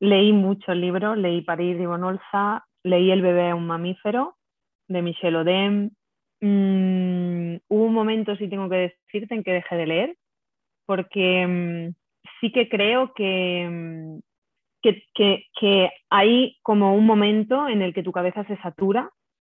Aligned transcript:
leí 0.00 0.32
muchos 0.32 0.76
libros, 0.76 1.16
leí 1.16 1.42
París 1.42 1.78
de 1.78 1.86
Bonolza, 1.86 2.64
leí 2.82 3.10
El 3.10 3.22
bebé 3.22 3.54
un 3.54 3.66
mamífero 3.66 4.36
de 4.88 5.02
Michel 5.02 5.36
Odem. 5.36 5.90
Mm, 6.40 7.56
hubo 7.68 7.84
un 7.84 7.94
momento, 7.94 8.36
si 8.36 8.48
tengo 8.48 8.68
que 8.68 8.94
decirte, 9.06 9.34
en 9.34 9.42
que 9.42 9.52
dejé 9.52 9.76
de 9.76 9.86
leer, 9.86 10.16
porque 10.86 11.46
mm, 11.46 11.94
sí 12.40 12.52
que 12.52 12.68
creo 12.68 13.12
que, 13.14 13.68
mm, 13.70 14.18
que, 14.82 15.44
que, 15.54 15.90
hay 16.10 16.56
como 16.62 16.94
un 16.94 17.04
momento 17.04 17.68
en 17.68 17.82
el 17.82 17.92
que 17.92 18.02
tu 18.02 18.12
cabeza 18.12 18.44
se 18.44 18.56
satura 18.58 19.10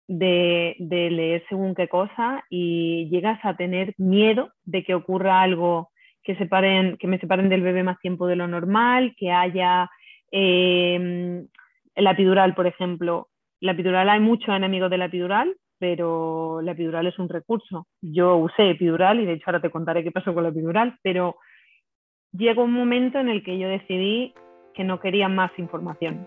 de, 0.09 0.77
de, 0.79 1.11
leer 1.11 1.45
según 1.49 1.75
qué 1.75 1.89
cosa 1.89 2.45
y 2.51 3.09
llegas 3.09 3.39
a 3.45 3.57
tener 3.57 3.95
miedo 3.99 4.51
de 4.65 4.83
que 4.85 4.95
ocurra 4.95 5.41
algo 5.41 5.91
que, 6.23 6.37
separen, 6.37 6.97
que 6.99 7.07
me 7.07 7.19
separen 7.19 7.49
del 7.49 7.63
bebé 7.63 7.83
más 7.83 7.99
tiempo 8.01 8.27
de 8.27 8.37
lo 8.37 8.49
normal, 8.49 9.15
que 9.17 9.31
haya 9.31 9.89
eh, 10.33 11.45
la 11.97 12.11
epidural, 12.11 12.55
por 12.55 12.67
ejemplo. 12.67 13.29
La 13.61 13.73
epidural, 13.73 14.09
hay 14.09 14.19
muchos 14.19 14.49
enemigos 14.49 14.91
de 14.91 14.99
la 14.99 15.05
epidural, 15.05 15.55
pero 15.79 16.61
la 16.63 16.73
epidural 16.73 17.07
es 17.07 17.19
un 17.19 17.29
recurso. 17.29 17.87
Yo 18.01 18.37
usé 18.37 18.71
epidural 18.71 19.21
y 19.21 19.27
de 19.27 19.35
hecho 19.35 19.45
ahora 19.47 19.61
te 19.61 19.71
contaré 19.71 20.03
qué 20.03 20.11
pasó 20.11 20.35
con 20.35 20.43
la 20.43 20.49
epidural, 20.49 20.99
pero 21.03 21.37
llegó 22.33 22.65
un 22.65 22.73
momento 22.73 23.19
en 23.19 23.29
el 23.29 23.45
que 23.45 23.59
yo 23.59 23.69
decidí 23.69 24.35
que 24.75 24.85
no 24.85 25.01
quería 25.01 25.29
más 25.29 25.53
información. 25.59 26.27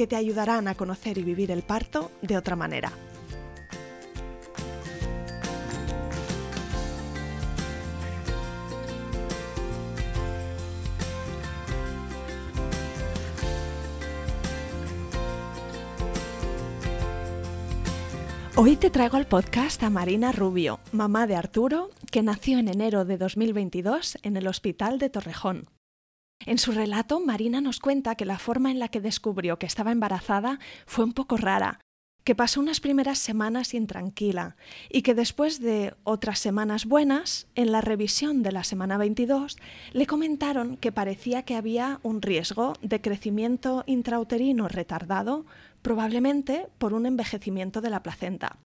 que 0.00 0.06
te 0.06 0.16
ayudarán 0.16 0.66
a 0.66 0.74
conocer 0.74 1.18
y 1.18 1.22
vivir 1.22 1.50
el 1.50 1.60
parto 1.60 2.10
de 2.22 2.38
otra 2.38 2.56
manera. 2.56 2.90
Hoy 18.56 18.76
te 18.76 18.88
traigo 18.88 19.18
al 19.18 19.26
podcast 19.26 19.82
a 19.82 19.90
Marina 19.90 20.32
Rubio, 20.32 20.80
mamá 20.92 21.26
de 21.26 21.36
Arturo, 21.36 21.90
que 22.10 22.22
nació 22.22 22.58
en 22.58 22.68
enero 22.68 23.04
de 23.04 23.18
2022 23.18 24.16
en 24.22 24.38
el 24.38 24.46
Hospital 24.46 24.98
de 24.98 25.10
Torrejón. 25.10 25.68
En 26.46 26.58
su 26.58 26.72
relato, 26.72 27.20
Marina 27.20 27.60
nos 27.60 27.80
cuenta 27.80 28.14
que 28.14 28.24
la 28.24 28.38
forma 28.38 28.70
en 28.70 28.78
la 28.78 28.88
que 28.88 29.00
descubrió 29.00 29.58
que 29.58 29.66
estaba 29.66 29.92
embarazada 29.92 30.58
fue 30.86 31.04
un 31.04 31.12
poco 31.12 31.36
rara, 31.36 31.80
que 32.24 32.34
pasó 32.34 32.60
unas 32.60 32.80
primeras 32.80 33.18
semanas 33.18 33.74
intranquila 33.74 34.56
y 34.88 35.02
que 35.02 35.14
después 35.14 35.60
de 35.60 35.94
otras 36.02 36.38
semanas 36.38 36.86
buenas, 36.86 37.46
en 37.54 37.72
la 37.72 37.82
revisión 37.82 38.42
de 38.42 38.52
la 38.52 38.64
semana 38.64 38.96
22, 38.96 39.58
le 39.92 40.06
comentaron 40.06 40.76
que 40.78 40.92
parecía 40.92 41.42
que 41.42 41.56
había 41.56 42.00
un 42.02 42.22
riesgo 42.22 42.72
de 42.80 43.02
crecimiento 43.02 43.84
intrauterino 43.86 44.66
retardado, 44.68 45.44
probablemente 45.82 46.68
por 46.78 46.94
un 46.94 47.04
envejecimiento 47.04 47.80
de 47.80 47.90
la 47.90 48.02
placenta. 48.02 48.58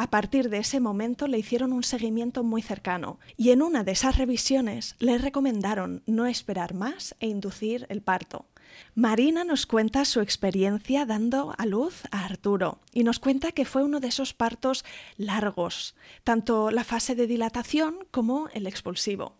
A 0.00 0.10
partir 0.10 0.48
de 0.48 0.58
ese 0.58 0.78
momento 0.78 1.26
le 1.26 1.40
hicieron 1.40 1.72
un 1.72 1.82
seguimiento 1.82 2.44
muy 2.44 2.62
cercano 2.62 3.18
y 3.36 3.50
en 3.50 3.62
una 3.62 3.82
de 3.82 3.90
esas 3.90 4.16
revisiones 4.16 4.94
le 5.00 5.18
recomendaron 5.18 6.04
no 6.06 6.26
esperar 6.26 6.72
más 6.72 7.16
e 7.18 7.26
inducir 7.26 7.84
el 7.88 8.00
parto. 8.00 8.46
Marina 8.94 9.42
nos 9.42 9.66
cuenta 9.66 10.04
su 10.04 10.20
experiencia 10.20 11.04
dando 11.04 11.52
a 11.58 11.66
luz 11.66 12.04
a 12.12 12.24
Arturo 12.24 12.78
y 12.92 13.02
nos 13.02 13.18
cuenta 13.18 13.50
que 13.50 13.64
fue 13.64 13.82
uno 13.82 13.98
de 13.98 14.06
esos 14.06 14.34
partos 14.34 14.84
largos, 15.16 15.96
tanto 16.22 16.70
la 16.70 16.84
fase 16.84 17.16
de 17.16 17.26
dilatación 17.26 18.06
como 18.12 18.48
el 18.54 18.68
expulsivo. 18.68 19.34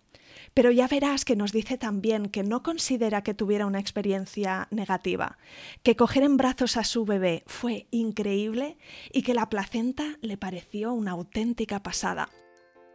Pero 0.54 0.70
ya 0.70 0.88
verás 0.88 1.24
que 1.24 1.36
nos 1.36 1.52
dice 1.52 1.78
también 1.78 2.28
que 2.28 2.42
no 2.42 2.62
considera 2.62 3.22
que 3.22 3.34
tuviera 3.34 3.66
una 3.66 3.80
experiencia 3.80 4.68
negativa, 4.70 5.38
que 5.82 5.96
coger 5.96 6.22
en 6.22 6.36
brazos 6.36 6.76
a 6.76 6.84
su 6.84 7.04
bebé 7.04 7.42
fue 7.46 7.86
increíble 7.90 8.78
y 9.12 9.22
que 9.22 9.34
la 9.34 9.48
placenta 9.48 10.16
le 10.20 10.36
pareció 10.36 10.92
una 10.92 11.12
auténtica 11.12 11.82
pasada. 11.82 12.28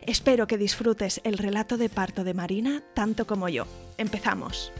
Espero 0.02 0.48
que 0.48 0.58
disfrutes 0.58 1.22
el 1.24 1.38
relato 1.38 1.78
de 1.78 1.90
parto 1.90 2.24
de 2.24 2.34
Marina 2.34 2.84
tanto 2.94 3.26
como 3.26 3.48
yo. 3.48 3.66
Empezamos. 3.98 4.72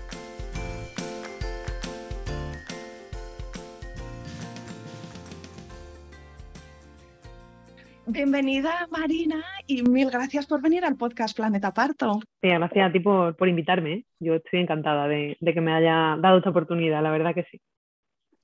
Bienvenida 8.06 8.88
Marina 8.92 9.44
y 9.66 9.82
mil 9.84 10.12
gracias 10.12 10.46
por 10.46 10.62
venir 10.62 10.84
al 10.84 10.98
podcast 10.98 11.36
Planeta 11.36 11.74
Parto. 11.74 12.20
Sí, 12.42 12.50
gracias 12.50 12.90
a 12.90 12.92
ti 12.92 13.00
por, 13.00 13.48
invitarme. 13.48 13.94
¿eh? 13.94 14.06
Yo 14.20 14.36
estoy 14.36 14.60
encantada 14.60 15.08
de 15.08 15.38
que 15.40 15.62
me 15.62 15.74
haya 15.74 16.18
dado 16.20 16.40
esta 16.40 16.50
oportunidad, 16.50 17.02
la 17.02 17.12
verdad 17.12 17.34
que 17.34 17.46
sí. 17.50 17.62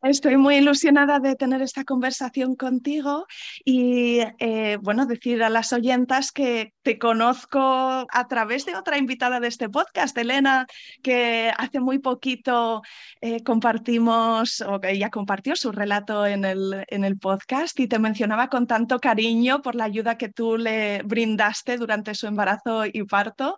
Estoy 0.01 0.37
muy 0.37 0.55
ilusionada 0.55 1.19
de 1.19 1.35
tener 1.35 1.61
esta 1.61 1.83
conversación 1.83 2.55
contigo 2.55 3.25
y, 3.65 4.19
eh, 4.39 4.77
bueno, 4.81 5.05
decir 5.05 5.43
a 5.43 5.49
las 5.49 5.73
oyentas 5.73 6.31
que 6.31 6.73
te 6.83 6.97
conozco 6.97 7.59
a 7.59 8.27
través 8.29 8.65
de 8.65 8.77
otra 8.77 8.97
invitada 8.97 9.41
de 9.41 9.49
este 9.49 9.67
podcast, 9.67 10.17
Elena, 10.17 10.67
que 11.03 11.51
hace 11.57 11.81
muy 11.81 11.99
poquito 11.99 12.81
eh, 13.19 13.43
compartimos, 13.43 14.61
o 14.61 14.79
que 14.79 14.91
ella 14.91 15.09
compartió 15.09 15.57
su 15.57 15.73
relato 15.73 16.25
en 16.25 16.45
el, 16.45 16.85
en 16.87 17.03
el 17.03 17.17
podcast 17.17 17.77
y 17.77 17.89
te 17.89 17.99
mencionaba 17.99 18.47
con 18.47 18.67
tanto 18.67 19.01
cariño 19.01 19.61
por 19.61 19.75
la 19.75 19.83
ayuda 19.83 20.17
que 20.17 20.29
tú 20.29 20.55
le 20.55 21.01
brindaste 21.03 21.75
durante 21.75 22.15
su 22.15 22.25
embarazo 22.25 22.85
y 22.85 23.03
parto. 23.03 23.57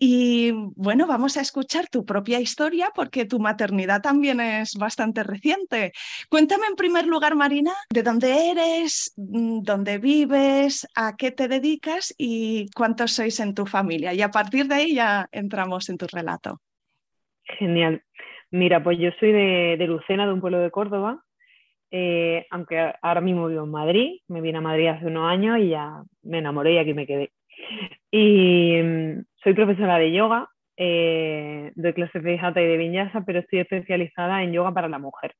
Y, 0.00 0.50
bueno, 0.74 1.06
vamos 1.06 1.36
a 1.36 1.42
escuchar 1.42 1.86
tu 1.88 2.04
propia 2.04 2.40
historia 2.40 2.90
porque 2.92 3.24
tu 3.24 3.38
maternidad 3.38 4.02
también 4.02 4.40
es 4.40 4.74
bastante 4.74 5.22
reciente. 5.22 5.75
Cuéntame 6.28 6.66
en 6.68 6.76
primer 6.76 7.06
lugar, 7.06 7.34
Marina, 7.34 7.72
de 7.92 8.02
dónde 8.02 8.50
eres, 8.50 9.12
mm, 9.16 9.60
dónde 9.62 9.98
vives, 9.98 10.86
a 10.94 11.16
qué 11.16 11.30
te 11.30 11.48
dedicas 11.48 12.14
y 12.18 12.66
cuántos 12.74 13.12
sois 13.12 13.40
en 13.40 13.54
tu 13.54 13.66
familia. 13.66 14.12
Y 14.12 14.22
a 14.22 14.30
partir 14.30 14.66
de 14.66 14.74
ahí 14.74 14.94
ya 14.94 15.28
entramos 15.32 15.88
en 15.88 15.98
tu 15.98 16.06
relato. 16.06 16.60
Genial. 17.58 18.02
Mira, 18.50 18.82
pues 18.82 18.98
yo 18.98 19.10
soy 19.18 19.32
de, 19.32 19.86
Lucena, 19.86 20.26
de 20.26 20.32
un 20.32 20.40
pueblo 20.40 20.58
de 20.60 20.70
Córdoba, 20.70 21.22
eh, 21.90 22.46
aunque 22.50 22.92
ahora 23.02 23.20
mismo 23.20 23.48
vivo 23.48 23.64
en 23.64 23.70
Madrid, 23.70 24.20
me 24.28 24.40
vine 24.40 24.58
a 24.58 24.60
Madrid 24.60 24.88
hace 24.88 25.06
unos 25.06 25.30
años 25.30 25.58
y 25.58 25.70
ya 25.70 26.02
me 26.22 26.38
enamoré 26.38 26.74
y 26.74 26.78
aquí 26.78 26.94
me 26.94 27.06
quedé. 27.06 27.32
Y 28.10 28.80
mm, 28.82 29.24
soy 29.42 29.54
profesora 29.54 29.98
de 29.98 30.12
yoga, 30.12 30.48
eh, 30.76 31.72
doy 31.74 31.92
clases 31.94 32.22
de 32.22 32.38
Hatha 32.38 32.60
y 32.60 32.66
de 32.66 32.76
Vinyasa, 32.76 33.22
pero 33.26 33.40
estoy 33.40 33.60
especializada 33.60 34.42
en 34.42 34.52
yoga 34.52 34.72
para 34.72 34.88
la 34.88 34.98
mujer. 34.98 35.34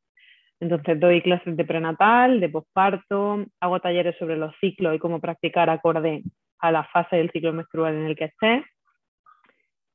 Entonces 0.61 0.99
doy 0.99 1.21
clases 1.23 1.57
de 1.57 1.65
prenatal, 1.65 2.41
de 2.41 2.49
posparto, 2.49 3.45
hago 3.61 3.81
talleres 3.81 4.17
sobre 4.19 4.37
los 4.37 4.55
ciclos 4.61 4.95
y 4.95 4.99
cómo 4.99 5.21
practicar 5.21 5.69
acorde 5.69 6.23
a 6.61 6.73
la 6.73 6.85
fase 6.85 7.17
del 7.17 7.31
ciclo 7.31 7.53
menstrual 7.53 7.95
en 7.95 8.07
el 8.07 8.17
que 8.17 8.25
esté. 8.25 8.65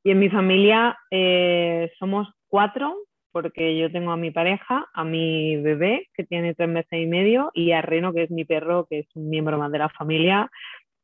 Y 0.04 0.12
en 0.12 0.20
mi 0.20 0.30
familia 0.30 0.98
eh, 1.10 1.92
somos 1.98 2.28
cuatro, 2.48 2.96
porque 3.32 3.78
yo 3.78 3.92
tengo 3.92 4.12
a 4.12 4.18
mi 4.18 4.32
pareja, 4.32 4.88
a 4.94 5.04
mi 5.04 5.58
bebé, 5.58 6.08
que 6.14 6.24
tiene 6.26 6.54
tres 6.54 6.70
meses 6.70 7.00
y 7.00 7.06
medio, 7.06 7.52
y 7.54 7.72
a 7.72 7.82
Reno, 7.82 8.14
que 8.14 8.24
es 8.24 8.32
mi 8.32 8.46
perro, 8.46 8.86
que 8.90 9.00
es 9.00 9.08
un 9.16 9.30
miembro 9.30 9.58
más 9.58 9.72
de 9.72 9.80
la 9.80 9.90
familia. 9.90 10.50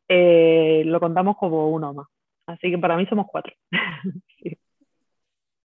Eh, 0.07 0.83
lo 0.85 0.99
contamos 0.99 1.37
como 1.37 1.69
uno 1.69 1.93
más. 1.93 2.07
Así 2.47 2.71
que 2.71 2.77
para 2.77 2.97
mí 2.97 3.05
somos 3.07 3.27
cuatro. 3.29 3.53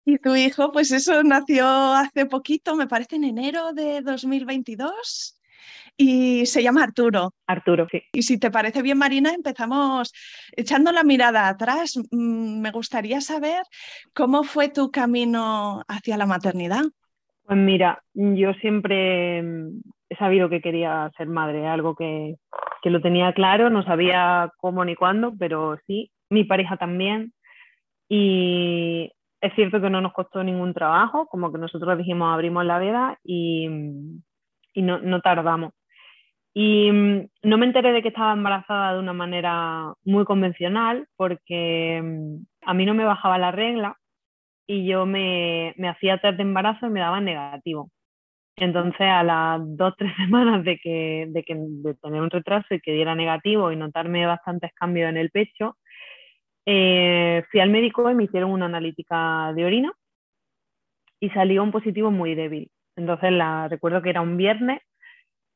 Y 0.04 0.18
tu 0.18 0.34
hijo, 0.34 0.72
pues 0.72 0.90
eso 0.92 1.22
nació 1.22 1.66
hace 1.66 2.26
poquito, 2.26 2.74
me 2.74 2.86
parece 2.86 3.16
en 3.16 3.24
enero 3.24 3.72
de 3.72 4.00
2022. 4.00 5.36
y 5.96 6.46
se 6.46 6.62
llama 6.62 6.82
Arturo. 6.84 7.34
Arturo, 7.46 7.86
sí. 7.90 8.02
Y 8.12 8.22
si 8.22 8.38
te 8.38 8.50
parece 8.50 8.80
bien, 8.80 8.96
Marina, 8.96 9.34
empezamos 9.34 10.12
echando 10.56 10.92
la 10.92 11.04
mirada 11.04 11.48
atrás. 11.48 11.98
Mm, 12.10 12.60
me 12.60 12.70
gustaría 12.70 13.20
saber 13.20 13.62
cómo 14.14 14.42
fue 14.42 14.70
tu 14.70 14.90
camino 14.90 15.82
hacia 15.88 16.16
la 16.16 16.24
maternidad. 16.24 16.84
Pues 17.44 17.58
mira, 17.58 18.02
yo 18.14 18.54
siempre 18.54 19.42
mm, 19.42 19.80
he 20.08 20.16
sabido 20.16 20.48
que 20.48 20.62
quería 20.62 21.10
ser 21.18 21.26
madre, 21.26 21.66
algo 21.66 21.94
que, 21.94 22.36
que 22.82 22.90
lo 22.90 23.02
tenía 23.02 23.34
claro, 23.34 23.68
no 23.68 23.84
sabía 23.84 24.50
cómo 24.56 24.84
ni 24.84 24.96
cuándo, 24.96 25.34
pero 25.38 25.78
sí, 25.86 26.10
mi 26.30 26.44
pareja 26.44 26.78
también. 26.78 27.34
Y 28.08 29.12
es 29.40 29.54
cierto 29.54 29.80
que 29.80 29.90
no 29.90 30.00
nos 30.00 30.12
costó 30.12 30.44
ningún 30.44 30.74
trabajo, 30.74 31.26
como 31.26 31.52
que 31.52 31.58
nosotros 31.58 31.96
dijimos 31.98 32.32
abrimos 32.32 32.64
la 32.64 32.78
veda 32.78 33.18
y, 33.24 33.68
no, 34.76 35.20
tardamos. 35.20 35.72
Y 36.52 36.90
mm, 36.90 37.28
no 37.44 37.58
me 37.58 37.66
enteré 37.66 37.92
de 37.92 38.02
que 38.02 38.08
estaba 38.08 38.32
embarazada 38.32 38.94
de 38.94 39.00
una 39.00 39.12
manera 39.12 39.94
muy 40.04 40.24
convencional 40.24 41.06
porque 41.16 42.00
mm, 42.02 42.68
a 42.68 42.74
mí 42.74 42.86
no 42.86 42.94
me 42.94 43.04
bajaba 43.04 43.38
la 43.38 43.52
regla 43.52 43.96
y 44.66 44.86
yo 44.86 45.06
me, 45.06 45.74
hacía 45.88 46.18
test 46.18 46.36
de 46.36 46.42
embarazo 46.42 46.86
y 46.86 46.90
me 46.90 47.00
daba 47.00 47.20
negativo. 47.20 47.90
Entonces, 48.56 49.00
a 49.00 49.22
las 49.22 49.60
dos, 49.76 49.94
tres 49.96 50.12
semanas 50.16 50.64
de, 50.64 50.78
que, 50.78 51.26
de, 51.30 51.42
que, 51.44 51.56
de 51.56 51.94
tener 51.94 52.20
un 52.20 52.30
retraso 52.30 52.74
y 52.74 52.80
que 52.80 52.92
diera 52.92 53.14
negativo 53.14 53.72
y 53.72 53.76
notarme 53.76 54.26
bastantes 54.26 54.72
cambios 54.74 55.08
en 55.08 55.16
el 55.16 55.30
pecho, 55.30 55.76
eh, 56.66 57.44
fui 57.50 57.60
al 57.60 57.70
médico 57.70 58.10
y 58.10 58.14
me 58.14 58.24
hicieron 58.24 58.50
una 58.50 58.66
analítica 58.66 59.52
de 59.54 59.64
orina 59.64 59.92
y 61.20 61.30
salió 61.30 61.62
un 61.62 61.72
positivo 61.72 62.10
muy 62.10 62.34
débil. 62.34 62.70
Entonces, 62.96 63.32
la, 63.32 63.68
recuerdo 63.68 64.02
que 64.02 64.10
era 64.10 64.20
un 64.20 64.36
viernes, 64.36 64.80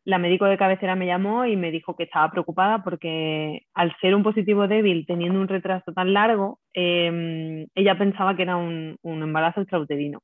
la 0.05 0.19
médico 0.19 0.45
de 0.45 0.59
cabecera 0.59 0.97
me 0.97 1.07
llamó 1.07 1.47
y 1.47 1.57
me 1.57 1.71
dijo 1.71 1.97
que 1.97 2.05
estaba 2.05 2.31
preocupada 2.31 2.85
porque 2.85 3.63
al 3.75 3.97
ser 4.01 4.15
un 4.15 4.23
positivo 4.23 4.69
débil, 4.69 5.07
teniendo 5.07 5.41
un 5.41 5.49
retraso 5.49 5.93
tan 5.93 6.13
largo, 6.13 6.61
em, 6.75 7.67
ella 7.75 7.97
pensaba 7.99 8.37
que 8.37 8.43
era 8.43 8.57
un, 8.57 8.99
embarazo 9.03 9.63
extrauterino. 9.63 10.21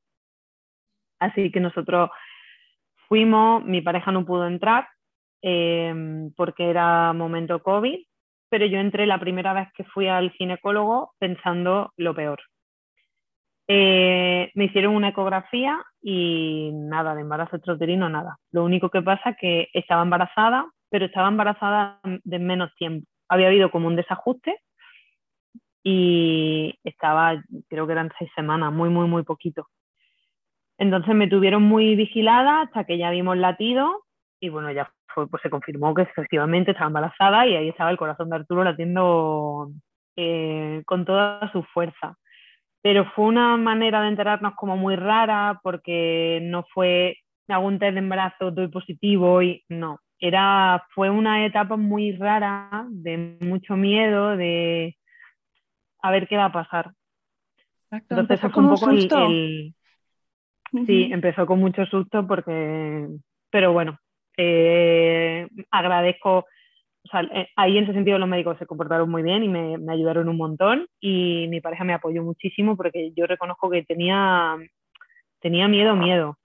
Así 1.18 1.50
que 1.50 1.60
nosotros 1.60 2.10
fuimos, 3.08 3.64
mi 3.64 3.80
pareja 3.82 4.12
no 4.12 4.24
pudo 4.24 4.46
entrar 4.46 4.88
em, 5.42 6.32
porque 6.36 6.68
era 6.70 7.12
momento 7.14 7.62
COVID 7.62 7.98
pero 8.50 8.66
yo 8.66 8.78
entré 8.78 9.06
la 9.06 9.18
primera 9.18 9.54
vez 9.54 9.68
que 9.74 9.84
fui 9.84 10.08
al 10.08 10.30
ginecólogo 10.32 11.12
pensando 11.18 11.92
lo 11.96 12.14
peor. 12.14 12.40
Eh, 13.68 14.50
me 14.54 14.64
hicieron 14.64 14.96
una 14.96 15.10
ecografía 15.10 15.80
y 16.02 16.70
nada, 16.72 17.14
de 17.14 17.20
embarazo 17.20 17.56
extrauterino, 17.56 18.08
nada. 18.08 18.36
Lo 18.50 18.64
único 18.64 18.90
que 18.90 19.00
pasa 19.00 19.30
es 19.30 19.36
que 19.40 19.68
estaba 19.72 20.02
embarazada, 20.02 20.66
pero 20.90 21.06
estaba 21.06 21.28
embarazada 21.28 22.00
de 22.02 22.38
menos 22.40 22.74
tiempo. 22.74 23.06
Había 23.28 23.46
habido 23.46 23.70
como 23.70 23.86
un 23.86 23.94
desajuste 23.94 24.58
y 25.84 26.74
estaba, 26.82 27.40
creo 27.68 27.86
que 27.86 27.92
eran 27.92 28.10
seis 28.18 28.30
semanas, 28.34 28.72
muy, 28.72 28.90
muy, 28.90 29.06
muy 29.06 29.22
poquito. 29.22 29.68
Entonces 30.76 31.14
me 31.14 31.28
tuvieron 31.28 31.62
muy 31.62 31.94
vigilada 31.94 32.62
hasta 32.62 32.84
que 32.84 32.98
ya 32.98 33.10
vimos 33.10 33.36
latido 33.36 34.04
y 34.40 34.48
bueno, 34.48 34.70
ya 34.72 34.90
pues 35.14 35.28
se 35.42 35.50
confirmó 35.50 35.94
que 35.94 36.02
efectivamente 36.02 36.70
estaba 36.70 36.88
embarazada 36.88 37.46
y 37.46 37.56
ahí 37.56 37.68
estaba 37.68 37.90
el 37.90 37.98
corazón 37.98 38.30
de 38.30 38.36
Arturo 38.36 38.64
latiendo 38.64 39.70
eh, 40.16 40.82
con 40.86 41.04
toda 41.04 41.50
su 41.52 41.62
fuerza. 41.64 42.16
Pero 42.82 43.04
fue 43.14 43.26
una 43.26 43.56
manera 43.56 44.00
de 44.02 44.08
enterarnos 44.08 44.54
como 44.54 44.76
muy 44.76 44.96
rara 44.96 45.60
porque 45.62 46.40
no 46.42 46.64
fue 46.72 47.18
algún 47.48 47.78
test 47.78 47.94
de 47.94 47.98
embarazo, 47.98 48.50
doy 48.50 48.68
positivo 48.68 49.42
y 49.42 49.62
no. 49.68 49.98
Era, 50.18 50.84
fue 50.94 51.10
una 51.10 51.44
etapa 51.44 51.76
muy 51.76 52.12
rara, 52.12 52.86
de 52.90 53.36
mucho 53.40 53.76
miedo, 53.76 54.36
de 54.36 54.96
a 56.02 56.10
ver 56.10 56.28
qué 56.28 56.36
va 56.36 56.46
a 56.46 56.52
pasar. 56.52 56.92
Entonces 57.90 58.40
fue 58.40 58.62
un 58.62 58.70
poco 58.70 58.90
el, 58.90 59.74
Sí, 60.86 61.10
empezó 61.12 61.46
con 61.46 61.58
mucho 61.58 61.84
susto 61.86 62.26
porque, 62.26 63.08
pero 63.50 63.72
bueno, 63.72 63.98
agradezco, 65.70 66.46
eh, 67.12 67.48
ahí 67.56 67.78
en 67.78 67.84
ese 67.84 67.94
sentido 67.94 68.18
los 68.18 68.28
médicos 68.28 68.58
se 68.58 68.66
comportaron 68.66 69.10
muy 69.10 69.22
bien 69.22 69.42
y 69.42 69.48
me, 69.48 69.92
ayudaron 69.92 70.28
un 70.28 70.36
montón 70.36 70.86
y 71.00 71.46
mi 71.48 71.60
pareja 71.60 71.84
me 71.84 71.94
apoyó 71.94 72.22
muchísimo 72.22 72.76
porque 72.76 73.12
yo 73.16 73.26
reconozco 73.26 73.70
que 73.70 73.82
tenía, 73.82 74.56
tenía 75.40 75.68
miedo, 75.68 75.96
miedo, 75.96 76.38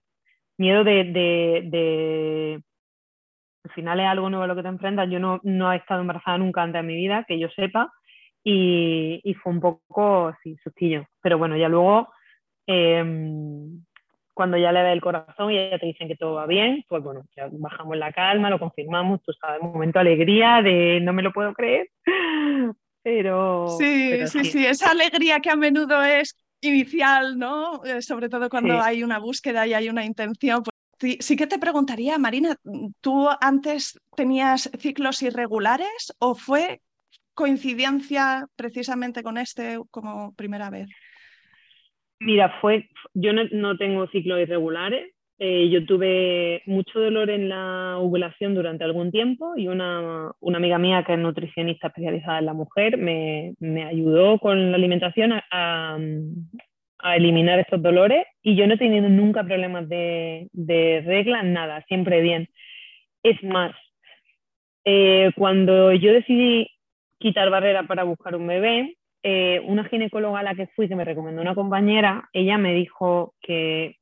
miedo 0.57 0.83
de, 0.83 2.61
al 3.63 3.71
final 3.71 3.99
es 3.99 4.07
algo 4.07 4.29
nuevo 4.29 4.43
a 4.43 4.47
lo 4.47 4.55
que 4.55 4.63
te 4.63 4.69
enfrentas, 4.69 5.09
yo 5.09 5.19
no, 5.19 5.39
no 5.43 5.71
he 5.71 5.77
estado 5.77 6.01
embarazada 6.01 6.37
nunca 6.37 6.63
antes 6.63 6.79
en 6.79 6.87
mi 6.87 6.95
vida, 6.95 7.25
que 7.27 7.39
yo 7.39 7.49
sepa, 7.49 7.91
y, 8.43 9.35
fue 9.41 9.53
un 9.53 9.59
poco, 9.59 10.35
sí, 10.43 10.55
sustillo, 10.63 11.05
pero 11.21 11.37
bueno, 11.37 11.57
ya 11.57 11.67
luego... 11.67 12.09
Eh, 12.67 13.03
cuando 14.35 14.57
ya 14.57 14.71
le 14.71 14.83
ve 14.83 14.91
el 14.91 15.01
corazón 15.01 15.51
y 15.51 15.55
ya 15.55 15.79
te 15.79 15.87
dicen 15.87 16.07
que 16.09 16.17
todo 16.17 16.33
va 16.33 16.45
bien, 16.45 16.83
pues 16.89 17.01
bueno, 17.01 17.23
ya 17.35 17.47
bajamos 17.51 17.97
la 17.97 18.11
calma, 18.11 18.49
lo 18.49 18.59
confirmamos, 18.59 19.23
tú 19.23 19.31
sabes, 19.33 19.61
un 19.61 19.71
momento 19.71 19.97
de 19.97 20.01
alegría, 20.01 20.61
de 20.61 20.99
no 21.01 21.13
me 21.13 21.23
lo 21.23 21.31
puedo 21.31 21.53
creer, 21.53 21.89
pero... 23.01 23.69
Sí, 23.79 24.27
sí, 24.27 24.43
sí, 24.43 24.65
esa 24.65 24.91
alegría 24.91 25.39
que 25.39 25.49
a 25.49 25.55
menudo 25.55 26.03
es 26.03 26.35
inicial, 26.61 27.39
¿no? 27.39 27.83
Eh, 27.85 28.01
sobre 28.01 28.27
todo 28.27 28.49
cuando 28.49 28.81
hay 28.81 29.03
una 29.03 29.19
búsqueda 29.19 29.65
y 29.65 29.73
hay 29.73 29.87
una 29.87 30.03
intención. 30.03 30.61
Pues, 30.99 31.17
sí, 31.21 31.35
que 31.37 31.47
te 31.47 31.57
preguntaría, 31.57 32.17
Marina, 32.17 32.55
¿tú 32.99 33.29
antes 33.39 33.97
tenías 34.17 34.69
ciclos 34.79 35.21
irregulares 35.21 36.13
o 36.19 36.35
fue 36.35 36.81
coincidencia 37.33 38.47
precisamente 38.55 39.23
con 39.23 39.37
este 39.37 39.79
como 39.91 40.33
primera 40.33 40.69
vez? 40.69 40.87
Mira, 42.19 42.49
fue, 42.61 42.89
yo 43.13 43.31
no, 43.33 43.77
tengo 43.77 44.07
ciclos 44.07 44.39
irregulares. 44.39 45.11
Eh, 45.37 45.69
yo 45.69 45.85
tuve 45.85 46.63
mucho 46.65 46.97
dolor 46.99 47.29
en 47.29 47.49
la 47.49 47.97
ovulación 47.97 48.55
durante 48.55 48.85
algún 48.85 49.11
tiempo 49.11 49.53
y 49.57 49.67
una, 49.67 50.31
amiga 50.41 50.77
mía 50.77 51.03
que 51.05 51.13
es 51.13 51.19
nutricionista 51.19 51.87
especializada 51.87 52.39
en 52.39 52.45
la 52.45 52.53
mujer 52.53 52.97
me, 52.97 53.53
ayudó 53.83 54.39
con 54.39 54.71
la 54.71 54.77
alimentación 54.77 55.33
a, 55.51 55.97
eliminar 57.17 57.59
estos 57.59 57.81
dolores 57.83 58.25
y 58.41 58.55
yo 58.55 58.65
no 58.65 58.73
he 58.75 58.77
tenido 58.77 59.09
nunca 59.09 59.43
problemas 59.43 59.87
de, 59.89 60.47
de 60.53 61.03
regla, 61.05 61.43
nada, 61.43 61.83
siempre 61.87 62.21
bien. 62.21 62.47
Es 63.21 63.43
más, 63.43 63.75
eh, 64.85 65.31
cuando 65.35 65.91
yo 65.93 66.13
decidí 66.13 66.69
quitar 67.19 67.49
barrera 67.49 67.83
para 67.83 68.03
buscar 68.03 68.35
un 68.35 68.47
bebé, 68.47 68.95
eh, 69.27 69.59
una 69.65 69.85
ginecóloga 69.85 70.41
a 70.41 70.43
la 70.43 70.53
que 70.53 70.67
fui, 70.67 70.87
que 70.87 70.95
me 70.95 71.03
recomendó 71.03 71.41
una 71.41 71.55
compañera, 71.55 72.29
ella 72.31 72.59
me 72.59 72.75
dijo 72.75 73.33
que 73.41 73.95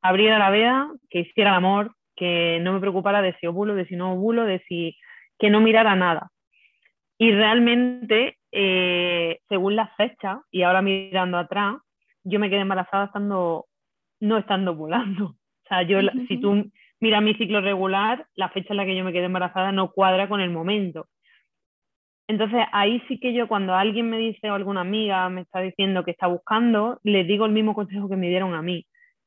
abriera 0.00 0.38
la 0.38 0.48
veda, 0.48 0.90
que 1.10 1.20
hiciera 1.20 1.50
el 1.50 1.56
amor, 1.56 1.94
que 2.16 2.58
no 2.62 2.72
me 2.72 2.80
preocupara 2.80 3.20
de 3.20 3.34
si 3.34 3.46
ovulo, 3.46 3.74
de 3.74 3.84
si 3.84 3.96
no 3.96 4.14
ovulo, 4.14 4.46
de 4.46 4.60
si 4.66 4.96
que 5.38 5.50
no 5.50 5.60
mirara 5.60 5.94
nada. 5.94 6.30
Y 7.18 7.32
realmente, 7.32 8.38
eh, 8.50 9.40
según 9.46 9.76
la 9.76 9.88
fecha, 9.88 10.40
y 10.50 10.62
ahora 10.62 10.80
mirando 10.80 11.36
atrás, 11.36 11.76
yo 12.24 12.40
me 12.40 12.48
quedé 12.48 12.60
embarazada 12.60 13.04
estando, 13.04 13.66
no 14.20 14.38
estando 14.38 14.70
ovulando. 14.70 15.36
O 15.64 15.68
sea, 15.68 15.82
yo, 15.82 15.98
si 16.28 16.40
tú 16.40 16.70
miras 16.98 17.22
mi 17.22 17.34
ciclo 17.34 17.60
regular, 17.60 18.26
la 18.36 18.48
fecha 18.48 18.68
en 18.70 18.78
la 18.78 18.86
que 18.86 18.96
yo 18.96 19.04
me 19.04 19.12
quedé 19.12 19.26
embarazada 19.26 19.70
no 19.70 19.92
cuadra 19.92 20.28
con 20.30 20.40
el 20.40 20.50
momento. 20.50 21.08
Entonces 22.32 22.60
ahí 22.72 22.98
sí 23.08 23.20
que 23.20 23.34
yo 23.34 23.46
cuando 23.46 23.74
alguien 23.74 24.08
me 24.08 24.16
dice 24.16 24.50
o 24.50 24.54
alguna 24.54 24.80
amiga 24.80 25.28
me 25.28 25.42
está 25.42 25.60
diciendo 25.60 26.02
que 26.02 26.12
está 26.12 26.28
buscando, 26.28 26.98
le 27.02 27.24
digo 27.24 27.44
el 27.44 27.52
mismo 27.52 27.74
consejo 27.74 28.08
que 28.08 28.16
me 28.16 28.30
dieron 28.30 28.54
a 28.54 28.62
mí, 28.62 28.86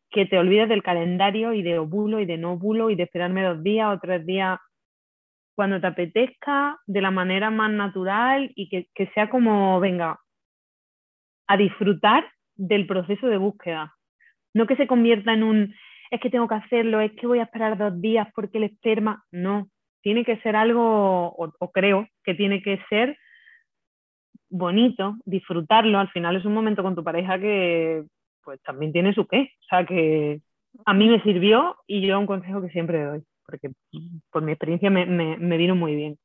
que 0.10 0.26
te 0.26 0.40
olvides 0.40 0.68
del 0.68 0.82
calendario 0.82 1.54
y 1.54 1.62
de 1.62 1.78
ovulo 1.78 2.20
y 2.20 2.26
de 2.26 2.40
no 2.40 2.54
ovulo 2.54 2.90
y 2.90 2.96
de 2.96 3.04
esperarme 3.04 3.44
dos 3.44 3.62
días 3.62 3.96
o 3.96 4.00
tres 4.00 4.26
días 4.26 4.58
cuando 5.54 5.80
te 5.80 5.86
apetezca, 5.86 6.80
de 6.88 7.02
la 7.02 7.12
manera 7.12 7.52
más 7.52 7.70
natural 7.70 8.52
y 8.56 8.70
que, 8.70 8.88
que 8.96 9.06
sea 9.14 9.30
como, 9.30 9.80
venga, 9.80 10.20
a 11.46 11.58
disfrutar 11.58 12.26
del 12.56 12.88
proceso 12.88 13.28
de 13.28 13.38
búsqueda. 13.38 13.94
No 14.56 14.66
que 14.66 14.78
se 14.78 14.88
convierta 14.88 15.32
en 15.32 15.44
un, 15.44 15.76
es 16.10 16.20
que 16.20 16.32
tengo 16.32 16.48
que 16.48 16.56
hacerlo, 16.56 17.02
es 17.02 17.12
que 17.12 17.28
voy 17.28 17.38
a 17.38 17.44
esperar 17.44 17.78
dos 17.78 18.02
días 18.02 18.28
porque 18.34 18.58
el 18.58 18.64
esperma, 18.64 19.24
no, 19.32 19.70
tiene 20.06 20.24
que 20.24 20.38
ser 20.42 20.56
algo, 20.56 21.30
o, 21.36 21.72
creo 21.72 22.08
que 22.24 22.36
tiene 22.36 22.62
que 22.62 22.80
ser 22.90 23.18
bonito, 24.52 25.16
disfrutarlo. 25.26 25.98
Al 25.98 26.12
final 26.12 26.36
es 26.36 26.46
un 26.46 26.54
momento 26.54 26.84
con 26.84 26.94
tu 26.94 27.04
pareja 27.04 27.40
que 27.40 28.04
pues 28.44 28.62
también 28.62 28.94
tiene 28.94 29.16
su 29.16 29.26
qué. 29.26 29.50
O 29.62 29.66
sea 29.68 29.84
que 29.84 30.42
a 30.86 30.94
mí 30.94 31.10
me 31.10 31.24
sirvió 31.24 31.78
y 31.88 32.06
yo 32.06 32.20
un 32.20 32.28
consejo 32.28 32.62
que 32.62 32.70
siempre 32.70 33.04
doy, 33.04 33.24
porque 33.48 33.72
por 34.30 34.44
mi 34.44 34.52
experiencia 34.52 34.92
me, 34.92 35.08
me, 35.08 35.58
vino 35.58 35.74
muy 35.74 35.96
bien. 35.96 36.20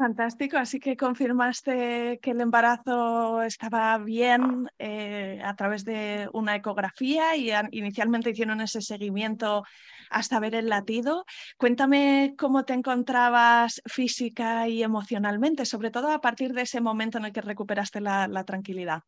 Fantástico, 0.00 0.56
así 0.56 0.80
que 0.80 0.96
confirmaste 0.96 2.20
que 2.22 2.30
el 2.30 2.40
embarazo 2.40 3.42
estaba 3.42 3.98
bien 3.98 4.66
eh, 4.78 5.42
a 5.44 5.54
través 5.56 5.84
de 5.84 6.26
una 6.32 6.56
ecografía 6.56 7.36
y 7.36 7.50
inicialmente 7.72 8.30
hicieron 8.30 8.62
ese 8.62 8.80
seguimiento 8.80 9.62
hasta 10.08 10.40
ver 10.40 10.54
el 10.54 10.70
latido. 10.70 11.26
Cuéntame 11.58 12.34
cómo 12.38 12.64
te 12.64 12.72
encontrabas 12.72 13.82
física 13.84 14.66
y 14.68 14.82
emocionalmente, 14.82 15.66
sobre 15.66 15.90
todo 15.90 16.10
a 16.10 16.22
partir 16.22 16.54
de 16.54 16.62
ese 16.62 16.80
momento 16.80 17.18
en 17.18 17.26
el 17.26 17.32
que 17.34 17.42
recuperaste 17.42 18.00
la, 18.00 18.44
tranquilidad. 18.46 19.02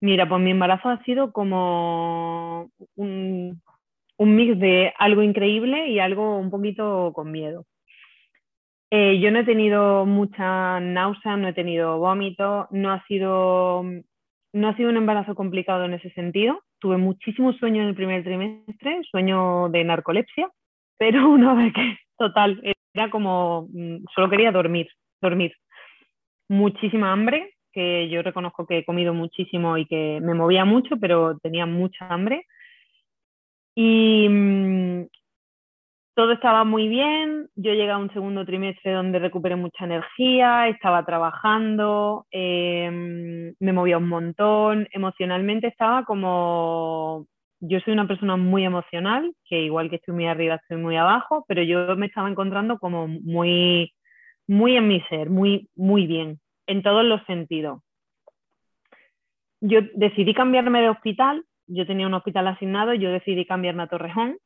Mira, 0.00 0.28
pues 0.28 0.40
mi 0.40 0.52
embarazo 0.52 0.88
ha 0.88 1.02
sido 1.02 1.32
como 1.32 2.70
un, 2.94 3.60
un 4.18 4.36
mix 4.36 4.60
de 4.60 4.94
algo 5.00 5.20
increíble 5.20 5.88
y 5.88 5.98
algo 5.98 6.38
un 6.38 6.48
poquito 6.48 7.12
con 7.12 7.32
miedo 7.32 7.66
eh, 8.94 9.18
yo 9.20 9.30
no 9.30 9.38
he 9.38 9.44
tenido 9.44 10.04
mucha 10.04 10.78
náusea, 10.78 11.38
no 11.38 11.48
he 11.48 11.54
tenido 11.54 11.96
vómito, 11.96 12.68
no 12.72 12.92
ha 12.92 13.02
sido 13.06 13.82
no 14.52 14.68
ha 14.68 14.76
sido 14.76 14.90
un 14.90 14.98
embarazo 14.98 15.34
complicado 15.34 15.86
en 15.86 15.94
ese 15.94 16.10
sentido. 16.10 16.62
Tuve 16.78 16.98
muchísimo 16.98 17.54
sueño 17.54 17.80
en 17.80 17.88
el 17.88 17.94
primer 17.94 18.22
trimestre, 18.22 19.00
sueño 19.10 19.70
de 19.70 19.82
narcolepsia, 19.82 20.50
pero 20.98 21.26
una 21.30 21.54
vez 21.54 21.72
que, 21.72 21.96
total, 22.18 22.60
era 22.92 23.08
como, 23.08 23.66
mm, 23.72 24.04
solo 24.14 24.28
quería 24.28 24.52
dormir, 24.52 24.88
dormir. 25.22 25.54
Muchísima 26.50 27.12
hambre, 27.12 27.54
que 27.72 28.10
yo 28.10 28.20
reconozco 28.20 28.66
que 28.66 28.78
he 28.78 28.84
comido 28.84 29.14
muchísimo 29.14 29.78
y 29.78 29.86
que 29.86 30.20
me 30.20 30.34
movía 30.34 30.66
mucho, 30.66 30.98
pero 31.00 31.38
tenía 31.38 31.64
mucha 31.64 32.08
hambre. 32.08 32.44
Y 33.74 34.28
mm, 34.28 35.06
todo 36.14 36.32
estaba 36.32 36.64
muy 36.64 36.88
bien, 36.88 37.48
yo 37.54 37.72
llegué 37.72 37.90
a 37.90 37.98
un 37.98 38.12
segundo 38.12 38.44
trimestre 38.44 38.92
donde 38.92 39.18
recuperé 39.18 39.56
mucha 39.56 39.84
energía, 39.84 40.68
estaba 40.68 41.04
trabajando, 41.06 42.26
em, 42.30 43.54
me 43.58 43.72
movía 43.72 43.98
un 43.98 44.08
montón, 44.08 44.88
emocionalmente 44.92 45.68
estaba 45.68 46.04
como, 46.04 47.26
yo 47.60 47.80
soy 47.80 47.94
una 47.94 48.06
persona 48.06 48.36
muy 48.36 48.64
emocional, 48.64 49.32
que 49.46 49.62
igual 49.62 49.88
que 49.88 49.96
estoy 49.96 50.14
muy 50.14 50.26
arriba, 50.26 50.56
estoy 50.56 50.76
muy 50.76 50.96
abajo, 50.96 51.44
pero 51.48 51.62
yo 51.62 51.96
me 51.96 52.06
estaba 52.06 52.28
encontrando 52.28 52.78
como 52.78 53.08
muy, 53.08 53.92
muy 54.46 54.76
en 54.76 54.88
mi 54.88 55.00
ser, 55.02 55.30
muy, 55.30 55.68
muy 55.76 56.06
bien, 56.06 56.40
en 56.66 56.82
todos 56.82 57.04
los 57.04 57.22
sentidos. 57.24 57.80
Yo 59.60 59.80
decidí 59.94 60.34
cambiarme 60.34 60.82
de 60.82 60.90
hospital, 60.90 61.44
yo 61.66 61.86
tenía 61.86 62.06
un 62.06 62.14
hospital 62.14 62.48
asignado, 62.48 62.92
yo 62.94 63.10
decidí 63.10 63.46
cambiarme 63.46 63.84
a 63.84 63.86
Torrejón, 63.86 64.36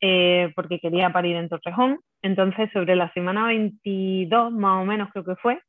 eh, 0.00 0.52
porque 0.54 0.80
quería 0.80 1.12
parir 1.12 1.36
en 1.36 1.48
Torrejón. 1.48 2.00
Entonces, 2.22 2.70
sobre 2.72 2.96
la 2.96 3.12
semana 3.12 3.46
22, 3.46 4.52
más 4.52 4.82
o 4.82 4.84
menos 4.84 5.10
creo 5.12 5.24
que 5.24 5.36
fue, 5.36 5.60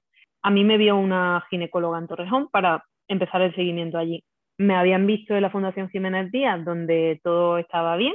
a 0.41 0.51
mí 0.51 0.63
me 0.63 0.77
vio 0.77 0.95
una 0.95 1.43
ginecóloga 1.49 1.99
en 1.99 2.07
Torrejón 2.07 2.49
para 2.49 2.83
empezar 3.07 3.41
el 3.41 3.55
seguimiento 3.55 3.97
allí. 3.97 4.23
Me 4.57 4.75
habían 4.75 5.05
visto 5.05 5.35
en 5.35 5.41
la 5.41 5.49
Fundación 5.49 5.89
Jiménez 5.89 6.31
Díaz, 6.31 6.63
donde 6.63 7.19
todo 7.23 7.57
estaba 7.57 7.97
bien. 7.97 8.13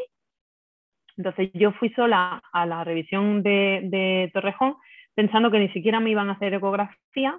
Entonces, 1.17 1.50
yo 1.55 1.73
fui 1.73 1.90
sola 1.90 2.43
a 2.52 2.67
la 2.67 2.83
revisión 2.85 3.43
de, 3.43 4.31
Torrejón, 4.33 4.76
pensando 5.14 5.50
que 5.50 5.59
ni 5.59 5.69
siquiera 5.71 6.00
me 6.00 6.11
iban 6.11 6.31
a 6.31 6.33
hacer 6.33 6.55
ecografía 6.55 7.38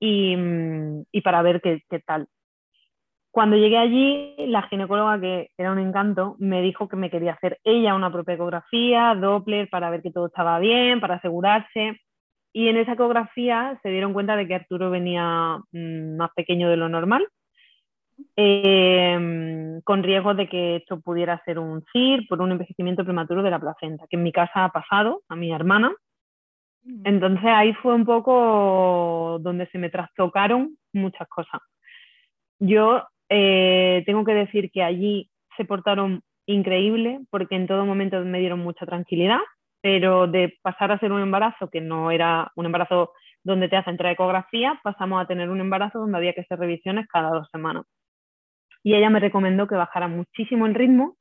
y, 0.00 0.36
para 1.22 1.42
ver 1.42 1.60
qué 1.60 1.80
tal. 2.04 2.26
Cuando 3.34 3.56
llegué 3.56 3.76
allí, 3.76 4.32
la 4.46 4.62
ginecóloga, 4.68 5.20
que 5.20 5.50
era 5.58 5.72
un 5.72 5.80
encanto, 5.80 6.36
me 6.38 6.62
dijo 6.62 6.86
que 6.88 6.94
me 6.94 7.10
quería 7.10 7.32
hacer 7.32 7.58
ella 7.64 7.96
una 7.96 8.12
propia 8.12 8.36
ecografía, 8.36 9.12
Doppler, 9.16 9.68
para 9.68 9.90
ver 9.90 10.02
que 10.02 10.12
todo 10.12 10.26
estaba 10.26 10.60
bien, 10.60 11.00
para 11.00 11.16
asegurarse. 11.16 12.00
Y 12.52 12.68
en 12.68 12.76
esa 12.76 12.92
ecografía 12.92 13.76
se 13.82 13.88
dieron 13.88 14.12
cuenta 14.12 14.36
de 14.36 14.46
que 14.46 14.54
Arturo 14.54 14.88
venía 14.88 15.58
mm, 15.72 16.16
más 16.16 16.30
pequeño 16.36 16.70
de 16.70 16.76
lo 16.76 16.88
normal, 16.88 17.26
em, 18.36 19.80
con 19.80 20.04
riesgo 20.04 20.34
de 20.34 20.48
que 20.48 20.76
esto 20.76 21.00
pudiera 21.00 21.42
ser 21.44 21.58
un 21.58 21.82
CIR 21.92 22.28
por 22.28 22.40
un 22.40 22.52
envejecimiento 22.52 23.02
prematuro 23.02 23.42
de 23.42 23.50
la 23.50 23.58
placenta, 23.58 24.06
que 24.08 24.14
en 24.14 24.22
mi 24.22 24.30
casa 24.30 24.64
ha 24.64 24.68
pasado 24.68 25.22
a 25.28 25.34
mi 25.34 25.50
hermana. 25.52 25.92
Mm. 26.84 27.02
Entonces 27.04 27.46
ahí 27.46 27.74
fue 27.82 27.96
un 27.96 28.04
poco 28.04 29.38
donde 29.40 29.66
se 29.72 29.78
me 29.78 29.90
trastocaron 29.90 30.78
muchas 30.92 31.26
cosas. 31.26 31.60
Yo 32.60 33.02
eh, 33.28 34.02
tengo 34.06 34.24
que 34.24 34.34
decir 34.34 34.70
que 34.70 34.82
allí 34.82 35.30
se 35.56 35.64
portaron 35.64 36.22
increíble 36.46 37.20
porque 37.30 37.56
en 37.56 37.66
todo 37.66 37.86
momento 37.86 38.20
me 38.24 38.40
dieron 38.40 38.60
mucha 38.60 38.86
tranquilidad, 38.86 39.40
pero 39.80 40.26
de 40.26 40.54
pasar 40.62 40.92
a 40.92 40.98
ser 40.98 41.12
un 41.12 41.20
embarazo 41.20 41.68
que 41.70 41.80
no 41.80 42.10
era 42.10 42.50
un 42.56 42.66
embarazo 42.66 43.12
donde 43.42 43.68
te 43.68 43.76
hacen 43.76 43.98
ecografía, 44.00 44.80
pasamos 44.82 45.22
a 45.22 45.26
tener 45.26 45.50
un 45.50 45.60
embarazo 45.60 45.98
donde 45.98 46.16
había 46.16 46.32
que 46.32 46.40
hacer 46.40 46.58
revisiones 46.58 47.06
cada 47.08 47.30
dos 47.30 47.48
semanas. 47.52 47.84
Y 48.82 48.94
ella 48.94 49.10
me 49.10 49.20
recomendó 49.20 49.66
que 49.66 49.74
bajara 49.74 50.08
muchísimo 50.08 50.66
el 50.66 50.74
ritmo. 50.74 51.16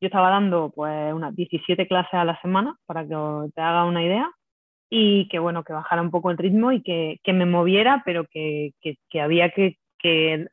Yo 0.00 0.06
estaba 0.08 0.30
dando 0.30 0.70
pues 0.74 1.12
unas 1.14 1.34
17 1.34 1.88
clases 1.88 2.14
a 2.14 2.24
la 2.24 2.40
semana, 2.42 2.76
para 2.86 3.02
que 3.02 3.16
te 3.54 3.60
haga 3.62 3.84
una 3.84 4.02
idea, 4.02 4.30
y 4.90 5.28
que 5.28 5.38
bueno, 5.38 5.64
que 5.64 5.72
bajara 5.72 6.02
un 6.02 6.10
poco 6.10 6.30
el 6.30 6.38
ritmo 6.38 6.72
y 6.72 6.82
que, 6.82 7.18
que 7.24 7.32
me 7.32 7.46
moviera, 7.46 8.02
pero 8.04 8.26
que, 8.26 8.72
que, 8.80 8.96
que 9.08 9.20
había 9.20 9.50
que, 9.50 9.78
que 9.98 10.46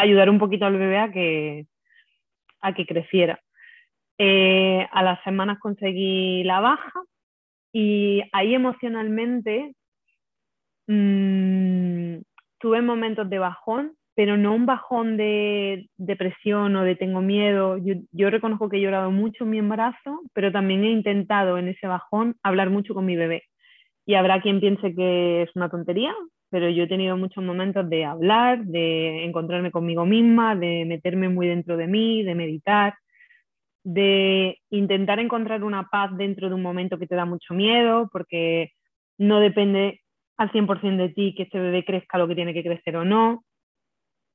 ayudar 0.00 0.30
un 0.30 0.38
poquito 0.38 0.66
al 0.66 0.78
bebé 0.78 0.98
a 0.98 1.10
que, 1.10 1.66
a 2.60 2.74
que 2.74 2.86
creciera. 2.86 3.40
Eh, 4.18 4.86
a 4.90 5.02
las 5.02 5.22
semanas 5.24 5.58
conseguí 5.60 6.44
la 6.44 6.60
baja 6.60 6.92
y 7.72 8.22
ahí 8.32 8.54
emocionalmente 8.54 9.72
mmm, 10.86 12.18
tuve 12.58 12.82
momentos 12.82 13.30
de 13.30 13.38
bajón, 13.38 13.94
pero 14.14 14.36
no 14.36 14.54
un 14.54 14.66
bajón 14.66 15.16
de 15.16 15.88
depresión 15.96 16.76
o 16.76 16.84
de 16.84 16.96
tengo 16.96 17.22
miedo. 17.22 17.78
Yo, 17.78 17.94
yo, 18.12 18.28
reconozco 18.30 18.68
que 18.68 18.76
he 18.76 18.80
llorado 18.80 19.10
mucho 19.10 19.44
en 19.44 19.50
mi 19.50 19.58
embarazo, 19.58 20.20
pero 20.34 20.52
también 20.52 20.84
he 20.84 20.90
intentado 20.90 21.56
en 21.58 21.68
ese 21.68 21.86
bajón 21.86 22.36
hablar 22.42 22.70
mucho 22.70 22.92
con 22.92 23.06
mi 23.06 23.16
bebé. 23.16 23.44
Y 24.04 24.14
habrá 24.14 24.42
quien 24.42 24.60
piense 24.60 24.94
que 24.94 25.42
es 25.42 25.50
una 25.56 25.70
tontería, 25.70 26.12
pero 26.50 26.68
yo 26.68 26.84
he 26.84 26.88
tenido 26.88 27.16
muchos 27.16 27.42
momentos 27.44 27.88
de 27.88 28.04
hablar, 28.04 28.64
de 28.64 29.24
encontrarme 29.24 29.70
conmigo 29.70 30.04
misma, 30.04 30.56
de 30.56 30.84
meterme 30.84 31.28
muy 31.28 31.46
dentro 31.46 31.76
de 31.76 31.86
mí, 31.86 32.24
de 32.24 32.34
meditar, 32.34 32.94
de 33.84 34.58
intentar 34.70 35.20
encontrar 35.20 35.62
una 35.62 35.88
paz 35.88 36.10
dentro 36.16 36.48
de 36.48 36.54
un 36.56 36.62
momento 36.62 36.98
que 36.98 37.06
te 37.06 37.14
da 37.14 37.24
mucho 37.24 37.54
miedo, 37.54 38.10
porque 38.12 38.72
no 39.16 39.38
depende 39.38 40.00
al 40.36 40.50
100% 40.50 40.96
de 40.96 41.08
ti 41.10 41.34
que 41.36 41.44
este 41.44 41.60
bebé 41.60 41.84
crezca 41.84 42.18
lo 42.18 42.26
que 42.26 42.34
tiene 42.34 42.52
que 42.52 42.64
crecer 42.64 42.96
o 42.96 43.04
no. 43.04 43.44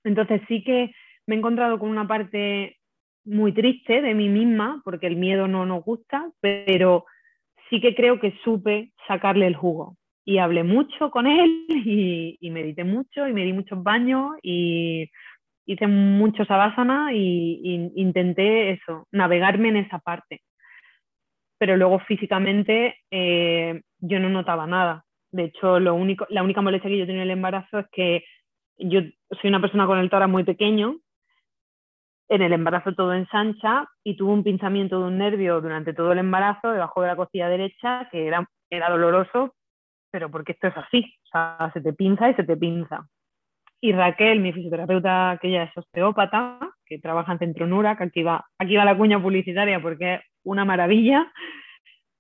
Entonces 0.06 0.42
sí 0.48 0.64
que 0.64 0.92
me 1.28 1.36
he 1.36 1.38
encontrado 1.38 1.78
con 1.80 1.90
una 1.90 2.08
parte 2.08 2.78
muy 3.26 3.54
triste 3.54 4.02
de 4.02 4.14
mí 4.14 4.30
misma, 4.30 4.82
porque 4.86 5.08
el 5.08 5.18
miedo 5.18 5.48
no 5.48 5.66
nos 5.66 5.84
gusta, 5.84 6.32
pero 6.40 7.06
sí 7.70 7.82
que 7.82 7.94
creo 7.94 8.20
que 8.20 8.38
supe 8.44 8.92
sacarle 9.08 9.48
el 9.48 9.56
jugo 9.56 9.98
y 10.26 10.40
hablé 10.40 10.64
mucho 10.64 11.12
con 11.12 11.28
él 11.28 11.66
y, 11.70 12.38
y, 12.42 12.50
medité 12.50 12.84
mucho 12.84 13.28
y 13.28 13.34
me 13.34 13.44
di 13.46 13.54
muchos 13.54 13.82
baños 13.82 14.32
y 14.42 15.10
hice 15.66 15.88
mucho 15.88 16.46
sabásana 16.46 17.14
y, 17.14 17.92
intenté 17.96 18.72
eso, 18.72 19.08
navegarme 19.12 19.70
en 19.70 19.78
esa 19.78 20.00
parte. 20.00 20.42
Pero 21.58 21.78
luego 21.78 22.00
físicamente 22.00 22.98
eh, 23.12 23.82
yo 24.00 24.20
no 24.20 24.30
notaba 24.30 24.68
nada. 24.68 25.06
De 25.32 25.46
hecho, 25.46 25.80
lo 25.80 25.96
único, 25.96 26.26
la 26.30 26.44
única 26.44 26.62
molestia 26.62 26.90
que 26.90 26.98
yo 26.98 27.06
tenía 27.06 27.24
en 27.24 27.30
el 27.30 27.38
embarazo 27.38 27.80
es 27.80 27.86
que 27.92 28.24
yo 28.78 29.02
soy 29.42 29.50
una 29.50 29.62
persona 29.62 29.86
con 29.86 30.00
el 30.00 30.10
tórax 30.10 30.32
muy 30.32 30.44
pequeño, 30.44 30.98
en 32.28 32.42
el 32.42 32.54
embarazo 32.54 32.94
todo 32.94 33.14
ensancha 33.14 33.88
y 34.04 34.18
tuve 34.18 34.34
un 34.34 34.44
pinzamiento 34.44 35.00
de 35.00 35.06
un 35.06 35.18
nervio 35.18 35.62
durante 35.62 35.94
todo 35.94 36.12
el 36.12 36.20
embarazo 36.20 36.72
debajo 36.72 37.02
de 37.02 37.08
la 37.08 37.16
costilla 37.16 37.50
derecha 37.50 38.10
que 38.12 38.28
era 38.28 38.90
doloroso 38.90 39.54
pero 40.16 40.32
porque 40.32 40.54
esto 40.54 40.68
es 40.68 40.78
así, 40.78 41.14
o 41.26 41.28
sea, 41.28 41.70
se 41.74 41.82
te 41.82 41.92
pinza 41.92 42.30
y 42.30 42.36
se 42.36 42.46
te 42.46 42.56
pinza. 42.56 43.06
Y 43.82 43.92
Raquel, 43.92 44.40
mi 44.40 44.54
fisioterapeuta, 44.54 45.38
que 45.42 45.50
ella 45.50 45.64
es 45.64 45.78
osteópata, 45.78 46.58
que 46.86 47.00
trabaja 47.00 47.34
en 47.34 47.40
Centro 47.40 47.68
Nura, 47.68 47.98
que 47.98 48.06
aquí 48.06 48.24
va, 48.24 48.46
aquí 48.58 48.78
va 48.78 48.86
la 48.86 48.96
cuña 48.96 49.22
publicitaria 49.22 49.82
porque 49.82 50.14
es 50.14 50.22
una 50.46 50.64
maravilla, 50.64 51.30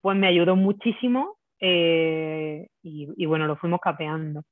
pues 0.02 0.18
me 0.18 0.28
ayudó 0.28 0.58
muchísimo 0.58 1.38
eh, 1.62 2.68
y, 2.84 3.26
bueno, 3.26 3.48
lo 3.48 3.56
fuimos 3.56 3.80
capeando. 3.80 4.44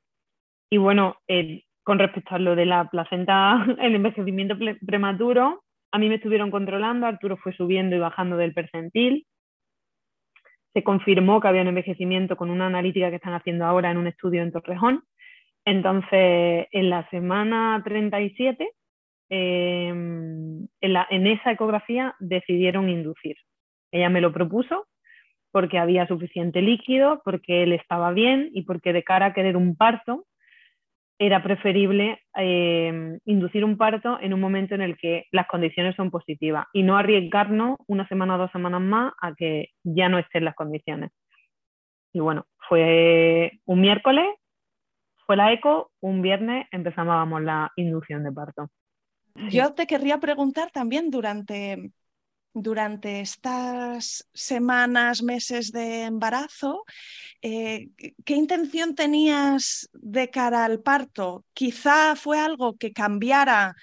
Y 0.70 0.78
bueno, 0.78 1.18
eh, 1.28 1.64
con 1.84 2.00
respecto 2.00 2.36
a 2.36 2.40
lo 2.40 2.56
de 2.56 2.66
la 2.66 2.90
placenta, 2.90 3.66
el 3.82 3.96
envejecimiento 3.96 4.56
prematuro, 4.88 5.66
a 5.92 6.00
mí 6.00 6.08
me 6.08 6.16
estuvieron 6.16 6.50
controlando, 6.50 7.08
Arturo 7.08 7.36
fue 7.36 7.52
subiendo 7.52 7.98
y 7.98 8.00
bajando 8.00 8.38
del 8.38 8.54
percentil, 8.54 9.26
se 10.74 10.84
confirmó 10.84 11.40
que 11.40 11.48
había 11.48 11.62
un 11.62 11.68
envejecimiento 11.68 12.36
con 12.36 12.50
una 12.50 12.68
analítica 12.68 13.10
que 13.10 13.18
están 13.18 13.34
haciendo 13.34 13.66
ahora 13.66 13.92
en 13.92 13.98
un 13.98 14.08
estudio 14.08 14.42
en 14.42 14.52
Torrejón. 14.52 15.04
Entonces, 15.66 16.68
en 16.72 16.90
la 16.90 17.08
semana 17.10 17.82
37, 17.84 18.70
em, 19.30 20.68
en, 20.82 21.28
esa 21.28 21.52
ecografía 21.52 22.16
decidieron 22.20 22.90
inducir. 22.90 23.36
Ella 23.92 24.10
me 24.10 24.22
lo 24.22 24.34
propuso 24.34 24.88
porque 25.52 25.78
había 25.78 26.08
suficiente 26.08 26.62
líquido, 26.62 27.22
porque 27.24 27.64
él 27.64 27.74
estaba 27.74 28.12
bien 28.12 28.50
y 28.54 28.64
porque 28.64 28.92
de 28.92 29.04
cara 29.04 29.28
a 29.28 29.34
querer 29.34 29.56
un 29.56 29.76
parto 29.76 30.26
era 31.20 31.44
preferible 31.44 32.20
eh, 32.36 33.20
inducir 33.26 33.64
un 33.64 33.78
parto 33.78 34.20
en 34.20 34.34
un 34.34 34.40
momento 34.40 34.76
en 34.76 34.82
el 34.82 34.98
que 34.98 35.26
las 35.32 35.48
condiciones 35.48 35.96
son 35.96 36.12
positivas 36.12 36.66
y 36.74 36.84
no 36.84 36.98
arriesgarnos 36.98 37.78
una 37.88 38.08
semana 38.08 38.36
o 38.36 38.40
dos 38.40 38.52
semanas 38.52 38.82
más 38.82 39.14
a 39.22 39.34
que 39.34 39.70
ya 39.84 40.10
no 40.10 40.18
estén 40.18 40.46
las 40.46 40.56
condiciones. 40.56 41.12
Y 42.14 42.20
bueno, 42.20 42.46
fue 42.68 43.60
un 43.66 43.82
miércoles, 43.82 44.26
fue 45.26 45.36
la 45.36 45.52
eco, 45.52 45.92
un 46.02 46.22
viernes 46.22 46.68
empezábamos 46.72 47.42
la 47.42 47.72
inducción 47.76 48.24
de 48.24 48.32
parto. 48.32 48.70
Yo 49.50 49.74
te 49.74 49.88
querría 49.88 50.20
preguntar 50.20 50.70
también 50.72 51.10
durante, 51.10 51.92
durante 52.54 53.22
estas 53.22 54.28
semanas, 54.34 55.24
meses 55.24 55.72
de 55.72 56.04
embarazo, 56.04 56.84
eh, 57.42 57.90
¿qué 58.26 58.36
intención 58.36 58.96
tenías 58.96 59.90
de 59.94 60.30
cara 60.30 60.66
al 60.66 60.82
parto? 60.82 61.46
Quizá 61.54 62.16
fue 62.16 62.40
algo 62.40 62.78
que 62.78 62.94
cambiara 62.94 63.76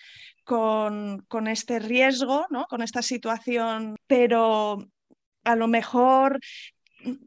con, 0.45 1.25
con 1.29 1.49
este 1.49 1.79
riesgo, 1.79 2.47
¿no? 2.51 2.67
con 2.67 2.83
esta 2.83 3.03
situación, 3.03 3.97
pero 4.07 4.79
a 5.45 5.57
lo 5.57 5.69
mejor 5.69 6.39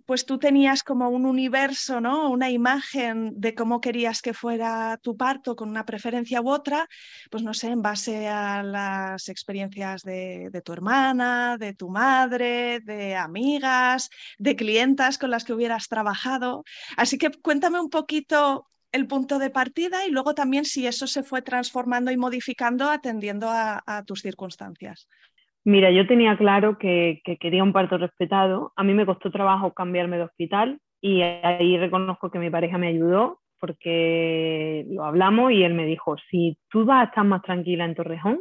pues 0.06 0.26
tú 0.26 0.38
tenías 0.38 0.84
como 0.84 1.10
un 1.10 1.26
universo, 1.26 2.00
¿no? 2.02 2.30
Una 2.30 2.50
imagen 2.50 3.34
de 3.40 3.56
cómo 3.56 3.82
querías 3.82 4.22
que 4.22 4.34
fuera 4.34 4.98
tu 5.02 5.18
parto 5.18 5.56
con 5.56 5.70
una 5.70 5.86
preferencia 5.86 6.42
u 6.42 6.50
otra, 6.50 6.88
pues 7.32 7.44
no 7.44 7.54
sé, 7.54 7.70
en 7.70 7.82
base 7.82 8.28
a 8.28 8.64
las 8.64 9.30
experiencias 9.30 10.04
de, 10.04 10.62
tu 10.64 10.74
hermana, 10.74 11.58
de 11.58 11.74
tu 11.74 11.90
madre, 11.90 12.80
de 12.82 13.16
amigas, 13.16 14.10
de 14.38 14.56
clientas 14.56 15.18
con 15.18 15.32
las 15.32 15.44
que 15.44 15.54
hubieras 15.54 15.88
trabajado. 15.88 16.64
Así 16.98 17.18
que 17.18 17.32
cuéntame 17.32 17.80
un 17.80 17.90
poquito 17.90 18.68
el 18.92 19.08
punto 19.08 19.40
de 19.40 19.50
partida 19.50 20.06
y 20.06 20.12
luego 20.12 20.36
también 20.36 20.66
si 20.66 20.86
eso 20.86 21.08
se 21.08 21.24
fue 21.24 21.42
transformando 21.42 22.12
y 22.12 22.18
modificando 22.18 22.92
atendiendo 22.92 23.50
a 23.50 24.04
tus 24.06 24.22
circunstancias. 24.22 25.08
Mira, 25.66 25.92
yo 25.92 26.06
tenía 26.08 26.38
claro 26.38 26.78
que, 26.78 27.22
quería 27.40 27.64
un 27.64 27.72
parto 27.72 27.98
respetado. 27.98 28.74
A 28.76 28.84
mí 28.84 28.94
me 28.94 29.06
costó 29.06 29.32
trabajo 29.32 29.74
cambiarme 29.74 30.18
de 30.18 30.24
hospital 30.24 30.80
y 31.02 31.22
ahí 31.22 31.78
reconozco 31.78 32.30
que 32.30 32.40
mi 32.40 32.50
pareja 32.50 32.78
me 32.78 32.88
ayudó 32.88 33.40
porque 33.60 34.86
lo 34.90 35.06
hablamos 35.06 35.54
y 35.54 35.64
él 35.64 35.74
me 35.74 35.86
dijo, 35.86 36.18
si 36.30 36.58
tú 36.70 36.84
vas 36.84 37.02
a 37.02 37.10
estar 37.10 37.24
más 37.24 37.42
tranquila 37.44 37.86
en 37.86 37.96
Torrejón, 37.96 38.40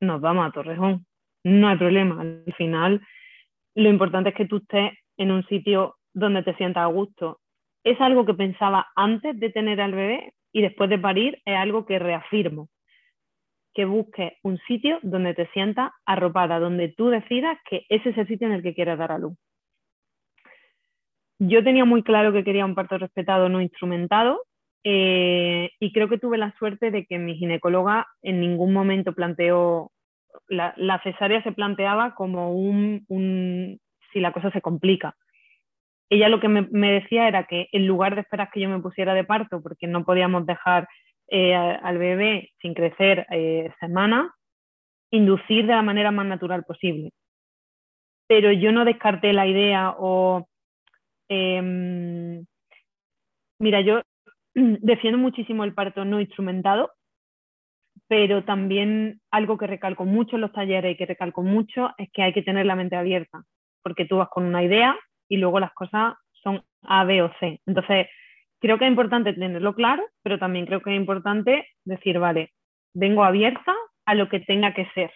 nos 0.00 0.22
vamos 0.22 0.48
a 0.48 0.52
Torrejón. 0.52 1.04
No 1.44 1.68
hay 1.68 1.76
problema. 1.76 2.22
Al 2.22 2.54
final, 2.56 3.02
lo 3.74 3.90
importante 3.90 4.30
es 4.30 4.34
que 4.34 4.46
tú 4.46 4.56
estés 4.56 4.92
en 5.18 5.32
un 5.32 5.44
sitio 5.48 5.96
donde 6.14 6.42
te 6.42 6.54
sientas 6.54 6.84
a 6.84 6.86
gusto. 6.86 7.40
Es 7.84 8.00
algo 8.00 8.24
que 8.24 8.32
pensaba 8.32 8.86
antes 8.96 9.38
de 9.38 9.50
tener 9.50 9.82
al 9.82 9.92
bebé 9.92 10.32
y 10.52 10.62
después 10.62 10.88
de 10.88 10.98
parir 10.98 11.42
es 11.44 11.56
algo 11.56 11.84
que 11.84 11.98
reafirmo 11.98 12.68
que 13.78 13.84
busques 13.84 14.32
un 14.42 14.58
sitio 14.66 14.98
donde 15.02 15.34
te 15.34 15.46
sientas 15.52 15.92
arropada, 16.04 16.58
donde 16.58 16.88
tú 16.88 17.10
decidas 17.10 17.56
que 17.70 17.86
ese 17.88 18.08
es 18.08 18.18
el 18.18 18.26
sitio 18.26 18.48
en 18.48 18.54
el 18.54 18.62
que 18.64 18.74
quieres 18.74 18.98
dar 18.98 19.12
a 19.12 19.18
luz. 19.18 19.38
Yo 21.38 21.62
tenía 21.62 21.84
muy 21.84 22.02
claro 22.02 22.32
que 22.32 22.42
quería 22.42 22.64
un 22.64 22.74
parto 22.74 22.98
respetado, 22.98 23.48
no 23.48 23.60
instrumentado, 23.60 24.42
eh, 24.82 25.70
y 25.78 25.92
creo 25.92 26.08
que 26.08 26.18
tuve 26.18 26.38
la 26.38 26.52
suerte 26.58 26.90
de 26.90 27.06
que 27.06 27.20
mi 27.20 27.36
ginecóloga 27.36 28.08
en 28.20 28.40
ningún 28.40 28.72
momento 28.72 29.12
planteó, 29.12 29.92
la, 30.48 31.00
cesárea 31.04 31.40
se 31.44 31.52
planteaba 31.52 32.16
como 32.16 32.52
un, 32.52 33.78
si 34.12 34.18
la 34.18 34.32
cosa 34.32 34.50
se 34.50 34.60
complica. 34.60 35.14
Ella 36.10 36.28
lo 36.28 36.40
que 36.40 36.48
me, 36.48 36.62
me 36.72 36.90
decía 36.94 37.28
era 37.28 37.44
que 37.44 37.68
en 37.70 37.86
lugar 37.86 38.16
de 38.16 38.22
esperar 38.22 38.50
que 38.52 38.58
yo 38.58 38.68
me 38.68 38.80
pusiera 38.80 39.14
de 39.14 39.22
parto, 39.22 39.62
porque 39.62 39.86
no 39.86 40.04
podíamos 40.04 40.46
dejar 40.46 40.88
eh, 41.30 41.54
al 41.54 41.98
bebé 41.98 42.50
sin 42.60 42.74
crecer 42.74 43.26
eh, 43.30 43.72
semana, 43.80 44.34
inducir 45.10 45.66
de 45.66 45.74
la 45.74 45.82
manera 45.82 46.10
más 46.10 46.26
natural 46.26 46.64
posible. 46.64 47.12
Pero 48.26 48.52
yo 48.52 48.72
no 48.72 48.84
descarté 48.84 49.32
la 49.32 49.46
idea 49.46 49.94
o... 49.98 50.46
Em, 51.30 52.44
mira, 53.58 53.80
yo 53.80 54.02
defiendo 54.54 55.18
muchísimo 55.18 55.64
el 55.64 55.74
parto 55.74 56.04
no 56.04 56.20
instrumentado, 56.20 56.92
pero 58.06 58.44
también 58.44 59.20
algo 59.30 59.58
que 59.58 59.66
recalco 59.66 60.04
mucho 60.04 60.36
en 60.36 60.42
los 60.42 60.52
talleres 60.52 60.92
y 60.92 60.96
que 60.96 61.06
recalco 61.06 61.42
mucho 61.42 61.90
es 61.98 62.08
que 62.12 62.22
hay 62.22 62.32
que 62.32 62.42
tener 62.42 62.64
la 62.66 62.76
mente 62.76 62.96
abierta, 62.96 63.44
porque 63.82 64.06
tú 64.06 64.16
vas 64.16 64.28
con 64.28 64.44
una 64.44 64.62
idea 64.62 64.96
y 65.28 65.36
luego 65.36 65.60
las 65.60 65.72
cosas 65.74 66.14
son 66.42 66.62
A, 66.82 67.04
B 67.04 67.22
o 67.22 67.30
C. 67.38 67.60
Entonces, 67.66 68.06
creo 68.60 68.78
que 68.78 68.84
es 68.84 68.90
importante 68.90 69.32
tenerlo 69.32 69.74
claro, 69.74 70.04
pero 70.22 70.38
también 70.38 70.66
creo 70.66 70.80
que 70.80 70.90
es 70.90 70.96
importante 70.96 71.68
decir, 71.84 72.18
vale, 72.18 72.52
vengo 72.94 73.24
abierta 73.24 73.74
a 74.04 74.14
lo 74.14 74.28
que 74.28 74.40
tenga 74.40 74.74
que 74.74 74.86
ser. 74.94 75.12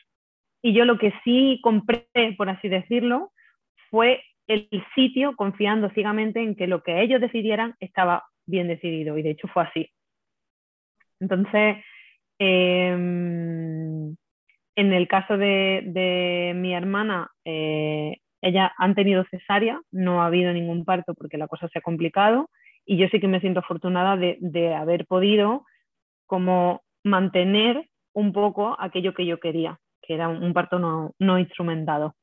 Y 0.62 0.74
yo 0.74 0.84
lo 0.84 0.98
que 0.98 1.12
sí 1.24 1.60
compré, 1.62 2.06
por 2.36 2.48
así 2.48 2.68
decirlo, 2.68 3.32
fue 3.90 4.22
el 4.46 4.68
sitio 4.94 5.34
confiando 5.36 5.90
ciegamente 5.90 6.40
en 6.40 6.54
que 6.54 6.66
lo 6.66 6.82
que 6.82 7.02
ellos 7.02 7.20
decidieran 7.20 7.74
estaba 7.80 8.24
bien 8.46 8.68
decidido. 8.68 9.18
Y 9.18 9.22
de 9.22 9.30
hecho 9.30 9.48
fue 9.48 9.64
así. 9.64 9.90
Entonces, 11.20 11.76
em, 12.38 14.16
en 14.76 14.92
el 14.92 15.08
caso 15.08 15.36
de, 15.36 16.52
mi 16.56 16.74
hermana, 16.74 17.30
eh, 17.44 18.16
ella 18.40 18.72
han 18.78 18.94
tenido 18.94 19.24
cesárea, 19.30 19.80
no 19.92 20.22
ha 20.22 20.26
habido 20.26 20.52
ningún 20.52 20.84
parto 20.84 21.14
porque 21.14 21.38
la 21.38 21.46
cosa 21.48 21.68
se 21.68 21.78
ha 21.78 21.82
complicado 21.82 22.48
y 22.84 22.96
yo 22.96 23.08
sí 23.08 23.20
que 23.20 23.28
me 23.28 23.40
siento 23.40 23.60
afortunada 23.60 24.16
de, 24.16 24.74
haber 24.74 25.06
podido 25.06 25.64
como 26.26 26.82
mantener 27.04 27.88
un 28.14 28.32
poco 28.32 28.76
aquello 28.78 29.14
que 29.14 29.26
yo 29.26 29.40
quería, 29.40 29.78
que 30.02 30.14
era 30.14 30.28
un 30.28 30.52
parto 30.52 30.78
no, 30.78 31.14
no 31.18 31.38
instrumentado. 31.38 32.14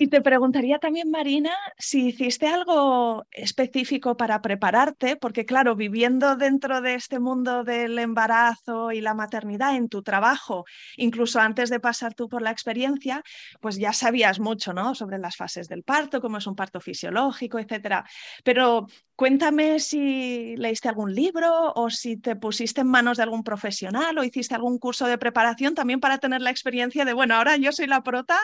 Y 0.00 0.06
te 0.06 0.20
preguntaría 0.20 0.78
también, 0.78 1.10
Marina, 1.10 1.50
si 1.76 2.06
hiciste 2.06 2.46
algo 2.46 3.26
específico 3.32 4.16
para 4.16 4.40
prepararte, 4.40 5.16
porque 5.16 5.44
claro, 5.44 5.74
viviendo 5.74 6.36
dentro 6.36 6.80
de 6.80 6.94
este 6.94 7.18
mundo 7.18 7.64
del 7.64 7.98
embarazo 7.98 8.92
y 8.92 9.00
la 9.00 9.14
maternidad 9.14 9.74
en 9.74 9.88
tu 9.88 10.04
trabajo, 10.04 10.66
incluso 10.96 11.40
antes 11.40 11.68
de 11.68 11.80
pasar 11.80 12.14
tú 12.14 12.28
por 12.28 12.42
la 12.42 12.52
experiencia, 12.52 13.24
pues 13.60 13.76
ya 13.76 13.92
sabías 13.92 14.38
mucho, 14.38 14.72
¿no? 14.72 14.94
Sobre 14.94 15.18
las 15.18 15.34
fases 15.34 15.66
del 15.66 15.82
parto, 15.82 16.20
cómo 16.20 16.38
es 16.38 16.46
un 16.46 16.54
parto 16.54 16.80
fisiológico, 16.80 17.58
etcétera. 17.58 18.04
Pero 18.44 18.86
cuéntame 19.16 19.80
si 19.80 20.54
leíste 20.58 20.88
algún 20.88 21.12
libro 21.12 21.72
o 21.74 21.90
si 21.90 22.16
te 22.16 22.36
pusiste 22.36 22.82
en 22.82 22.86
manos 22.86 23.16
de 23.16 23.24
algún 23.24 23.42
profesional 23.42 24.16
o 24.16 24.22
hiciste 24.22 24.54
algún 24.54 24.78
curso 24.78 25.08
de 25.08 25.18
preparación 25.18 25.74
también 25.74 25.98
para 25.98 26.18
tener 26.18 26.40
la 26.40 26.50
experiencia 26.50 27.04
de, 27.04 27.14
bueno, 27.14 27.34
ahora 27.34 27.56
yo 27.56 27.72
soy 27.72 27.88
la 27.88 28.04
prota 28.04 28.38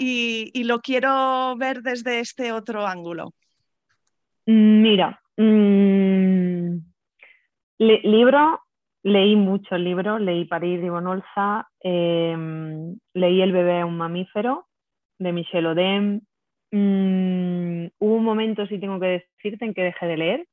y, 0.00 0.50
y 0.52 0.64
lo 0.64 0.80
quiero 0.80 0.95
quiero 0.96 1.56
ver 1.56 1.82
desde 1.82 2.20
este 2.20 2.52
otro 2.52 2.86
ángulo? 2.86 3.34
Mira, 4.46 5.20
mm, 5.36 6.78
libro, 7.78 8.60
leí 9.02 9.36
muchos 9.36 9.78
libros, 9.78 10.22
leí 10.22 10.46
París 10.46 10.80
y 10.82 10.88
Bonolza, 10.88 11.68
em, 11.80 12.96
leí 13.12 13.42
El 13.42 13.52
bebé 13.52 13.84
un 13.84 13.98
mamífero 13.98 14.68
de 15.18 15.32
Michel 15.32 15.66
Odem. 15.66 16.22
Mm, 16.72 17.88
hubo 17.98 18.14
un 18.14 18.24
momento, 18.24 18.66
si 18.66 18.78
tengo 18.78 18.98
que 18.98 19.22
decirte, 19.42 19.66
en 19.66 19.74
que 19.74 19.82
dejé 19.82 20.06
de 20.06 20.16
leer, 20.16 20.46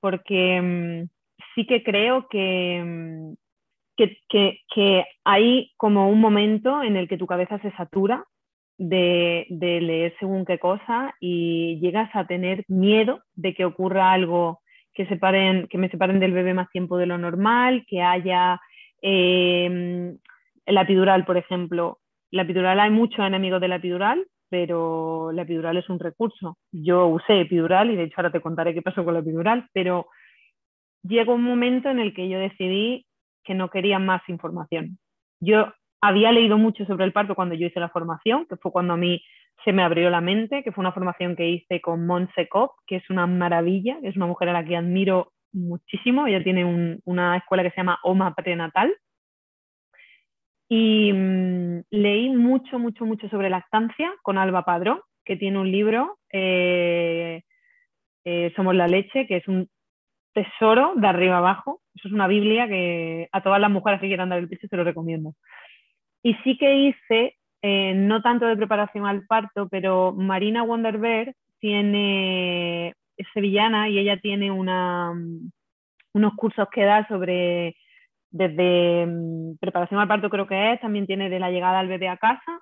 porque 0.00 0.60
mm, 0.60 1.08
sí 1.54 1.66
que 1.66 1.82
creo 1.82 2.28
que, 2.28 3.34
que, 3.96 4.60
que, 4.74 5.04
hay 5.24 5.72
como 5.78 6.10
un 6.10 6.20
momento 6.20 6.82
en 6.82 6.96
el 6.98 7.08
que 7.08 7.16
tu 7.16 7.26
cabeza 7.26 7.58
se 7.60 7.70
satura 7.72 8.26
de, 8.80 9.46
leer 9.50 10.14
según 10.18 10.46
qué 10.46 10.58
cosa 10.58 11.14
y 11.20 11.78
llegas 11.80 12.10
a 12.14 12.26
tener 12.26 12.64
miedo 12.66 13.20
de 13.34 13.54
que 13.54 13.66
ocurra 13.66 14.12
algo 14.12 14.60
que, 14.94 15.06
separen, 15.06 15.68
que 15.68 15.76
me 15.76 15.90
separen 15.90 16.18
del 16.18 16.32
bebé 16.32 16.54
más 16.54 16.70
tiempo 16.70 16.96
de 16.96 17.06
lo 17.06 17.18
normal, 17.18 17.84
que 17.86 18.00
haya 18.02 18.58
em, 19.02 20.16
la 20.66 20.82
epidural, 20.82 21.26
por 21.26 21.36
ejemplo. 21.36 21.98
La 22.30 22.42
epidural, 22.42 22.80
hay 22.80 22.90
muchos 22.90 23.24
enemigos 23.26 23.60
de 23.60 23.68
la 23.68 23.76
epidural, 23.76 24.26
pero 24.48 25.30
la 25.32 25.42
epidural 25.42 25.76
es 25.76 25.88
un 25.90 25.98
recurso. 25.98 26.56
Yo 26.72 27.06
usé 27.08 27.42
epidural 27.42 27.90
y 27.90 27.96
de 27.96 28.04
hecho 28.04 28.14
ahora 28.16 28.32
te 28.32 28.40
contaré 28.40 28.72
qué 28.72 28.82
pasó 28.82 29.04
con 29.04 29.12
la 29.12 29.20
epidural, 29.20 29.68
pero 29.74 30.06
llegó 31.02 31.34
un 31.34 31.44
momento 31.44 31.90
en 31.90 31.98
el 31.98 32.14
que 32.14 32.30
yo 32.30 32.38
decidí 32.38 33.04
que 33.44 33.54
no 33.54 33.68
quería 33.68 33.98
más 33.98 34.26
información. 34.28 34.98
Yo 35.40 35.72
había 36.00 36.32
leído 36.32 36.58
mucho 36.58 36.84
sobre 36.86 37.04
el 37.04 37.12
parto 37.12 37.34
cuando 37.34 37.54
yo 37.54 37.66
hice 37.66 37.80
la 37.80 37.90
formación, 37.90 38.46
que 38.46 38.56
fue 38.56 38.72
cuando 38.72 38.94
a 38.94 38.96
mí 38.96 39.22
se 39.64 39.72
me 39.72 39.82
abrió 39.82 40.08
la 40.10 40.20
mente, 40.20 40.62
que 40.62 40.72
fue 40.72 40.82
una 40.82 40.92
formación 40.92 41.36
que 41.36 41.48
hice 41.48 41.80
con 41.80 42.06
Montse 42.06 42.48
Cop, 42.48 42.72
que 42.86 42.96
es 42.96 43.10
una 43.10 43.26
maravilla, 43.26 43.98
es 44.02 44.16
una 44.16 44.26
mujer 44.26 44.48
a 44.48 44.54
la 44.54 44.64
que 44.64 44.76
admiro 44.76 45.32
muchísimo. 45.52 46.26
Ella 46.26 46.42
tiene 46.42 47.00
una 47.04 47.36
escuela 47.36 47.62
que 47.62 47.70
se 47.70 47.76
llama 47.76 47.98
OMA 48.02 48.34
Prenatal. 48.34 48.94
Y 50.68 51.12
mm, 51.12 51.82
leí 51.90 52.30
mucho, 52.30 52.78
mucho, 52.78 53.04
mucho 53.04 53.28
sobre 53.28 53.50
lactancia 53.50 54.12
con 54.22 54.38
Alba 54.38 54.64
Padrón, 54.64 55.00
que 55.24 55.36
tiene 55.36 55.58
un 55.58 55.70
libro, 55.70 56.18
eh, 56.32 57.42
eh, 58.24 58.52
Somos 58.54 58.74
la 58.74 58.86
leche, 58.86 59.26
que 59.26 59.38
es 59.38 59.48
un 59.48 59.68
tesoro 60.32 60.92
de 60.96 61.06
arriba 61.06 61.38
abajo. 61.38 61.82
Eso 61.94 62.08
es 62.08 62.14
una 62.14 62.28
Biblia 62.28 62.68
que 62.68 63.28
a 63.32 63.42
todas 63.42 63.60
las 63.60 63.70
mujeres 63.70 64.00
que 64.00 64.06
quieran 64.06 64.28
dar 64.28 64.38
el 64.38 64.48
pecho 64.48 64.68
se 64.68 64.76
lo 64.76 64.84
recomiendo. 64.84 65.34
Y 66.22 66.34
sí 66.44 66.56
que 66.58 66.74
hice, 66.74 67.36
eh, 67.62 67.94
no 67.94 68.22
tanto 68.22 68.46
de 68.46 68.56
preparación 68.56 69.06
al 69.06 69.26
parto, 69.26 69.68
pero 69.68 70.12
Marina 70.12 70.62
Wonderberg 70.62 71.34
tiene, 71.58 72.94
es 73.16 73.26
sevillana 73.34 73.88
y 73.88 73.98
ella 73.98 74.18
tiene 74.20 74.50
una, 74.50 75.12
unos 76.12 76.34
cursos 76.36 76.68
que 76.70 76.84
da 76.84 77.06
sobre 77.08 77.76
desde 78.30 79.06
mm, 79.06 79.56
preparación 79.60 80.00
al 80.00 80.08
parto 80.08 80.30
creo 80.30 80.46
que 80.46 80.72
es, 80.72 80.80
también 80.80 81.06
tiene 81.06 81.28
de 81.28 81.40
la 81.40 81.50
llegada 81.50 81.80
al 81.80 81.88
bebé 81.88 82.08
a 82.08 82.16
casa. 82.16 82.60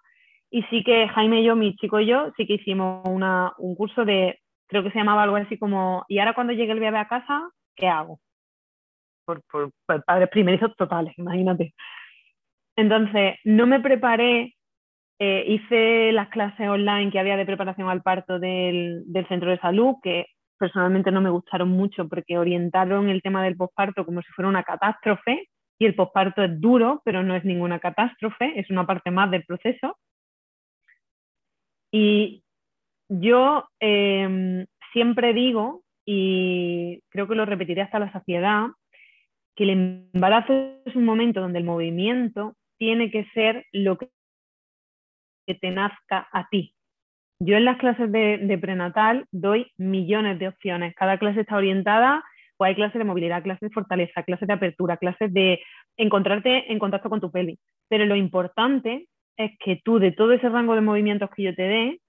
Y 0.50 0.62
sí 0.64 0.82
que 0.82 1.08
Jaime 1.08 1.42
y 1.42 1.44
yo, 1.44 1.56
mi 1.56 1.76
chico 1.76 2.00
y 2.00 2.06
yo, 2.06 2.32
sí 2.36 2.46
que 2.46 2.54
hicimos 2.54 3.06
una, 3.06 3.52
un 3.58 3.74
curso 3.74 4.04
de, 4.04 4.40
creo 4.66 4.82
que 4.82 4.90
se 4.90 4.98
llamaba 4.98 5.24
algo 5.24 5.36
así 5.36 5.58
como, 5.58 6.04
¿y 6.08 6.18
ahora 6.18 6.34
cuando 6.34 6.54
llegue 6.54 6.72
el 6.72 6.80
bebé 6.80 6.98
a 6.98 7.08
casa, 7.08 7.50
qué 7.76 7.86
hago? 7.86 8.18
Por, 9.26 9.42
por, 9.50 9.72
padres 10.04 10.30
primerizos 10.30 10.74
totales, 10.76 11.12
imagínate. 11.18 11.74
Entonces, 12.78 13.34
no 13.42 13.66
me 13.66 13.80
preparé, 13.80 14.54
eh, 15.18 15.44
hice 15.48 16.12
las 16.12 16.28
clases 16.28 16.68
online 16.68 17.10
que 17.10 17.18
había 17.18 17.36
de 17.36 17.44
preparación 17.44 17.88
al 17.88 18.02
parto 18.02 18.38
del, 18.38 19.04
centro 19.28 19.50
de 19.50 19.58
salud, 19.58 19.96
que 20.00 20.26
personalmente 20.56 21.10
no 21.10 21.20
me 21.20 21.28
gustaron 21.28 21.70
mucho 21.70 22.08
porque 22.08 22.38
orientaron 22.38 23.08
el 23.08 23.20
tema 23.20 23.42
del 23.42 23.56
posparto 23.56 24.04
como 24.06 24.22
si 24.22 24.30
fuera 24.30 24.48
una 24.48 24.62
catástrofe 24.62 25.48
y 25.76 25.86
el 25.86 25.96
posparto 25.96 26.44
es 26.44 26.60
duro, 26.60 27.02
pero 27.04 27.24
no 27.24 27.34
es 27.34 27.44
ninguna 27.44 27.80
catástrofe, 27.80 28.52
es 28.60 28.70
una 28.70 28.86
parte 28.86 29.10
más 29.10 29.28
del 29.32 29.42
proceso. 29.42 29.98
Y 31.90 32.44
yo 33.08 33.68
em, 33.80 34.66
siempre 34.92 35.32
digo, 35.32 35.82
y 36.06 37.02
creo 37.08 37.26
que 37.26 37.34
lo 37.34 37.44
repetiré 37.44 37.82
hasta 37.82 37.98
la 37.98 38.12
saciedad, 38.12 38.66
que 39.56 39.64
el 39.64 40.10
embarazo 40.14 40.52
es 40.84 40.94
un 40.94 41.04
momento 41.04 41.40
donde 41.40 41.58
el 41.58 41.64
movimiento 41.64 42.54
tiene 42.78 43.10
que 43.10 43.24
ser 43.34 43.66
lo 43.72 43.98
que 43.98 44.08
te 45.60 45.70
nazca 45.70 46.28
a 46.32 46.48
ti. 46.48 46.74
Yo 47.40 47.56
en 47.56 47.64
las 47.64 47.78
clases 47.78 48.10
de, 48.10 48.58
prenatal 48.60 49.26
doy 49.30 49.70
millones 49.76 50.38
de 50.38 50.48
opciones. 50.48 50.94
Cada 50.94 51.18
clase 51.18 51.40
está 51.40 51.56
orientada 51.56 52.24
pues 52.58 52.70
hay 52.70 52.74
clases 52.74 52.98
de 52.98 53.04
movilidad, 53.04 53.42
clases 53.42 53.70
de 53.70 53.72
fortaleza, 53.72 54.24
clases 54.24 54.48
de 54.48 54.54
apertura, 54.54 54.96
clases 54.96 55.32
de 55.32 55.60
encontrarte 55.96 56.70
en 56.70 56.80
contacto 56.80 57.08
con 57.08 57.20
tu 57.20 57.30
peli. 57.30 57.56
Pero 57.88 58.04
lo 58.04 58.16
importante 58.16 59.06
es 59.36 59.52
que 59.60 59.80
tú 59.84 60.00
de 60.00 60.10
todo 60.10 60.32
ese 60.32 60.48
rango 60.48 60.74
de 60.74 60.80
movimientos 60.80 61.30
que 61.30 61.44
yo 61.44 61.54
te 61.54 61.62
dé, 61.62 62.00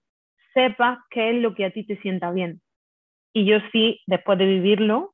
sepas 0.55 0.97
qué 1.11 1.29
es 1.29 1.35
lo 1.35 1.53
que 1.53 1.65
a 1.65 1.71
ti 1.71 1.85
te 1.85 1.97
sienta 2.01 2.31
bien. 2.31 2.61
Y 3.31 3.45
yo 3.45 3.59
sí, 3.71 4.01
después 4.07 4.39
de 4.39 4.47
vivirlo, 4.47 5.13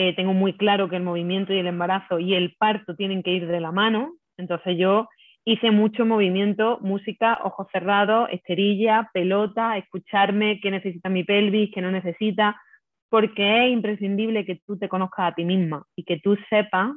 eh, 0.00 0.14
tengo 0.14 0.32
muy 0.32 0.52
claro 0.52 0.88
que 0.88 0.94
el 0.94 1.02
movimiento 1.02 1.52
y 1.52 1.58
el 1.58 1.66
embarazo 1.66 2.20
y 2.20 2.34
el 2.34 2.54
parto 2.54 2.94
tienen 2.94 3.20
que 3.24 3.32
ir 3.32 3.48
de 3.48 3.58
la 3.58 3.72
mano. 3.72 4.14
Entonces 4.36 4.78
yo 4.78 5.08
hice 5.44 5.72
mucho 5.72 6.06
movimiento, 6.06 6.78
música, 6.80 7.40
ojos 7.42 7.66
cerrados, 7.72 8.28
esterilla, 8.30 9.10
pelota, 9.12 9.76
escucharme 9.76 10.60
qué 10.60 10.70
necesita 10.70 11.08
mi 11.08 11.24
pelvis, 11.24 11.72
qué 11.74 11.80
no 11.80 11.90
necesita, 11.90 12.60
porque 13.08 13.64
es 13.66 13.72
imprescindible 13.72 14.46
que 14.46 14.60
tú 14.64 14.78
te 14.78 14.88
conozcas 14.88 15.32
a 15.32 15.34
ti 15.34 15.44
misma 15.44 15.84
y 15.96 16.04
que 16.04 16.20
tú 16.20 16.36
sepas 16.48 16.92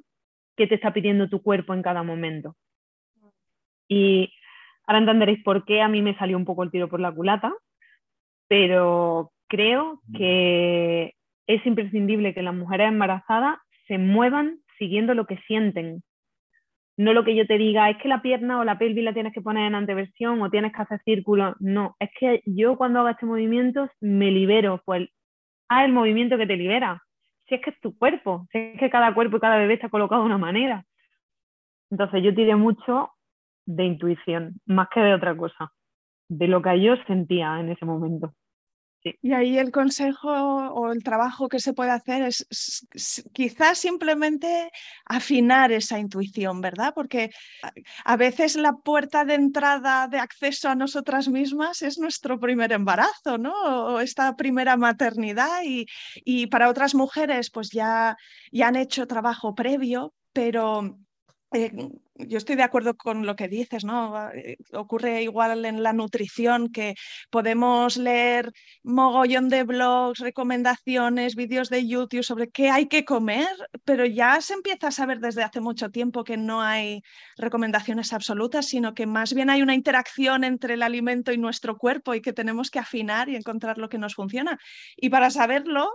qué 0.56 0.68
te 0.68 0.76
está 0.76 0.94
pidiendo 0.94 1.28
tu 1.28 1.42
cuerpo 1.42 1.74
en 1.74 1.82
cada 1.82 2.04
momento. 2.04 2.56
Y 3.88 4.32
ahora 4.86 5.00
entenderéis 5.00 5.42
por 5.44 5.66
qué 5.66 5.82
a 5.82 5.88
mí 5.88 6.04
me 6.04 6.16
salió 6.20 6.38
un 6.38 6.46
poco 6.46 6.62
el 6.62 6.70
tiro 6.70 6.88
por 6.88 7.00
la 7.00 7.12
culata, 7.12 7.52
pero 8.48 9.32
creo 9.48 10.02
que 10.16 11.16
es 11.48 11.66
imprescindible 11.66 12.34
que 12.34 12.42
las 12.42 12.56
mujeres 12.56 12.90
embarazadas 12.90 13.58
se 13.88 13.98
muevan 13.98 14.60
siguiendo 14.78 15.14
lo 15.14 15.26
que 15.26 15.38
sienten. 15.48 16.04
No 16.98 17.14
lo 17.14 17.24
que 17.24 17.36
yo 17.36 17.48
te 17.48 17.58
diga, 17.58 17.90
es 17.90 17.98
que 17.98 18.08
la 18.08 18.22
pierna 18.22 18.60
o 18.60 18.64
la 18.64 18.78
pelvis 18.78 19.04
la 19.04 19.14
tienes 19.14 19.34
que 19.34 19.42
poner 19.42 19.68
en 19.68 19.76
anteversión 19.76 20.42
o 20.42 20.50
tienes 20.50 20.74
que 20.74 20.82
hacer 20.82 21.02
círculo. 21.04 21.56
No, 21.60 21.96
es 22.00 22.10
que 22.20 22.42
yo 22.46 22.78
cuando 22.78 23.00
hago 23.00 23.10
este 23.10 23.26
movimiento 23.26 23.90
me 24.02 24.32
libero, 24.32 24.82
pues 24.86 25.10
haz 25.70 25.86
el 25.86 25.94
movimiento 25.94 26.38
que 26.38 26.48
te 26.48 26.58
libera. 26.58 27.02
Si 27.48 27.56
es 27.56 27.62
que 27.62 27.72
es 27.72 27.80
tu 27.82 27.98
cuerpo, 27.98 28.48
si 28.52 28.58
es 28.58 28.80
que 28.80 28.90
cada 28.90 29.14
cuerpo 29.14 29.38
y 29.38 29.40
cada 29.40 29.58
bebé 29.58 29.76
está 29.76 29.90
colocado 29.90 30.22
de 30.22 30.28
una 30.28 30.38
manera. 30.38 30.86
Entonces 31.90 32.24
yo 32.24 32.34
tiré 32.34 32.56
mucho 32.56 33.10
de 33.66 33.86
intuición, 33.86 34.56
más 34.66 34.88
que 34.90 35.02
de 35.02 35.14
otra 35.14 35.36
cosa, 35.36 35.72
de 36.30 36.48
lo 36.48 36.62
que 36.62 36.82
yo 36.82 36.96
sentía 37.08 37.60
en 37.60 37.70
ese 37.70 37.86
momento. 37.86 38.34
Y 39.04 39.34
ahí 39.34 39.58
el 39.58 39.72
consejo 39.72 40.30
o 40.30 40.92
el 40.92 41.04
trabajo 41.04 41.50
que 41.50 41.60
se 41.60 41.74
puede 41.74 41.92
hacer 41.92 42.22
es, 42.22 42.46
quizás 43.34 43.80
simplemente 43.80 44.72
afinar 45.06 45.72
esa 45.72 46.00
intuición, 46.00 46.62
¿verdad? 46.62 46.94
Porque 46.94 47.32
a 48.06 48.16
veces 48.18 48.56
la 48.56 48.74
puerta 48.74 49.26
de 49.26 49.36
entrada 49.36 50.08
de 50.08 50.20
acceso 50.20 50.70
a 50.70 50.76
nosotras 50.76 51.28
mismas 51.30 51.82
es 51.82 51.98
nuestro 51.98 52.40
primer 52.40 52.72
embarazo, 52.72 53.38
¿no? 53.38 53.54
O 53.54 54.00
esta 54.00 54.36
primera 54.36 54.78
maternidad 54.78 55.64
y, 55.66 55.88
y 56.24 56.48
para 56.48 56.70
otras 56.70 56.94
mujeres 56.94 57.50
pues 57.50 57.70
ya, 57.72 58.18
ya 58.52 58.68
han 58.68 58.76
hecho 58.76 59.08
trabajo 59.08 59.56
previo, 59.56 60.14
pero 60.34 60.98
eh, 61.54 61.72
yo 62.28 62.38
estoy 62.38 62.56
de 62.56 62.64
acuerdo 62.64 62.96
con 62.96 63.26
lo 63.26 63.36
que 63.36 63.48
dices, 63.48 63.84
¿no? 63.84 64.30
Eh, 64.32 64.58
ocurre 64.74 65.24
igual 65.24 65.66
en 65.66 65.84
la 65.84 65.94
nutrición 65.94 66.72
que 66.72 66.96
podemos 67.30 67.98
leer 67.98 68.52
mogollón 68.84 69.50
de 69.50 69.64
blogs, 69.64 70.20
recomendaciones, 70.20 71.36
vídeos 71.36 71.70
de 71.70 71.88
YouTube 71.88 72.24
sobre 72.24 72.50
qué 72.50 72.70
hay 72.70 72.88
que 72.88 73.06
comer, 73.06 73.48
pero 73.86 74.06
ya 74.06 74.40
se 74.42 74.54
empieza 74.54 74.88
a 74.88 74.92
saber 74.92 75.20
desde 75.20 75.44
hace 75.44 75.62
mucho 75.62 75.90
tiempo 75.90 76.24
que 76.24 76.38
no 76.38 76.62
hay 76.62 77.02
recomendaciones 77.38 78.14
absolutas, 78.14 78.68
sino 78.68 78.94
que 78.94 79.06
más 79.06 79.34
bien 79.34 79.50
hay 79.50 79.62
una 79.62 79.76
interacción 79.76 80.44
entre 80.44 80.76
el 80.76 80.84
alimento 80.84 81.32
y 81.32 81.38
nuestro 81.38 81.78
cuerpo 81.78 82.14
y 82.16 82.22
que 82.22 82.34
tenemos 82.34 82.72
que 82.72 82.80
afinar 82.80 83.30
y 83.30 83.36
encontrar 83.36 83.78
lo 83.78 83.90
que 83.90 83.98
nos 83.98 84.16
funciona. 84.16 84.60
Y 84.96 85.10
para 85.10 85.30
saberlo, 85.30 85.90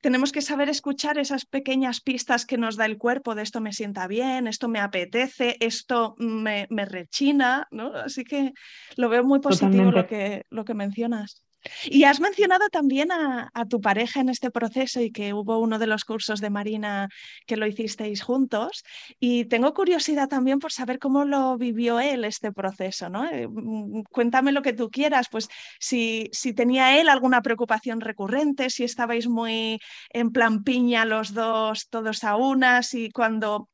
tenemos 0.00 0.32
que 0.32 0.42
saber 0.42 0.68
escuchar 0.68 1.18
esas 1.18 1.44
pequeñas 1.44 2.00
pistas 2.00 2.46
que 2.46 2.58
nos 2.58 2.76
da 2.76 2.86
el 2.86 2.98
cuerpo 2.98 3.34
de 3.34 3.42
esto 3.42 3.60
me 3.60 3.72
sienta 3.72 4.06
bien, 4.06 4.46
esto 4.46 4.68
me 4.68 4.80
apetece, 4.80 5.56
esto 5.60 6.14
me, 6.18 6.66
rechina, 6.70 7.66
¿no? 7.70 7.92
Así 7.94 8.24
que 8.24 8.52
lo 8.96 9.08
veo 9.08 9.24
muy 9.24 9.40
positivo 9.40 9.90
lo 9.90 10.06
que, 10.06 10.44
lo 10.50 10.64
que 10.64 10.74
mencionas. 10.74 11.42
Y 11.84 12.04
has 12.04 12.20
mencionado 12.20 12.68
también 12.68 13.10
a, 13.12 13.50
tu 13.68 13.80
pareja 13.80 14.20
en 14.20 14.28
este 14.28 14.50
proceso 14.50 15.00
y 15.00 15.10
que 15.10 15.32
hubo 15.34 15.58
uno 15.58 15.78
de 15.78 15.86
los 15.86 16.04
cursos 16.04 16.40
de 16.40 16.50
Marina 16.50 17.08
que 17.46 17.56
lo 17.56 17.66
hicisteis 17.66 18.22
juntos. 18.22 18.84
Y 19.18 19.44
tengo 19.46 19.74
curiosidad 19.74 20.28
también 20.28 20.58
por 20.58 20.72
saber 20.72 20.98
cómo 20.98 21.24
lo 21.24 21.56
vivió 21.58 22.00
él 22.00 22.24
este 22.24 22.52
proceso, 22.52 23.08
¿no? 23.08 23.28
Eh, 23.28 23.48
mm, 23.48 24.02
cuéntame 24.10 24.52
lo 24.52 24.62
que 24.62 24.72
tú 24.72 24.90
quieras, 24.90 25.26
pues 25.30 25.48
si, 25.80 26.28
si 26.32 26.52
tenía 26.54 27.00
él 27.00 27.08
alguna 27.08 27.42
preocupación 27.42 28.00
recurrente, 28.00 28.70
si 28.70 28.84
estabais 28.84 29.28
muy 29.28 29.80
en 30.10 30.30
plan 30.30 30.62
piña 30.64 31.04
los 31.04 31.34
dos, 31.34 31.88
todos 31.88 32.24
a 32.24 32.36
unas 32.36 32.94
y 32.94 33.10
cuando 33.10 33.68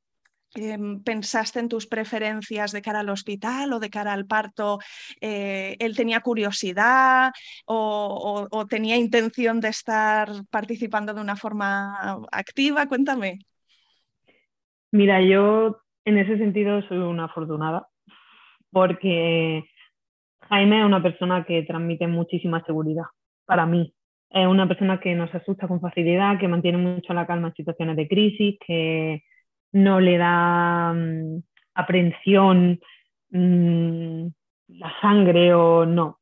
Em, 0.56 1.02
pensaste 1.02 1.58
en 1.58 1.68
tus 1.68 1.86
preferencias 1.86 2.70
de 2.70 2.80
cara 2.80 3.00
al 3.00 3.08
hospital 3.08 3.72
o 3.72 3.80
de 3.80 3.90
cara 3.90 4.12
al 4.12 4.26
parto, 4.26 4.78
eh, 5.20 5.76
él 5.80 5.96
tenía 5.96 6.20
curiosidad 6.20 7.32
o, 7.66 8.66
tenía 8.68 8.96
intención 8.96 9.60
de 9.60 9.68
estar 9.68 10.28
participando 10.50 11.12
de 11.12 11.20
una 11.20 11.36
forma 11.36 12.22
activa? 12.30 12.86
Cuéntame. 12.86 13.40
Mira, 14.92 15.20
yo 15.20 15.78
en 16.04 16.18
ese 16.18 16.38
sentido 16.38 16.82
soy 16.82 16.98
una 16.98 17.24
afortunada 17.24 17.88
porque 18.70 19.64
Jaime 20.48 20.80
es 20.80 20.84
una 20.84 21.02
persona 21.02 21.44
que 21.44 21.62
transmite 21.62 22.06
muchísima 22.06 22.62
seguridad 22.64 23.04
para 23.44 23.66
mí. 23.66 23.92
Es 24.30 24.46
una 24.46 24.68
persona 24.68 25.00
que 25.00 25.14
nos 25.14 25.34
asusta 25.34 25.66
con 25.66 25.80
facilidad, 25.80 26.38
que 26.38 26.48
mantiene 26.48 26.78
mucho 26.78 27.12
la 27.12 27.26
calma 27.26 27.48
en 27.48 27.54
situaciones 27.54 27.96
de 27.96 28.08
crisis, 28.08 28.56
que 28.64 29.22
no 29.74 30.00
le 30.00 30.16
da 30.16 30.92
mm, 30.94 31.42
aprehensión 31.74 32.80
mm, 33.30 34.26
la 34.68 35.00
sangre 35.00 35.52
o 35.52 35.84
no. 35.84 36.20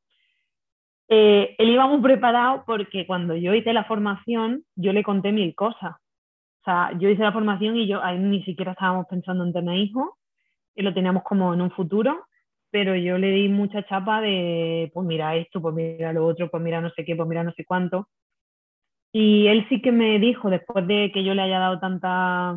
Eh, 1.08 1.54
él 1.58 1.70
iba 1.70 1.86
muy 1.86 2.00
preparado 2.00 2.64
porque 2.66 3.06
cuando 3.06 3.36
yo 3.36 3.54
hice 3.54 3.72
la 3.72 3.84
formación, 3.84 4.64
yo 4.74 4.92
le 4.92 5.04
conté 5.04 5.30
mil 5.32 5.54
cosas. 5.54 5.96
O 6.62 6.64
sea, 6.64 6.92
yo 6.98 7.08
hice 7.08 7.22
la 7.22 7.32
formación 7.32 7.76
y 7.76 7.86
yo 7.86 8.02
ahí 8.02 8.18
ni 8.18 8.42
siquiera 8.44 8.72
estábamos 8.72 9.06
pensando 9.08 9.44
en 9.44 9.52
tener 9.52 9.76
hijos, 9.76 10.10
y 10.74 10.82
lo 10.82 10.94
teníamos 10.94 11.22
como 11.22 11.52
en 11.52 11.60
un 11.60 11.70
futuro, 11.70 12.26
pero 12.70 12.96
yo 12.96 13.18
le 13.18 13.30
di 13.32 13.48
mucha 13.48 13.84
chapa 13.86 14.22
de, 14.22 14.90
pues 14.94 15.06
mira 15.06 15.36
esto, 15.36 15.60
pues 15.60 15.74
mira 15.74 16.12
lo 16.14 16.26
otro, 16.26 16.50
pues 16.50 16.62
mira 16.62 16.80
no 16.80 16.90
sé 16.90 17.04
qué, 17.04 17.14
pues 17.14 17.28
mira 17.28 17.44
no 17.44 17.52
sé 17.52 17.66
cuánto. 17.66 18.08
Y 19.12 19.46
él 19.48 19.66
sí 19.68 19.82
que 19.82 19.92
me 19.92 20.18
dijo, 20.18 20.48
después 20.48 20.86
de 20.86 21.10
que 21.12 21.22
yo 21.22 21.34
le 21.34 21.42
haya 21.42 21.58
dado 21.58 21.78
tanta 21.80 22.56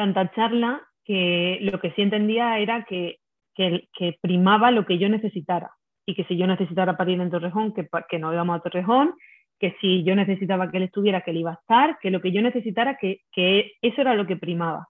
tanta 0.00 0.30
charla 0.30 0.80
que 1.04 1.58
lo 1.60 1.78
que 1.78 1.90
sí 1.90 2.00
entendía 2.00 2.58
era 2.58 2.84
que, 2.84 3.18
que, 3.54 4.18
primaba 4.22 4.70
lo 4.70 4.86
que 4.86 4.96
yo 4.96 5.10
necesitara. 5.10 5.72
y 6.06 6.14
que 6.14 6.24
si 6.24 6.38
yo 6.38 6.46
necesitara 6.46 6.96
parir 6.96 7.20
en 7.20 7.30
Torrejón, 7.30 7.74
que, 7.74 7.86
que 8.08 8.18
no 8.18 8.32
íbamos 8.32 8.56
a 8.56 8.62
Torrejón, 8.62 9.14
que 9.58 9.76
si 9.78 10.02
yo 10.04 10.14
necesitaba 10.16 10.70
que 10.70 10.78
él 10.78 10.84
estuviera, 10.84 11.20
que 11.20 11.32
él 11.32 11.36
iba 11.36 11.50
a 11.50 11.60
estar, 11.60 11.98
que 12.00 12.10
lo 12.10 12.22
que 12.22 12.32
yo 12.32 12.40
necesitara, 12.40 12.96
que, 12.96 13.20
que 13.30 13.72
eso 13.82 14.00
era 14.00 14.14
lo 14.14 14.26
que 14.26 14.36
primaba. 14.36 14.88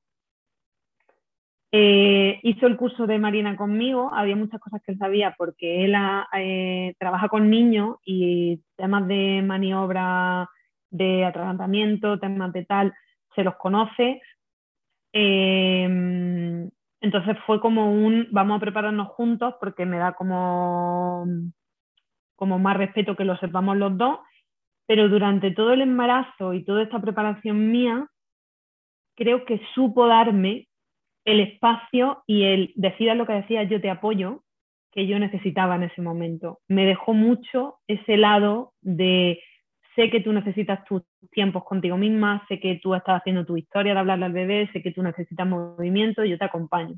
Eh, 1.72 2.38
hizo 2.44 2.68
el 2.68 2.76
curso 2.76 3.08
de 3.08 3.18
Marina 3.18 3.56
conmigo, 3.56 4.10
había 4.14 4.36
muchas 4.36 4.60
cosas 4.60 4.80
que 4.82 4.92
él 4.92 4.98
sabía 4.98 5.34
porque 5.36 5.84
él 5.84 5.94
eh, 6.36 6.94
trabaja 6.98 7.28
con 7.28 7.50
niños 7.50 7.96
y 8.04 8.60
temas 8.76 9.08
de 9.08 9.42
maniobra, 9.44 10.48
de 10.90 11.24
atragantamiento, 11.24 12.20
temas 12.20 12.52
de 12.52 12.64
tal, 12.64 12.94
se 13.34 13.42
los 13.42 13.56
conoce. 13.56 14.20
Em, 15.12 16.70
entonces 17.00 17.36
fue 17.46 17.60
como 17.60 17.92
un, 17.92 18.28
vamos 18.30 18.56
a 18.58 18.60
prepararnos 18.60 19.08
juntos 19.08 19.54
porque 19.60 19.86
me 19.86 19.98
da 19.98 20.12
como, 20.12 21.26
como 22.36 22.58
más 22.58 22.76
respeto 22.76 23.16
que 23.16 23.24
lo 23.24 23.36
sepamos 23.38 23.76
los 23.76 23.96
dos, 23.96 24.20
pero 24.86 25.08
durante 25.08 25.50
todo 25.52 25.72
el 25.72 25.82
embarazo 25.82 26.54
y 26.54 26.64
toda 26.64 26.82
esta 26.82 27.00
preparación 27.00 27.70
mía, 27.70 28.06
creo 29.16 29.44
que 29.44 29.60
supo 29.74 30.06
darme 30.06 30.68
el 31.24 31.40
espacio 31.40 32.22
y 32.26 32.44
el 32.44 32.72
decir 32.76 33.14
lo 33.14 33.26
que 33.26 33.34
decía, 33.34 33.62
yo 33.64 33.80
te 33.80 33.90
apoyo, 33.90 34.42
que 34.92 35.06
yo 35.06 35.18
necesitaba 35.18 35.76
en 35.76 35.84
ese 35.84 36.02
momento. 36.02 36.58
Me 36.68 36.84
dejó 36.86 37.14
mucho 37.14 37.76
ese 37.86 38.16
lado 38.16 38.72
de 38.80 39.40
sé 39.94 40.10
que 40.10 40.20
tú 40.20 40.32
necesitas 40.32 40.84
tus 40.84 41.02
tiempos 41.30 41.64
contigo 41.64 41.96
misma, 41.96 42.44
sé 42.48 42.60
que 42.60 42.80
tú 42.82 42.94
estás 42.94 43.20
haciendo 43.20 43.44
tu 43.44 43.56
historia 43.56 43.92
de 43.92 44.00
hablarle 44.00 44.26
al 44.26 44.32
bebé, 44.32 44.70
sé 44.72 44.82
que 44.82 44.92
tú 44.92 45.02
necesitas 45.02 45.46
movimiento, 45.46 46.24
yo 46.24 46.38
te 46.38 46.44
acompaño. 46.44 46.96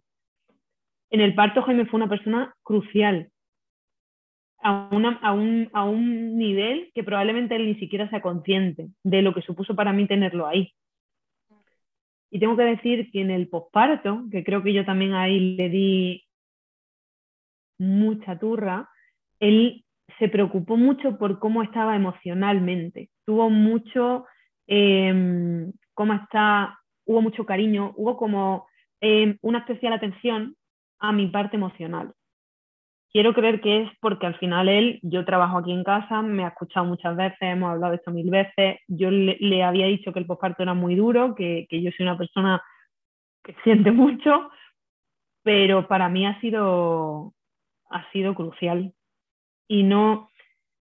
En 1.11 1.21
el 1.21 1.35
parto 1.35 1.63
Jaime 1.63 1.87
fue 1.87 1.99
una 1.99 2.09
persona 2.09 2.55
crucial, 2.63 3.31
a, 4.63 4.89
a, 5.23 5.33
un, 5.33 5.69
a 5.73 5.85
un 5.85 6.39
nivel 6.39 6.91
que 6.95 7.03
probablemente 7.03 7.57
él 7.57 7.67
ni 7.67 7.75
siquiera 7.77 8.09
sea 8.09 8.23
consciente 8.23 8.89
de 9.03 9.23
lo 9.23 9.35
que 9.35 9.43
supuso 9.43 9.75
para 9.75 9.93
mí 9.93 10.07
tenerlo 10.07 10.47
ahí. 10.47 10.73
Y 12.31 12.39
tengo 12.39 12.57
que 12.57 12.63
decir 12.63 13.11
que 13.11 13.21
en 13.21 13.31
el 13.31 13.49
posparto, 13.49 14.25
que 14.31 14.43
creo 14.43 14.63
que 14.63 14.73
yo 14.73 14.87
también 14.87 15.13
ahí 15.15 15.57
le 15.57 15.69
di 15.69 16.25
mucha 17.79 18.39
turra, 18.39 18.89
él 19.39 19.82
se 20.19 20.29
preocupó 20.29 20.77
mucho 20.77 21.19
por 21.19 21.39
cómo 21.39 21.63
estaba 21.63 21.97
emocionalmente. 21.97 23.11
Tuvo 23.25 23.51
mucho, 23.51 24.27
em, 24.67 25.73
cómo 25.95 26.15
está, 26.15 26.79
hubo 27.07 27.23
mucho 27.23 27.47
cariño, 27.47 27.93
hubo 27.97 28.17
como 28.17 28.67
em, 29.01 29.37
una 29.43 29.59
especial 29.59 29.93
atención 29.93 30.57
a 31.01 31.13
mi 31.13 31.27
parte 31.29 31.57
emocional 31.57 32.15
quiero 33.13 33.35
creer 33.35 33.61
que 33.61 33.83
es 33.83 33.91
porque 34.01 34.27
al 34.27 34.39
final 34.39 34.69
él, 34.69 34.99
yo 35.03 35.25
trabajo 35.25 35.59
aquí 35.59 35.73
en 35.73 35.85
casa, 35.85 36.23
me 36.23 36.45
ha 36.45 36.49
escuchado 36.49 36.87
muchas 36.87 37.17
veces, 37.17 37.39
hemos 37.41 37.71
hablado 37.71 37.93
de 37.93 37.97
esto 37.99 38.11
mil 38.11 38.31
veces, 38.31 38.79
yo 38.89 39.11
le, 39.11 39.63
había 39.63 39.87
dicho 39.87 40.13
que 40.13 40.19
el 40.19 40.27
posparto 40.27 40.63
era 40.63 40.75
muy 40.75 40.95
duro, 40.97 41.35
que, 41.35 41.67
que, 41.69 41.83
yo 41.83 41.91
soy 41.97 42.05
una 42.05 42.19
persona 42.19 42.63
que 43.45 43.55
siente 43.65 43.93
mucho, 43.93 44.51
pero 45.43 45.87
para 45.89 46.09
mí 46.09 46.27
ha 46.27 46.41
sido, 46.41 47.35
ha 47.91 48.11
sido 48.13 48.35
crucial. 48.35 48.93
Y 49.69 49.83
no, 49.83 50.29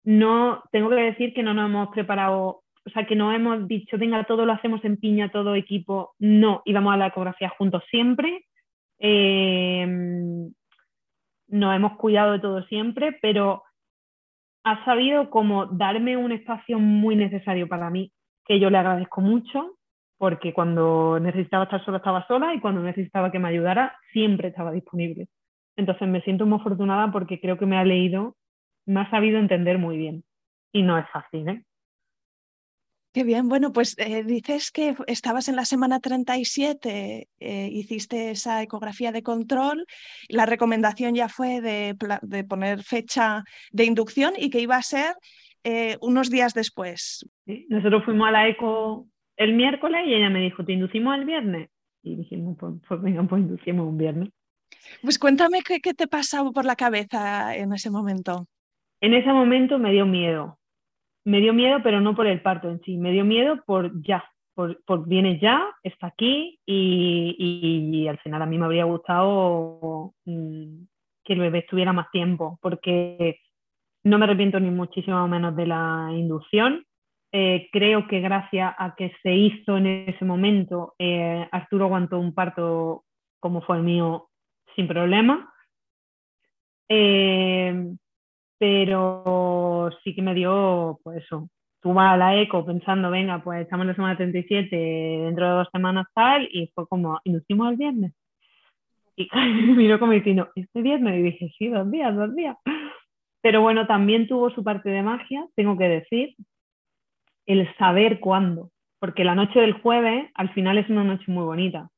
no, 0.04 0.64
tengo 0.72 0.90
que 0.90 0.96
decir 0.96 1.34
que 1.34 1.44
no 1.44 1.54
nos 1.54 1.66
hemos 1.66 1.90
preparado, 1.90 2.64
o 2.86 2.90
sea, 2.94 3.06
que 3.06 3.16
no 3.16 3.32
hemos 3.34 3.68
dicho, 3.68 3.98
venga, 3.98 4.24
todo 4.24 4.46
lo 4.46 4.54
hacemos 4.54 4.84
en 4.86 4.98
piña, 4.98 5.32
todo 5.32 5.56
equipo, 5.56 6.14
no, 6.20 6.62
íbamos 6.66 6.94
a 6.94 6.98
la 6.98 7.08
ecografía 7.08 7.50
juntos 7.58 7.84
siempre. 7.90 8.46
Eh, 9.00 9.86
nos 11.50 11.76
hemos 11.76 11.98
cuidado 11.98 12.34
de 12.34 12.40
todo 12.40 12.64
siempre, 12.64 13.18
pero 13.22 13.64
ha 14.64 14.84
sabido 14.84 15.30
como 15.30 15.66
darme 15.66 16.18
un 16.18 16.32
espacio 16.32 16.80
muy 16.80 17.16
necesario 17.16 17.68
para 17.68 17.90
mí, 17.90 18.12
que 18.46 18.60
yo 18.60 18.70
le 18.70 18.78
agradezco 18.78 19.22
mucho, 19.22 19.78
porque 20.18 20.54
cuando 20.54 21.20
necesitaba 21.20 21.66
estar 21.66 21.84
sola 21.86 21.98
estaba 21.98 22.28
sola 22.28 22.54
y 22.54 22.60
cuando 22.60 22.82
necesitaba 22.82 23.32
que 23.32 23.40
me 23.40 23.48
ayudara 23.48 23.98
siempre 24.12 24.50
estaba 24.50 24.72
disponible. 24.72 25.28
Entonces 25.78 26.08
me 26.08 26.22
siento 26.22 26.46
muy 26.46 26.60
afortunada 26.60 27.12
porque 27.12 27.40
creo 27.40 27.58
que 27.58 27.66
me 27.66 27.78
ha 27.78 27.86
leído, 27.86 28.36
me 28.88 29.02
ha 29.02 29.10
sabido 29.12 29.38
entender 29.38 29.78
muy 29.78 29.98
bien. 29.98 30.24
Y 30.72 30.82
no 30.82 30.98
es 30.98 31.06
fácil, 31.12 31.48
¿eh? 31.50 31.64
Qué 33.14 33.24
bien, 33.24 33.50
bueno, 33.50 33.74
pues 33.74 33.96
eh, 33.98 34.24
dices 34.24 34.70
que 34.70 34.96
estabas 35.08 35.50
en 35.50 35.56
la 35.56 35.66
semana 35.66 36.00
37, 36.00 37.28
eh, 37.40 37.70
hiciste 37.72 38.30
esa 38.30 38.62
ecografía 38.62 39.12
de 39.12 39.24
control, 39.24 39.88
la 40.30 40.46
recomendación 40.46 41.16
ya 41.16 41.28
fue 41.28 41.60
de, 41.60 41.96
poner 42.48 42.84
fecha 42.84 43.44
de 43.72 43.86
inducción 43.86 44.34
y 44.38 44.52
que 44.52 44.60
iba 44.60 44.76
a 44.76 44.84
ser 44.84 45.16
eh, 45.64 45.98
unos 46.00 46.30
días 46.30 46.54
después. 46.54 47.28
nosotros 47.70 48.06
fuimos 48.06 48.28
a 48.28 48.32
la 48.32 48.50
eco 48.50 49.08
el 49.36 49.54
miércoles 49.56 50.02
y 50.06 50.14
ella 50.14 50.30
me 50.30 50.42
dijo, 50.42 50.64
¿te 50.64 50.74
inducimos 50.74 51.18
el 51.18 51.26
viernes? 51.26 51.70
Y 52.04 52.18
dijimos, 52.18 52.56
pues, 52.60 52.76
pues 52.88 53.02
venga, 53.02 53.24
pues 53.24 53.42
inducimos 53.42 53.88
un 53.88 53.98
viernes. 53.98 54.30
Pues 55.02 55.18
cuéntame 55.18 55.62
qué, 55.64 55.80
qué 55.80 55.96
te 55.96 56.08
pasaba 56.08 56.52
por 56.52 56.66
la 56.66 56.76
cabeza 56.76 57.56
en 57.56 57.74
ese 57.74 57.90
momento. 57.90 58.48
En 59.02 59.14
ese 59.14 59.32
momento 59.32 59.80
me 59.80 59.92
dio 59.92 60.06
miedo, 60.06 60.58
me 61.26 61.40
dio 61.40 61.54
miedo, 61.54 61.80
pero 61.84 62.02
no 62.02 62.16
por 62.16 62.28
el 62.28 62.42
parto 62.42 62.70
en 62.70 62.82
sí, 62.82 62.98
me 62.98 63.12
dio 63.12 63.26
miedo 63.26 63.62
por 63.66 63.92
ya, 64.02 64.24
por, 64.56 64.84
por 64.86 65.08
viene 65.08 65.40
ya, 65.40 65.62
está 65.84 66.08
aquí 66.08 66.60
y, 66.66 68.08
al 68.08 68.18
final 68.20 68.42
a 68.42 68.46
mí 68.46 68.58
me 68.58 68.66
habría 68.66 68.86
gustado 68.86 70.14
mm, 70.26 70.84
que 71.24 71.34
el 71.34 71.40
bebé 71.40 71.60
estuviera 71.60 71.94
más 71.94 72.10
tiempo, 72.12 72.58
porque 72.62 73.40
no 74.04 74.18
me 74.18 74.26
arrepiento 74.26 74.60
ni 74.60 74.72
muchísimo 74.72 75.28
menos 75.28 75.56
de 75.56 75.68
la 75.68 76.10
inducción. 76.14 76.86
Eh, 77.34 77.68
creo 77.72 78.08
que 78.08 78.22
gracias 78.22 78.74
a 78.78 78.96
que 78.96 79.12
se 79.22 79.34
hizo 79.34 79.78
en 79.78 79.86
ese 79.86 80.24
momento, 80.24 80.96
eh, 80.98 81.48
Arturo 81.52 81.86
aguantó 81.86 82.18
un 82.18 82.34
parto 82.34 83.04
como 83.40 83.62
fue 83.62 83.78
el 83.78 83.84
mío 83.84 84.30
sin 84.76 84.88
problema. 84.88 85.54
Eh, 86.90 87.94
pero 88.60 89.90
sí 90.04 90.16
que 90.16 90.22
me 90.22 90.34
dio, 90.34 91.00
pues 91.04 91.24
eso, 91.24 91.50
tú 91.82 91.98
a 92.00 92.18
la 92.18 92.40
eco 92.40 92.66
pensando, 92.66 93.10
venga, 93.10 93.44
pues 93.44 93.62
estamos 93.62 93.84
en 93.84 93.88
la 93.90 93.96
semana 93.96 94.18
37, 94.18 94.76
dentro 94.76 95.46
de 95.46 95.52
dos 95.52 95.68
semanas 95.72 96.08
tal, 96.14 96.48
y 96.52 96.72
fue 96.74 96.88
como, 96.88 97.20
¿y 97.24 97.32
nos 97.32 97.44
el 97.48 97.78
viernes? 97.78 98.14
Y 99.16 99.28
me 99.34 99.74
miró 99.74 100.00
como 100.00 100.14
diciendo, 100.14 100.50
¿este 100.56 100.82
viernes? 100.82 101.20
Y 101.20 101.24
dije, 101.24 101.52
sí, 101.58 101.68
dos 101.68 101.90
días, 101.92 102.16
dos 102.16 102.36
días. 102.36 102.58
Pero 103.42 103.62
bueno, 103.62 103.88
también 103.88 104.28
tuvo 104.28 104.50
su 104.50 104.64
parte 104.64 104.90
de 104.90 105.04
magia, 105.04 105.46
tengo 105.56 105.78
que 105.78 105.88
decir, 105.88 106.36
el 107.46 107.74
saber 107.78 108.20
cuándo, 108.20 108.72
porque 109.00 109.24
la 109.24 109.36
noche 109.36 109.60
del 109.60 109.74
jueves 109.74 110.30
al 110.36 110.50
final 110.54 110.78
es 110.78 110.90
una 110.90 111.04
noche 111.04 111.26
muy 111.28 111.46
bonita. 111.46 111.90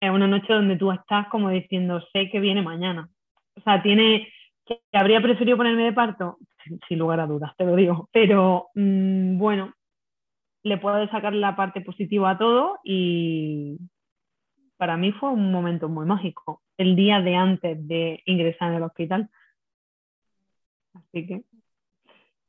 Es 0.00 0.10
una 0.10 0.28
noche 0.28 0.52
donde 0.52 0.76
tú 0.76 0.92
estás 0.92 1.28
como 1.28 1.50
diciendo, 1.50 2.00
sé 2.12 2.30
que 2.30 2.40
viene 2.40 2.62
mañana. 2.62 3.08
O 3.56 3.60
sea, 3.60 3.82
tiene, 3.82 4.28
¿Que 4.68 4.80
habría 4.92 5.22
preferido 5.22 5.56
ponerme 5.56 5.84
de 5.84 5.92
parto? 5.92 6.38
Sin, 6.86 6.98
lugar 6.98 7.20
a 7.20 7.26
dudas, 7.26 7.56
te 7.56 7.64
lo 7.64 7.74
digo. 7.74 8.10
Pero 8.12 8.68
mm, 8.74 9.38
bueno, 9.38 9.72
le 10.62 10.76
puedo 10.76 11.08
sacar 11.08 11.32
la 11.32 11.56
parte 11.56 11.80
positiva 11.80 12.30
a 12.30 12.38
todo 12.38 12.78
y 12.84 13.78
para 14.76 14.98
mí 14.98 15.12
fue 15.12 15.30
un 15.30 15.50
momento 15.50 15.88
muy 15.88 16.04
mágico. 16.04 16.62
El 16.76 16.94
día 16.96 17.20
de 17.20 17.34
antes 17.34 17.88
de 17.88 18.22
ingresar 18.26 18.70
en 18.70 18.76
el 18.76 18.82
hospital. 18.82 19.30
Así 20.92 21.26
que. 21.26 21.42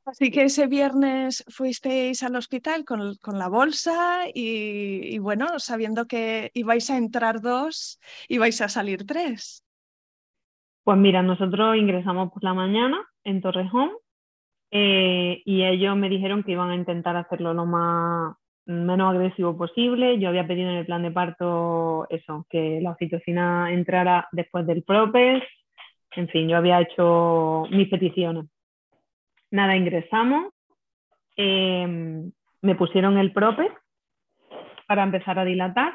Así 0.04 0.30
que 0.30 0.44
ese 0.44 0.66
viernes 0.66 1.44
fuisteis 1.48 2.22
al 2.22 2.36
hospital 2.36 2.84
con, 2.84 3.38
la 3.38 3.48
bolsa 3.48 4.24
y, 4.34 5.14
y, 5.14 5.18
bueno, 5.18 5.58
sabiendo 5.58 6.06
que 6.06 6.50
ibais 6.52 6.90
a 6.90 6.96
entrar 6.96 7.40
dos, 7.40 8.00
ibais 8.28 8.60
a 8.60 8.68
salir 8.68 9.06
tres. 9.06 9.64
Pues 10.90 10.98
mira, 10.98 11.22
nosotros 11.22 11.76
ingresamos 11.76 12.32
por 12.32 12.42
la 12.42 12.52
mañana 12.52 13.00
en 13.22 13.40
Torrejón 13.40 13.92
eh, 14.72 15.40
y 15.44 15.62
ellos 15.62 15.96
me 15.96 16.08
dijeron 16.08 16.42
que 16.42 16.50
iban 16.50 16.70
a 16.70 16.74
intentar 16.74 17.16
hacerlo 17.16 17.54
lo 17.54 17.64
más 17.64 18.34
menos 18.66 19.14
agresivo 19.14 19.56
posible. 19.56 20.18
Yo 20.18 20.28
había 20.28 20.48
pedido 20.48 20.68
en 20.68 20.78
el 20.78 20.86
plan 20.86 21.04
de 21.04 21.12
parto 21.12 22.08
eso, 22.10 22.44
que 22.50 22.80
la 22.82 22.90
oxitocina 22.90 23.72
entrara 23.72 24.26
después 24.32 24.66
del 24.66 24.82
propes. 24.82 25.44
En 26.16 26.26
fin, 26.26 26.48
yo 26.48 26.56
había 26.56 26.80
hecho 26.80 27.68
mis 27.70 27.88
peticiones. 27.88 28.46
Nada, 29.52 29.76
ingresamos. 29.76 30.52
Em, 31.36 32.32
me 32.62 32.74
pusieron 32.74 33.16
el 33.16 33.32
propes 33.32 33.70
para 34.88 35.04
empezar 35.04 35.38
a 35.38 35.44
dilatar 35.44 35.94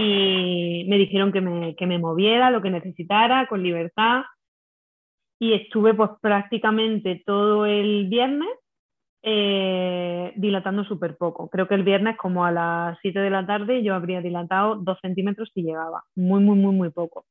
y 0.00 0.84
me 0.88 0.96
dijeron 0.96 1.32
que 1.32 1.40
me, 1.40 1.74
que 1.74 1.84
me 1.84 1.98
moviera 1.98 2.52
lo 2.52 2.62
que 2.62 2.70
necesitara 2.70 3.48
con 3.48 3.64
libertad 3.64 4.22
y 5.40 5.54
estuve 5.54 5.92
pues 5.92 6.10
prácticamente 6.20 7.20
todo 7.26 7.66
el 7.66 8.06
viernes 8.08 8.48
eh, 9.22 10.32
dilatando 10.36 10.84
súper 10.84 11.16
poco. 11.16 11.48
Creo 11.50 11.66
que 11.66 11.74
el 11.74 11.82
viernes 11.82 12.16
como 12.16 12.44
a 12.44 12.52
las 12.52 12.96
7 13.02 13.18
de 13.18 13.30
la 13.30 13.44
tarde 13.44 13.82
yo 13.82 13.96
habría 13.96 14.20
dilatado 14.20 14.76
dos 14.76 14.98
centímetros 15.02 15.50
y 15.56 15.64
llegaba. 15.64 16.04
Muy, 16.14 16.44
muy, 16.44 16.56
muy, 16.56 16.76
muy 16.76 16.90
poco. 16.90 17.24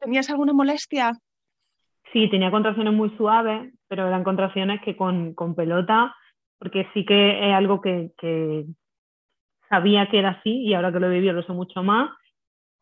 ¿Tenías 0.00 0.30
alguna 0.30 0.54
molestia? 0.54 1.12
Sí, 2.14 2.30
tenía 2.30 2.50
contracciones 2.50 2.94
muy 2.94 3.10
suaves, 3.18 3.74
pero 3.88 4.06
eran 4.06 4.24
contracciones 4.24 4.80
que 4.80 4.96
con, 4.96 5.34
pelota, 5.54 6.14
porque 6.58 6.86
sí 6.94 7.04
que 7.04 7.46
es 7.46 7.54
algo 7.54 7.82
que, 7.82 8.12
que, 8.16 8.64
sabía 9.74 10.06
que 10.06 10.20
era 10.20 10.30
así 10.30 10.62
y 10.62 10.74
ahora 10.74 10.92
que 10.92 11.00
lo 11.00 11.08
he 11.08 11.14
vivido 11.14 11.32
lo 11.32 11.42
sé 11.42 11.52
mucho 11.52 11.82
más, 11.82 12.10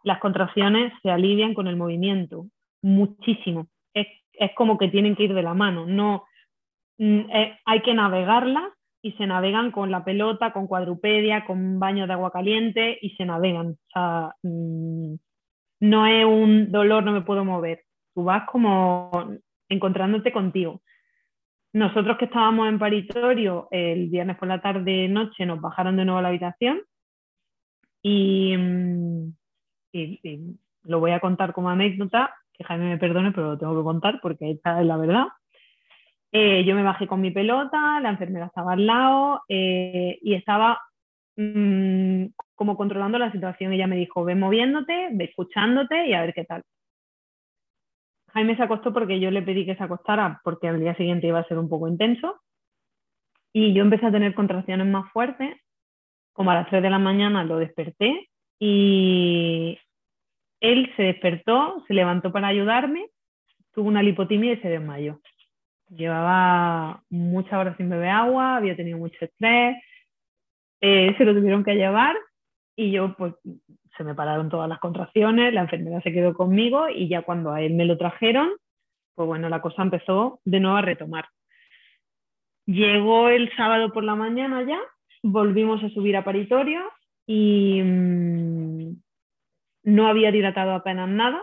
las 0.04 0.18
contracciones 0.18 0.92
se 1.02 1.10
alivian 1.10 1.54
con 1.54 1.66
el 1.66 1.76
movimiento, 1.76 2.46
muchísimo. 2.82 3.68
Es, 3.94 4.06
como 4.56 4.76
que 4.76 4.88
tienen 4.88 5.14
que 5.14 5.24
ir 5.24 5.34
de 5.34 5.42
la 5.42 5.54
mano, 5.54 5.86
no 5.86 6.24
mm, 6.98 7.22
hay 7.64 7.80
que 7.82 7.94
navegarlas 7.94 8.72
y 9.02 9.12
se 9.12 9.26
navegan 9.26 9.70
con 9.70 9.90
la 9.90 10.04
pelota, 10.04 10.52
con 10.52 10.66
cuadrupedia, 10.66 11.44
con 11.44 11.78
baños 11.78 12.08
de 12.08 12.14
agua 12.14 12.30
caliente 12.30 12.98
y 13.00 13.10
se 13.10 13.24
navegan. 13.24 13.68
O 13.70 13.90
sea, 13.92 14.34
mm, 14.42 15.14
no 15.80 16.06
es 16.06 16.24
un 16.24 16.70
dolor, 16.70 17.04
no 17.04 17.12
me 17.12 17.22
puedo 17.22 17.44
mover. 17.44 17.84
Tú 18.14 18.24
vas 18.24 18.44
como 18.50 19.30
encontrándote 19.68 20.32
contigo. 20.32 20.82
Nosotros 21.72 22.18
que 22.18 22.26
estábamos 22.26 22.68
en 22.68 22.78
paritorio 22.78 23.68
el 23.70 24.08
viernes 24.08 24.36
por 24.36 24.48
la 24.48 24.60
tarde 24.60 25.08
noche 25.08 25.46
nos 25.46 25.60
bajaron 25.60 25.96
de 25.96 26.04
nuevo 26.04 26.18
a 26.18 26.22
la 26.22 26.28
habitación 26.28 26.82
y, 28.02 28.56
mm, 28.56 29.32
lo 30.84 31.00
voy 31.00 31.12
a 31.12 31.20
contar 31.20 31.52
como 31.52 31.70
anécdota, 31.70 32.34
que 32.52 32.64
Jaime 32.64 32.90
me 32.90 32.98
perdone, 32.98 33.32
pero 33.32 33.52
lo 33.52 33.58
tengo 33.58 33.76
que 33.76 33.84
contar 33.84 34.20
porque 34.20 34.50
esta 34.50 34.80
es 34.80 34.86
la 34.86 34.96
verdad. 34.96 35.26
Eh, 36.32 36.64
yo 36.64 36.74
me 36.74 36.82
bajé 36.82 37.06
con 37.06 37.20
mi 37.20 37.30
pelota, 37.30 38.00
la 38.00 38.10
enfermera 38.10 38.46
estaba 38.46 38.72
al 38.72 38.86
lado 38.86 39.42
eh, 39.48 40.18
y 40.22 40.34
estaba 40.34 40.80
mm, 41.36 42.26
como 42.54 42.76
controlando 42.76 43.18
la 43.18 43.32
situación. 43.32 43.72
Ella 43.72 43.86
me 43.86 43.96
dijo, 43.96 44.24
ve 44.24 44.34
moviéndote, 44.34 45.08
ve 45.12 45.24
escuchándote 45.24 46.06
y 46.06 46.14
a 46.14 46.22
ver 46.22 46.34
qué 46.34 46.44
tal. 46.44 46.62
Jaime 48.32 48.56
se 48.56 48.62
acostó 48.62 48.92
porque 48.92 49.20
yo 49.20 49.30
le 49.30 49.42
pedí 49.42 49.66
que 49.66 49.76
se 49.76 49.82
acostara 49.82 50.40
porque 50.44 50.68
al 50.68 50.80
día 50.80 50.94
siguiente 50.96 51.26
iba 51.26 51.38
a 51.38 51.48
ser 51.48 51.58
un 51.58 51.68
poco 51.68 51.88
intenso. 51.88 52.40
Y 53.52 53.74
yo 53.74 53.82
empecé 53.82 54.06
a 54.06 54.12
tener 54.12 54.34
contracciones 54.34 54.86
más 54.86 55.10
fuertes. 55.12 55.56
Como 56.32 56.50
a 56.50 56.54
las 56.54 56.68
3 56.70 56.82
de 56.82 56.90
la 56.90 56.98
mañana 56.98 57.44
lo 57.44 57.58
desperté 57.58 58.30
y 58.58 59.78
él 60.60 60.90
se 60.96 61.02
despertó, 61.02 61.84
se 61.86 61.92
levantó 61.92 62.32
para 62.32 62.48
ayudarme, 62.48 63.08
tuvo 63.72 63.88
una 63.88 64.02
lipotimia 64.02 64.52
y 64.52 64.60
se 64.60 64.68
desmayó. 64.68 65.20
Llevaba 65.90 67.02
muchas 67.10 67.54
horas 67.54 67.76
sin 67.76 67.90
beber 67.90 68.08
agua, 68.08 68.56
había 68.56 68.76
tenido 68.76 68.96
mucho 68.96 69.22
estrés, 69.22 69.76
eh, 70.80 71.14
se 71.18 71.24
lo 71.24 71.34
tuvieron 71.34 71.64
que 71.64 71.74
llevar 71.74 72.16
y 72.76 72.92
yo 72.92 73.14
pues 73.16 73.34
se 73.96 74.04
me 74.04 74.14
pararon 74.14 74.48
todas 74.48 74.68
las 74.68 74.78
contracciones, 74.78 75.52
la 75.52 75.62
enfermera 75.62 76.00
se 76.00 76.12
quedó 76.12 76.34
conmigo 76.34 76.88
y 76.88 77.08
ya 77.08 77.22
cuando 77.22 77.52
a 77.52 77.60
él 77.60 77.74
me 77.74 77.84
lo 77.84 77.96
trajeron, 77.98 78.50
pues 79.14 79.26
bueno, 79.26 79.48
la 79.48 79.60
cosa 79.60 79.82
empezó 79.82 80.40
de 80.44 80.60
nuevo 80.60 80.76
a 80.76 80.82
retomar. 80.82 81.26
Llegó 82.66 83.28
el 83.28 83.54
sábado 83.56 83.92
por 83.92 84.04
la 84.04 84.14
mañana 84.14 84.62
ya, 84.62 84.78
volvimos 85.22 85.82
a 85.82 85.90
subir 85.90 86.16
a 86.16 86.24
paritorio 86.24 86.80
y 87.26 87.82
mm, 87.82 88.96
no 89.84 90.06
había 90.08 90.30
dilatado 90.30 90.72
apenas 90.72 91.08
nada, 91.08 91.42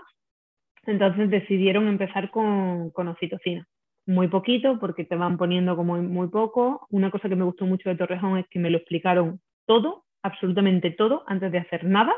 entonces 0.85 1.29
decidieron 1.29 1.87
empezar 1.87 2.31
con, 2.31 2.89
con 2.91 3.07
oxitocina 3.09 3.67
muy 4.09 4.27
poquito 4.27 4.79
porque 4.79 5.05
te 5.05 5.15
van 5.15 5.37
poniendo 5.37 5.75
como 5.75 5.95
muy 6.01 6.27
poco. 6.29 6.87
Una 6.89 7.11
cosa 7.11 7.29
que 7.29 7.35
me 7.35 7.45
gustó 7.45 7.65
mucho 7.65 7.89
de 7.89 7.95
Torrejón 7.95 8.39
es 8.39 8.47
que 8.49 8.59
me 8.59 8.69
lo 8.69 8.77
explicaron 8.77 9.39
todo, 9.65 10.05
absolutamente 10.23 10.91
todo, 10.91 11.23
antes 11.27 11.51
de 11.51 11.59
hacer 11.59 11.85
nada. 11.85 12.13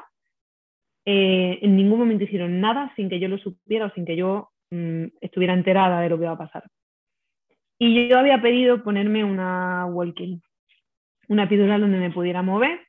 Eh, 1.06 1.60
en 1.62 1.76
ningún 1.76 2.00
momento 2.00 2.24
hicieron 2.24 2.60
nada 2.60 2.94
sin 2.96 3.10
que 3.10 3.20
yo 3.20 3.28
lo 3.28 3.38
supiera 3.38 3.88
o 3.88 3.92
sin 3.92 4.06
que 4.06 4.16
yo 4.16 4.52
mm, 4.70 5.06
estuviera 5.22 5.54
enterada 5.54 6.02
de 6.02 6.10
lo 6.10 6.18
que 6.18 6.24
iba 6.26 6.34
a 6.34 6.38
pasar. 6.38 6.64
Y 7.80 8.08
yo 8.08 8.20
había 8.20 8.42
pedido 8.42 8.84
ponerme 8.84 9.24
una 9.24 9.86
walking, 9.88 10.40
una 11.28 11.44
epidural 11.44 11.82
donde 11.82 11.98
me 11.98 12.12
pudiera 12.12 12.44
mover. 12.44 12.80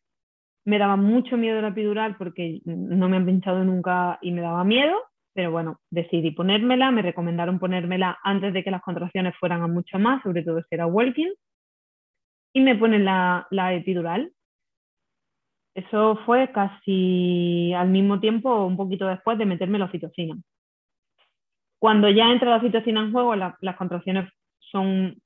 Me 0.64 0.79
daba 0.79 0.96
mucho 0.96 1.37
miedo 1.37 1.61
la 1.61 1.68
epidural 1.68 2.16
porque 2.16 2.61
no 2.64 3.09
me 3.09 3.16
han 3.16 3.27
pinchado 3.27 3.64
nunca 3.64 4.18
y 4.20 4.33
me 4.33 4.42
daba 4.42 4.64
miedo 4.64 4.96
pero 5.35 5.51
bueno, 5.51 5.81
decidí 5.90 6.31
ponérmela, 6.31 6.90
me 6.90 7.03
recomendaron 7.03 7.59
ponérmela 7.59 8.18
antes 8.22 8.53
de 8.53 8.62
que 8.62 8.70
las 8.70 8.83
contracciones 8.83 9.35
fueran 9.38 9.62
a 9.62 9.66
mucho 9.66 9.98
más, 9.98 10.22
sobre 10.22 10.42
todo 10.42 10.61
si 10.61 10.75
era 10.75 10.87
walking, 10.87 11.33
y 12.55 12.61
me 12.61 12.77
ponen 12.77 13.05
la, 13.05 13.46
epidural. 13.75 14.33
Eso 15.75 16.17
fue 16.27 16.53
casi 16.53 17.73
al 17.75 17.89
mismo 17.89 18.21
tiempo, 18.21 18.67
un 18.67 18.77
poquito 18.77 19.07
después 19.07 19.39
de 19.39 19.47
meterme 19.47 19.79
la 19.79 19.87
oxitocina. 19.87 20.37
Cuando 21.79 22.11
ya 22.11 22.31
entra 22.31 22.51
la 22.51 22.57
oxitocina 22.57 23.01
en 23.01 23.13
juego, 23.13 23.35
las 23.35 23.77
contracciones 23.77 24.31
son 24.59 25.17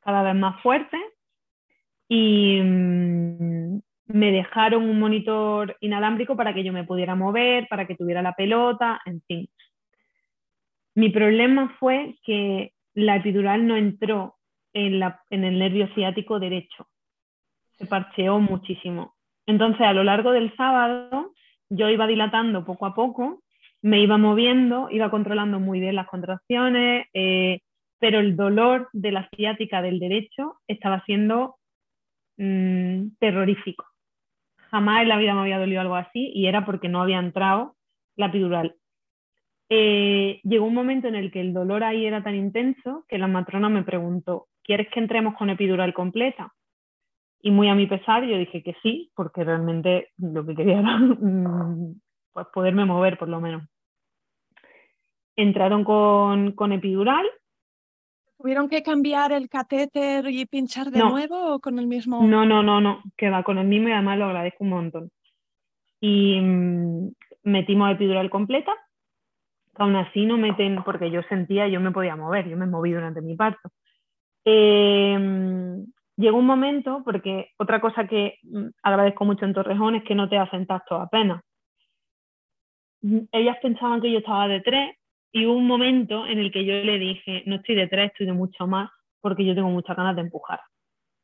cada 0.00 0.22
vez 0.22 0.34
más 0.34 0.62
fuertes 0.62 1.00
y, 2.08 2.60
mm, 2.60 3.80
me 4.12 4.32
dejaron 4.32 4.84
un 4.88 4.98
monitor 4.98 5.76
inalámbrico 5.80 6.36
para 6.36 6.52
que 6.52 6.64
yo 6.64 6.72
me 6.72 6.84
pudiera 6.84 7.14
mover, 7.14 7.68
para 7.68 7.86
que 7.86 7.94
tuviera 7.94 8.22
la 8.22 8.32
pelota, 8.32 9.00
en 9.04 9.22
fin. 9.22 9.48
Mi 10.94 11.10
problema 11.10 11.76
fue 11.78 12.16
que 12.24 12.72
la 12.94 13.16
epidural 13.16 13.66
no 13.66 13.76
entró 13.76 14.36
en, 14.72 15.00
en 15.30 15.44
el 15.44 15.58
nervio 15.58 15.88
ciático 15.94 16.40
derecho. 16.40 16.88
Se 17.72 17.86
parcheó 17.86 18.40
muchísimo. 18.40 19.14
Entonces, 19.50 19.82
a 19.82 19.92
lo 19.92 20.04
largo 20.04 20.32
del 20.32 20.54
sábado, 20.56 21.32
yo 21.68 21.88
iba 21.88 22.06
dilatando 22.06 22.64
poco 22.64 22.86
a 22.86 22.94
poco, 22.94 23.42
me 23.82 24.00
iba 24.00 24.18
moviendo, 24.18 24.88
iba 24.90 25.10
controlando 25.10 25.60
muy 25.60 25.80
bien 25.80 25.96
las 25.96 26.06
contracciones, 26.06 27.06
eh, 27.12 27.60
pero 27.98 28.20
el 28.20 28.36
dolor 28.36 28.88
de 28.92 29.12
la 29.12 29.28
ciática 29.34 29.82
del 29.82 29.98
derecho 29.98 30.56
estaba 30.66 31.02
siendo 31.04 31.56
mm, 32.38 33.16
terrorífico 33.18 33.90
jamás 34.70 35.02
en 35.02 35.08
la 35.08 35.16
vida 35.16 35.34
me 35.34 35.40
había 35.40 35.58
dolido 35.58 35.80
algo 35.80 35.96
así 35.96 36.30
y 36.34 36.46
era 36.46 36.64
porque 36.64 36.88
no 36.88 37.02
había 37.02 37.18
entrado 37.18 37.76
la 38.16 38.26
epidural. 38.26 38.76
Eh, 39.68 40.40
llegó 40.42 40.66
un 40.66 40.74
momento 40.74 41.08
en 41.08 41.14
el 41.14 41.30
que 41.30 41.40
el 41.40 41.52
dolor 41.52 41.84
ahí 41.84 42.06
era 42.06 42.22
tan 42.22 42.34
intenso 42.34 43.04
que 43.08 43.18
la 43.18 43.28
matrona 43.28 43.68
me 43.68 43.84
preguntó, 43.84 44.48
¿quieres 44.64 44.88
que 44.88 45.00
entremos 45.00 45.34
con 45.36 45.50
epidural 45.50 45.94
completa? 45.94 46.52
Y 47.42 47.50
muy 47.50 47.68
a 47.68 47.74
mi 47.74 47.86
pesar 47.86 48.24
yo 48.24 48.36
dije 48.36 48.62
que 48.62 48.76
sí, 48.82 49.10
porque 49.14 49.44
realmente 49.44 50.10
lo 50.18 50.44
que 50.44 50.54
quería 50.54 50.78
era 50.80 50.98
mm, 50.98 52.00
pues 52.32 52.46
poderme 52.52 52.84
mover 52.84 53.18
por 53.18 53.28
lo 53.28 53.40
menos. 53.40 53.62
Entraron 55.36 55.84
con, 55.84 56.52
con 56.52 56.72
epidural 56.72 57.26
¿Tuvieron 58.40 58.70
que 58.70 58.82
cambiar 58.82 59.32
el 59.32 59.50
catéter 59.50 60.26
y 60.30 60.46
pinchar 60.46 60.90
de 60.90 61.00
nuevo 61.00 61.56
o 61.56 61.60
con 61.60 61.78
el 61.78 61.86
mismo? 61.86 62.26
No, 62.26 62.46
no, 62.46 62.62
no, 62.62 62.80
no, 62.80 63.02
que 63.14 63.28
va 63.28 63.42
con 63.42 63.58
el 63.58 63.66
mismo 63.66 63.90
y 63.90 63.92
además 63.92 64.16
lo 64.16 64.24
agradezco 64.24 64.64
un 64.64 64.70
montón. 64.70 65.10
Y 66.00 66.40
mm, 66.40 67.10
metimos 67.42 67.92
epidural 67.92 68.30
completa, 68.30 68.72
aún 69.74 69.94
así 69.94 70.24
no 70.24 70.38
meten, 70.38 70.82
porque 70.84 71.10
yo 71.10 71.20
sentía, 71.28 71.68
yo 71.68 71.80
me 71.80 71.90
podía 71.90 72.16
mover, 72.16 72.48
yo 72.48 72.56
me 72.56 72.66
moví 72.66 72.92
durante 72.92 73.20
mi 73.20 73.36
parto. 73.36 73.68
Em, 74.46 75.84
llegó 76.20 76.38
un 76.38 76.46
momento, 76.46 77.02
porque 77.04 77.50
otra 77.58 77.80
cosa 77.80 78.06
que 78.06 78.38
mm, 78.42 78.68
agradezco 78.82 79.24
mucho 79.24 79.44
en 79.44 79.54
Torrejón 79.54 79.96
es 79.96 80.04
que 80.04 80.14
no 80.14 80.28
te 80.28 80.38
hacen 80.38 80.66
tacto 80.66 80.96
apenas. 80.96 81.42
Mm, 83.02 83.20
ellas 83.32 83.56
pensaban 83.62 84.00
que 84.00 84.12
yo 84.12 84.18
estaba 84.18 84.46
de 84.48 84.60
tres 84.60 84.96
y 85.32 85.46
hubo 85.46 85.56
un 85.56 85.66
momento 85.66 86.26
en 86.26 86.38
el 86.38 86.52
que 86.52 86.64
yo 86.64 86.74
le 86.74 86.98
dije, 86.98 87.42
no 87.46 87.56
estoy 87.56 87.74
de 87.74 87.88
tres, 87.88 88.10
estoy 88.10 88.26
de 88.26 88.32
mucho 88.32 88.66
más, 88.66 88.90
porque 89.20 89.44
yo 89.44 89.54
tengo 89.54 89.70
muchas 89.70 89.96
ganas 89.96 90.16
de 90.16 90.22
empujar. 90.22 90.60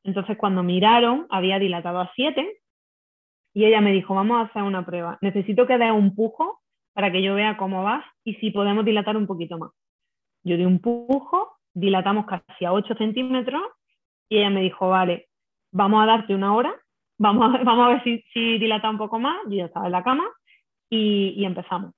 Entonces, 0.04 0.36
cuando 0.38 0.62
miraron, 0.62 1.26
había 1.30 1.58
dilatado 1.58 2.00
a 2.00 2.10
siete 2.14 2.60
y 3.52 3.64
ella 3.64 3.80
me 3.80 3.92
dijo, 3.92 4.14
vamos 4.14 4.38
a 4.38 4.48
hacer 4.48 4.62
una 4.62 4.86
prueba. 4.86 5.18
Necesito 5.20 5.66
que 5.66 5.78
dé 5.78 5.90
un 5.90 6.14
pujo 6.14 6.60
para 6.92 7.10
que 7.10 7.22
yo 7.22 7.34
vea 7.34 7.56
cómo 7.56 7.82
vas 7.82 8.04
y 8.24 8.34
si 8.34 8.50
podemos 8.50 8.84
dilatar 8.84 9.16
un 9.16 9.26
poquito 9.26 9.58
más. 9.58 9.70
Yo 10.44 10.56
di 10.56 10.64
un 10.64 10.78
pujo, 10.78 11.56
dilatamos 11.74 12.26
casi 12.26 12.64
a 12.64 12.72
8 12.72 12.94
centímetros 12.94 13.62
y 14.28 14.38
ella 14.38 14.50
me 14.50 14.62
dijo, 14.62 14.88
vale, 14.88 15.28
vamos 15.72 16.02
a 16.02 16.06
darte 16.06 16.34
una 16.34 16.54
hora, 16.54 16.74
vamos 17.18 17.54
a, 17.54 17.88
ver 17.88 18.02
si, 18.02 18.58
dilata 18.58 18.90
un 18.90 18.98
poco 18.98 19.18
más. 19.18 19.36
Yo 19.46 19.56
ya 19.56 19.64
estaba 19.66 19.86
en 19.86 19.92
la 19.92 20.02
cama 20.02 20.24
y, 20.90 21.34
y 21.36 21.44
empezamos. 21.44 21.92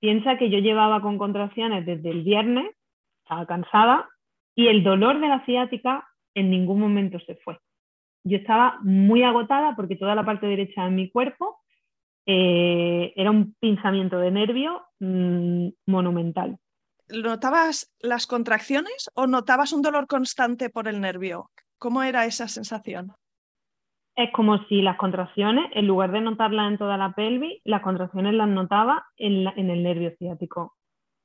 Piensa 0.00 0.36
que 0.36 0.50
yo 0.50 0.58
llevaba 0.58 1.00
con 1.00 1.18
contracciones 1.18 1.86
desde 1.86 2.10
el 2.10 2.22
viernes, 2.22 2.74
estaba 3.22 3.46
cansada 3.46 4.08
y 4.54 4.68
el 4.68 4.82
dolor 4.82 5.20
de 5.20 5.28
la 5.28 5.44
ciática 5.44 6.06
en 6.34 6.50
ningún 6.50 6.80
momento 6.80 7.18
se 7.20 7.36
fue. 7.36 7.58
Yo 8.24 8.38
estaba 8.38 8.78
muy 8.82 9.22
agotada 9.22 9.74
porque 9.76 9.96
toda 9.96 10.14
la 10.14 10.24
parte 10.24 10.46
derecha 10.46 10.84
de 10.84 10.90
mi 10.90 11.10
cuerpo 11.10 11.58
eh, 12.26 13.12
era 13.16 13.30
un 13.30 13.54
pinzamiento 13.60 14.18
de 14.18 14.30
nervio 14.30 14.82
mm, 15.00 15.68
monumental. 15.86 16.58
¿Notabas 17.08 17.92
las 18.00 18.26
contracciones 18.26 19.10
o 19.14 19.26
notabas 19.26 19.72
un 19.72 19.82
dolor 19.82 20.06
constante 20.06 20.70
por 20.70 20.88
el 20.88 21.00
nervio? 21.00 21.50
¿Cómo 21.78 22.02
era 22.02 22.24
esa 22.24 22.48
sensación? 22.48 23.14
es 24.16 24.30
como 24.30 24.58
si 24.66 24.80
las 24.80 24.96
contracciones, 24.96 25.66
en 25.74 25.86
lugar 25.86 26.12
de 26.12 26.20
notarlas 26.20 26.70
en 26.70 26.78
toda 26.78 26.96
la 26.96 27.12
pelvis, 27.12 27.60
las 27.64 27.82
contracciones 27.82 28.34
las 28.34 28.48
notaba 28.48 29.04
en, 29.16 29.46
el 29.56 29.82
nervio 29.82 30.12
ciático. 30.18 30.74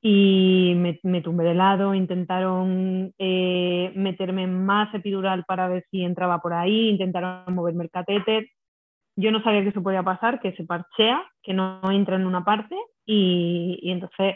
y 0.01 0.73
me, 1.03 1.21
tumbé 1.21 1.43
de 1.43 1.53
lado, 1.53 1.93
intentaron 1.93 3.13
eh, 3.17 3.91
meterme 3.95 4.47
más 4.47 4.93
epidural 4.95 5.43
para 5.45 5.67
ver 5.67 5.85
si 5.91 6.03
entraba 6.03 6.39
por 6.39 6.53
ahí, 6.53 6.89
intentaron 6.89 7.53
moverme 7.53 7.83
el 7.83 7.91
catéter. 7.91 8.47
Yo 9.17 9.31
no 9.31 9.43
sabía 9.43 9.61
que 9.63 9.69
eso 9.69 9.83
podía 9.83 10.03
pasar, 10.03 10.39
que 10.39 10.53
se 10.53 10.63
parchea, 10.63 11.21
que 11.43 11.53
no 11.53 11.81
entra 11.91 12.15
en 12.15 12.25
una 12.25 12.45
parte 12.45 12.75
y, 13.05 13.79
entonces 13.91 14.35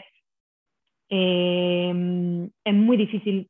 em, 1.16 2.50
es 2.64 2.74
muy 2.74 2.96
difícil 2.96 3.48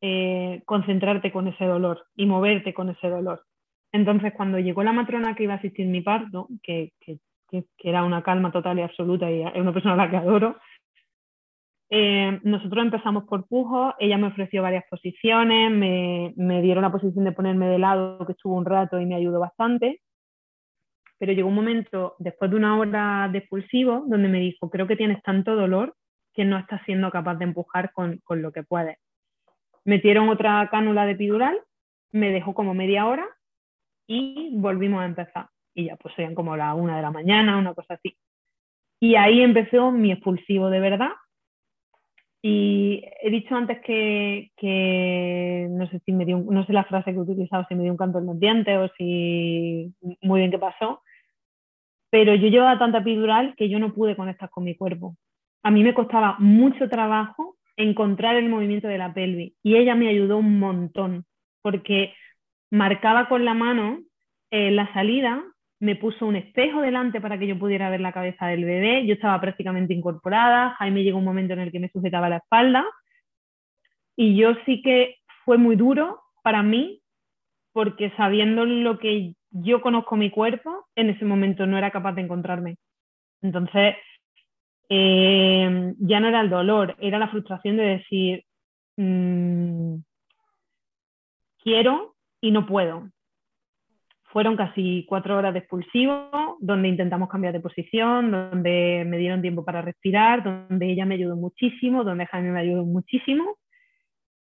eh, 0.00 0.62
concentrarte 0.64 1.32
con 1.32 1.48
ese 1.48 1.64
dolor 1.64 2.06
y 2.14 2.24
moverte 2.24 2.72
con 2.72 2.88
ese 2.88 3.08
dolor. 3.08 3.42
Entonces, 3.90 4.32
cuando 4.36 4.60
llegó 4.60 4.84
la 4.84 4.92
matrona 4.92 5.34
que 5.34 5.42
iba 5.42 5.54
a 5.54 5.56
asistir 5.56 5.86
mi 5.86 6.02
parto, 6.02 6.46
que, 6.62 6.92
era 7.78 8.04
una 8.04 8.22
calma 8.22 8.52
total 8.52 8.78
y 8.78 8.82
absoluta 8.82 9.30
y 9.30 9.42
es 9.42 9.56
una 9.56 9.72
persona 9.72 9.94
a 9.94 9.96
la 9.96 10.10
que 10.10 10.18
adoro, 10.18 10.56
eh, 11.90 12.38
nosotros 12.44 12.84
empezamos 12.84 13.24
por 13.24 13.48
pujo, 13.48 13.94
ella 13.98 14.18
me 14.18 14.28
ofreció 14.28 14.62
varias 14.62 14.84
posiciones, 14.88 15.72
me, 15.72 16.32
me, 16.36 16.62
dieron 16.62 16.82
la 16.82 16.92
posición 16.92 17.24
de 17.24 17.32
ponerme 17.32 17.66
de 17.66 17.78
lado, 17.78 18.24
que 18.26 18.32
estuvo 18.32 18.54
un 18.54 18.66
rato 18.66 19.00
y 19.00 19.06
me 19.06 19.16
ayudó 19.16 19.40
bastante. 19.40 20.00
Pero 21.18 21.32
llegó 21.32 21.48
un 21.48 21.56
momento, 21.56 22.14
después 22.20 22.50
de 22.50 22.56
una 22.56 22.78
hora 22.78 23.28
de 23.32 23.38
expulsivo, 23.38 24.04
donde 24.06 24.28
me 24.28 24.38
dijo, 24.38 24.70
creo 24.70 24.86
que 24.86 24.96
tienes 24.96 25.20
tanto 25.22 25.56
dolor 25.56 25.96
que 26.38 26.44
no 26.44 26.56
estás 26.56 26.80
siendo 26.84 27.10
capaz 27.10 27.34
de 27.34 27.46
empujar 27.46 27.90
con, 27.92 28.18
con 28.18 28.42
lo 28.42 28.52
que 28.52 28.62
puedes. 28.62 28.96
Metieron 29.84 30.28
otra 30.28 30.68
cánula 30.70 31.04
de 31.04 31.12
epidural, 31.12 31.58
me 32.12 32.30
dejó 32.30 32.54
como 32.54 32.74
media 32.74 33.06
hora 33.06 33.26
y 34.06 34.50
volvimos 34.54 35.00
a 35.00 35.06
empezar. 35.06 35.48
Y 35.74 35.86
ya 35.86 35.96
pues 35.96 36.14
serían 36.14 36.36
como 36.36 36.56
la 36.56 36.74
una 36.74 36.94
de 36.94 37.02
la 37.02 37.10
mañana, 37.10 37.58
una 37.58 37.74
cosa 37.74 37.94
así. 37.94 38.16
Y 39.00 39.16
ahí 39.16 39.40
empezó 39.40 39.90
mi 39.90 40.12
expulsivo 40.12 40.70
de 40.70 40.78
verdad, 40.78 41.10
y 42.40 43.02
he 43.20 43.30
dicho 43.30 43.56
antes 43.56 43.80
que, 43.80 44.52
que, 44.56 45.66
no 45.70 45.88
sé 45.88 45.98
si 46.06 46.12
me 46.12 46.24
dio, 46.24 46.38
no 46.38 46.64
sé 46.66 46.72
la 46.72 46.84
frase 46.84 47.10
que 47.10 47.16
he 47.16 47.20
utilizado, 47.20 47.66
si 47.68 47.74
me 47.74 47.82
dio 47.82 47.90
un 47.90 47.98
canto 47.98 48.20
en 48.20 48.26
los 48.26 48.38
dientes 48.38 48.78
o 48.78 48.88
si 48.96 49.92
muy 50.22 50.38
bien 50.38 50.52
qué 50.52 50.58
pasó, 50.60 51.02
pero 52.10 52.36
yo 52.36 52.46
llevaba 52.46 52.78
tanta 52.78 52.98
epidural 52.98 53.56
que 53.56 53.68
yo 53.68 53.80
no 53.80 53.92
pude 53.92 54.14
conectar 54.14 54.50
con 54.50 54.62
mi 54.62 54.76
cuerpo. 54.76 55.16
A 55.62 55.70
mí 55.70 55.82
me 55.82 55.94
costaba 55.94 56.36
mucho 56.38 56.88
trabajo 56.88 57.56
encontrar 57.76 58.36
el 58.36 58.48
movimiento 58.48 58.88
de 58.88 58.98
la 58.98 59.14
pelvis 59.14 59.54
y 59.62 59.76
ella 59.76 59.94
me 59.94 60.08
ayudó 60.08 60.38
un 60.38 60.58
montón 60.58 61.24
porque 61.62 62.14
marcaba 62.70 63.28
con 63.28 63.44
la 63.44 63.54
mano 63.54 64.00
eh, 64.50 64.70
la 64.70 64.92
salida 64.92 65.44
me 65.80 65.96
puso 65.96 66.26
un 66.26 66.36
espejo 66.36 66.80
delante 66.80 67.20
para 67.20 67.38
que 67.38 67.46
yo 67.46 67.58
pudiera 67.58 67.90
ver 67.90 68.00
la 68.00 68.12
cabeza 68.12 68.46
del 68.46 68.64
bebé. 68.64 69.06
Yo 69.06 69.14
estaba 69.14 69.40
prácticamente 69.40 69.94
incorporada. 69.94 70.70
Jaime 70.78 71.04
llegó 71.04 71.18
un 71.18 71.24
momento 71.24 71.52
en 71.52 71.60
el 71.60 71.70
que 71.70 71.78
me 71.78 71.90
sujetaba 71.90 72.28
la 72.28 72.38
espalda. 72.38 72.84
Y 74.16 74.36
yo 74.36 74.54
sí 74.66 74.82
que 74.82 75.16
fue 75.44 75.56
muy 75.56 75.76
duro 75.76 76.20
para 76.42 76.62
mí, 76.62 77.00
porque 77.72 78.12
sabiendo 78.16 78.64
lo 78.64 78.98
que 78.98 79.34
yo 79.50 79.80
conozco 79.80 80.16
mi 80.16 80.30
cuerpo, 80.30 80.86
en 80.96 81.10
ese 81.10 81.24
momento 81.24 81.66
no 81.66 81.78
era 81.78 81.92
capaz 81.92 82.14
de 82.14 82.22
encontrarme. 82.22 82.76
Entonces, 83.40 83.94
eh, 84.88 85.94
ya 85.98 86.20
no 86.20 86.28
era 86.28 86.40
el 86.40 86.50
dolor, 86.50 86.96
era 86.98 87.18
la 87.18 87.28
frustración 87.28 87.76
de 87.76 87.84
decir, 87.84 88.44
mm, 88.96 89.96
quiero 91.62 92.14
y 92.40 92.50
no 92.50 92.66
puedo. 92.66 93.10
Fueron 94.30 94.56
casi 94.56 95.06
cuatro 95.08 95.36
horas 95.36 95.54
de 95.54 95.60
expulsivo, 95.60 96.56
donde 96.60 96.88
intentamos 96.88 97.28
cambiar 97.28 97.52
de 97.54 97.60
posición, 97.60 98.30
donde 98.30 99.04
me 99.06 99.18
dieron 99.18 99.40
tiempo 99.42 99.64
para 99.64 99.82
respirar, 99.82 100.44
donde 100.44 100.90
ella 100.90 101.06
me 101.06 101.14
ayudó 101.14 101.36
muchísimo, 101.36 102.04
donde 102.04 102.26
Jaime 102.26 102.52
me 102.52 102.60
ayudó 102.60 102.84
muchísimo. 102.84 103.56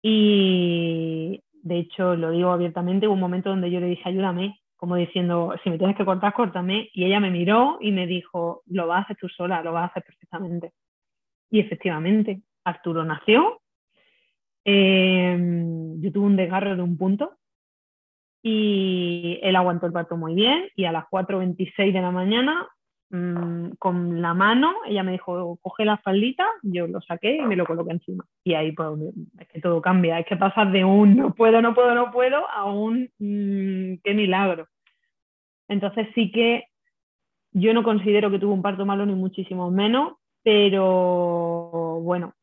Y 0.01 1.41
de 1.63 1.77
hecho, 1.79 2.15
lo 2.15 2.31
digo 2.31 2.51
abiertamente, 2.51 3.07
hubo 3.07 3.13
un 3.13 3.19
momento 3.19 3.49
donde 3.49 3.69
yo 3.69 3.79
le 3.79 3.87
dije, 3.87 4.03
ayúdame, 4.05 4.59
como 4.77 4.95
diciendo, 4.95 5.55
si 5.63 5.69
me 5.69 5.77
tienes 5.77 5.97
que 5.97 6.05
cortar, 6.05 6.33
córtame. 6.33 6.89
Y 6.93 7.05
ella 7.05 7.19
me 7.19 7.31
miró 7.31 7.77
y 7.81 7.91
me 7.91 8.07
dijo, 8.07 8.61
lo 8.67 8.87
vas 8.87 8.99
a 8.99 9.01
hacer 9.03 9.17
tú 9.17 9.27
sola, 9.27 9.61
lo 9.63 9.73
vas 9.73 9.83
a 9.83 9.87
hacer 9.87 10.03
perfectamente. 10.03 10.71
Y 11.49 11.59
efectivamente, 11.59 12.41
Arturo 12.63 13.03
nació. 13.03 13.61
Em, 14.63 15.99
yo 16.01 16.11
tuve 16.11 16.25
un 16.25 16.35
desgarro 16.35 16.75
de 16.75 16.81
un 16.81 16.97
punto 16.97 17.37
y 18.43 19.39
él 19.41 19.55
aguantó 19.55 19.87
el 19.87 19.93
parto 19.93 20.17
muy 20.17 20.35
bien 20.35 20.69
y 20.75 20.85
a 20.85 20.91
las 20.91 21.05
4.26 21.05 21.93
de 21.93 22.01
la 22.01 22.11
mañana 22.11 22.67
mm, 23.09 23.71
con 23.79 24.21
la 24.21 24.33
mano, 24.33 24.73
ella 24.85 25.03
me 25.03 25.13
dijo, 25.13 25.57
coge 25.61 25.85
la 25.85 25.97
faldita, 25.97 26.45
yo 26.63 26.87
lo 26.87 27.01
saqué 27.01 27.37
y 27.37 27.41
me 27.41 27.55
lo 27.55 27.65
coloqué 27.65 27.91
encima. 27.91 28.25
Y 28.43 28.53
ahí 28.53 28.71
pues 28.71 28.89
es 29.39 29.47
que 29.47 29.61
todo 29.61 29.81
cambia, 29.81 30.19
es 30.19 30.25
que 30.25 30.37
pasas 30.37 30.71
de 30.71 30.83
un 30.83 31.15
no 31.15 31.33
puedo, 31.33 31.61
no 31.61 31.73
puedo, 31.73 31.93
no 31.95 32.11
puedo 32.11 32.49
a 32.49 32.65
un 32.65 33.09
mm, 33.19 34.01
qué 34.03 34.13
milagro. 34.13 34.67
Entonces 35.67 36.07
sí 36.15 36.31
que 36.31 36.65
yo 37.51 37.73
no 37.73 37.83
considero 37.83 38.29
que 38.29 38.39
tuve 38.39 38.53
un 38.53 38.61
parto 38.61 38.85
malo 38.85 39.05
ni 39.05 39.15
muchísimo 39.15 39.71
menos, 39.71 40.13
pero 40.43 41.99
bueno, 42.01 42.33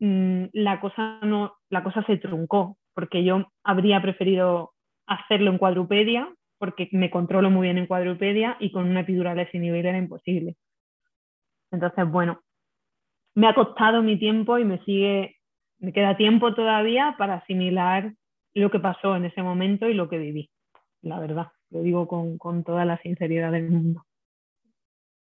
mm, 0.00 0.44
la 0.52 0.80
cosa 0.80 1.20
no, 1.22 1.56
la 1.68 1.82
cosa 1.82 2.02
se 2.04 2.16
truncó, 2.16 2.76
porque 2.94 3.22
yo 3.24 3.46
habría 3.62 4.00
preferido 4.00 4.72
hacerlo 5.06 5.50
en 5.50 5.58
cuadrupedia, 5.58 6.28
porque 6.58 6.88
me 6.92 7.10
controlo 7.10 7.50
muy 7.50 7.66
bien 7.66 7.78
en 7.78 7.86
cuadrupedia 7.86 8.56
y 8.60 8.72
con 8.72 8.88
una 8.88 9.00
epidural 9.00 9.48
nivel 9.54 9.86
era 9.86 9.98
imposible. 9.98 10.56
Entonces, 11.70 12.08
bueno, 12.10 12.40
me 13.34 13.48
ha 13.48 13.54
costado 13.54 14.02
mi 14.02 14.18
tiempo 14.18 14.58
y 14.58 14.64
me 14.64 14.82
sigue, 14.84 15.36
me 15.78 15.92
queda 15.92 16.16
tiempo 16.16 16.54
todavía 16.54 17.14
para 17.18 17.34
asimilar 17.34 18.14
lo 18.54 18.70
que 18.70 18.80
pasó 18.80 19.16
en 19.16 19.26
ese 19.26 19.42
momento 19.42 19.88
y 19.88 19.94
lo 19.94 20.08
que 20.08 20.18
viví, 20.18 20.50
la 21.02 21.20
verdad, 21.20 21.48
lo 21.70 21.80
digo 21.82 22.08
con, 22.08 22.38
con 22.38 22.64
toda 22.64 22.84
la 22.84 22.98
sinceridad 22.98 23.52
del 23.52 23.70
mundo. 23.70 24.02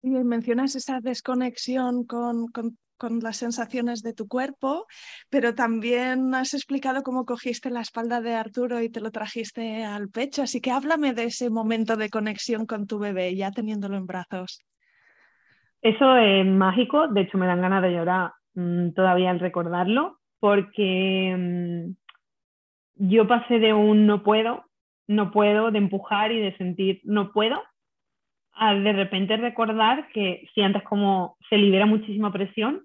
Y 0.02 0.10
mencionas 0.10 0.76
esa 0.76 1.00
desconexión 1.00 2.04
con, 2.04 2.46
con 2.48 2.78
con 2.99 3.20
las 3.20 3.38
sensaciones 3.38 4.03
de 4.03 4.12
tu 4.12 4.28
cuerpo, 4.28 4.86
pero 5.30 5.55
también 5.55 6.34
has 6.34 6.53
explicado 6.53 7.03
cómo 7.03 7.24
cogiste 7.24 7.70
la 7.70 7.80
espalda 7.80 8.20
de 8.20 8.34
Arturo 8.34 8.82
y 8.82 8.90
te 8.90 9.01
lo 9.01 9.11
trajiste 9.11 9.84
al 9.84 10.09
pecho, 10.11 10.42
así 10.42 10.61
que 10.61 10.70
háblame 10.70 11.14
de 11.14 11.24
ese 11.24 11.49
momento 11.49 11.96
de 11.96 12.11
conexión 12.11 12.66
con 12.66 12.86
tu 12.86 12.99
bebé, 12.99 13.34
ya 13.34 13.51
teniéndolo 13.51 13.96
en 13.96 14.07
brazos. 14.07 14.62
Eso 15.80 16.16
es 16.16 16.44
mágico, 16.44 17.09
de 17.09 17.22
hecho 17.22 17.38
me 17.38 17.46
dan 17.46 17.61
ganas 17.61 17.82
de 17.82 17.92
llorar 17.92 18.32
mm, 18.55 18.90
todavía 18.90 19.30
al 19.30 19.40
recordarlo, 19.40 20.18
porque 20.40 21.34
mm, 21.38 21.90
yo 23.11 23.28
pasé 23.28 23.61
de 23.61 23.72
un 23.72 24.07
no 24.07 24.22
puedo, 24.22 24.64
no 25.07 25.30
puedo, 25.30 25.70
de 25.70 25.78
empujar 25.78 26.32
y 26.32 26.40
de 26.40 26.57
sentir 26.57 27.01
no 27.05 27.32
puedo, 27.32 27.62
a 28.53 28.74
de 28.74 28.92
repente 28.92 29.36
recordar 29.36 30.09
que 30.12 30.49
si 30.53 30.62
antes 30.62 30.82
como 30.82 31.36
se 31.49 31.57
libera 31.57 31.86
muchísima 31.86 32.32
presión, 32.32 32.84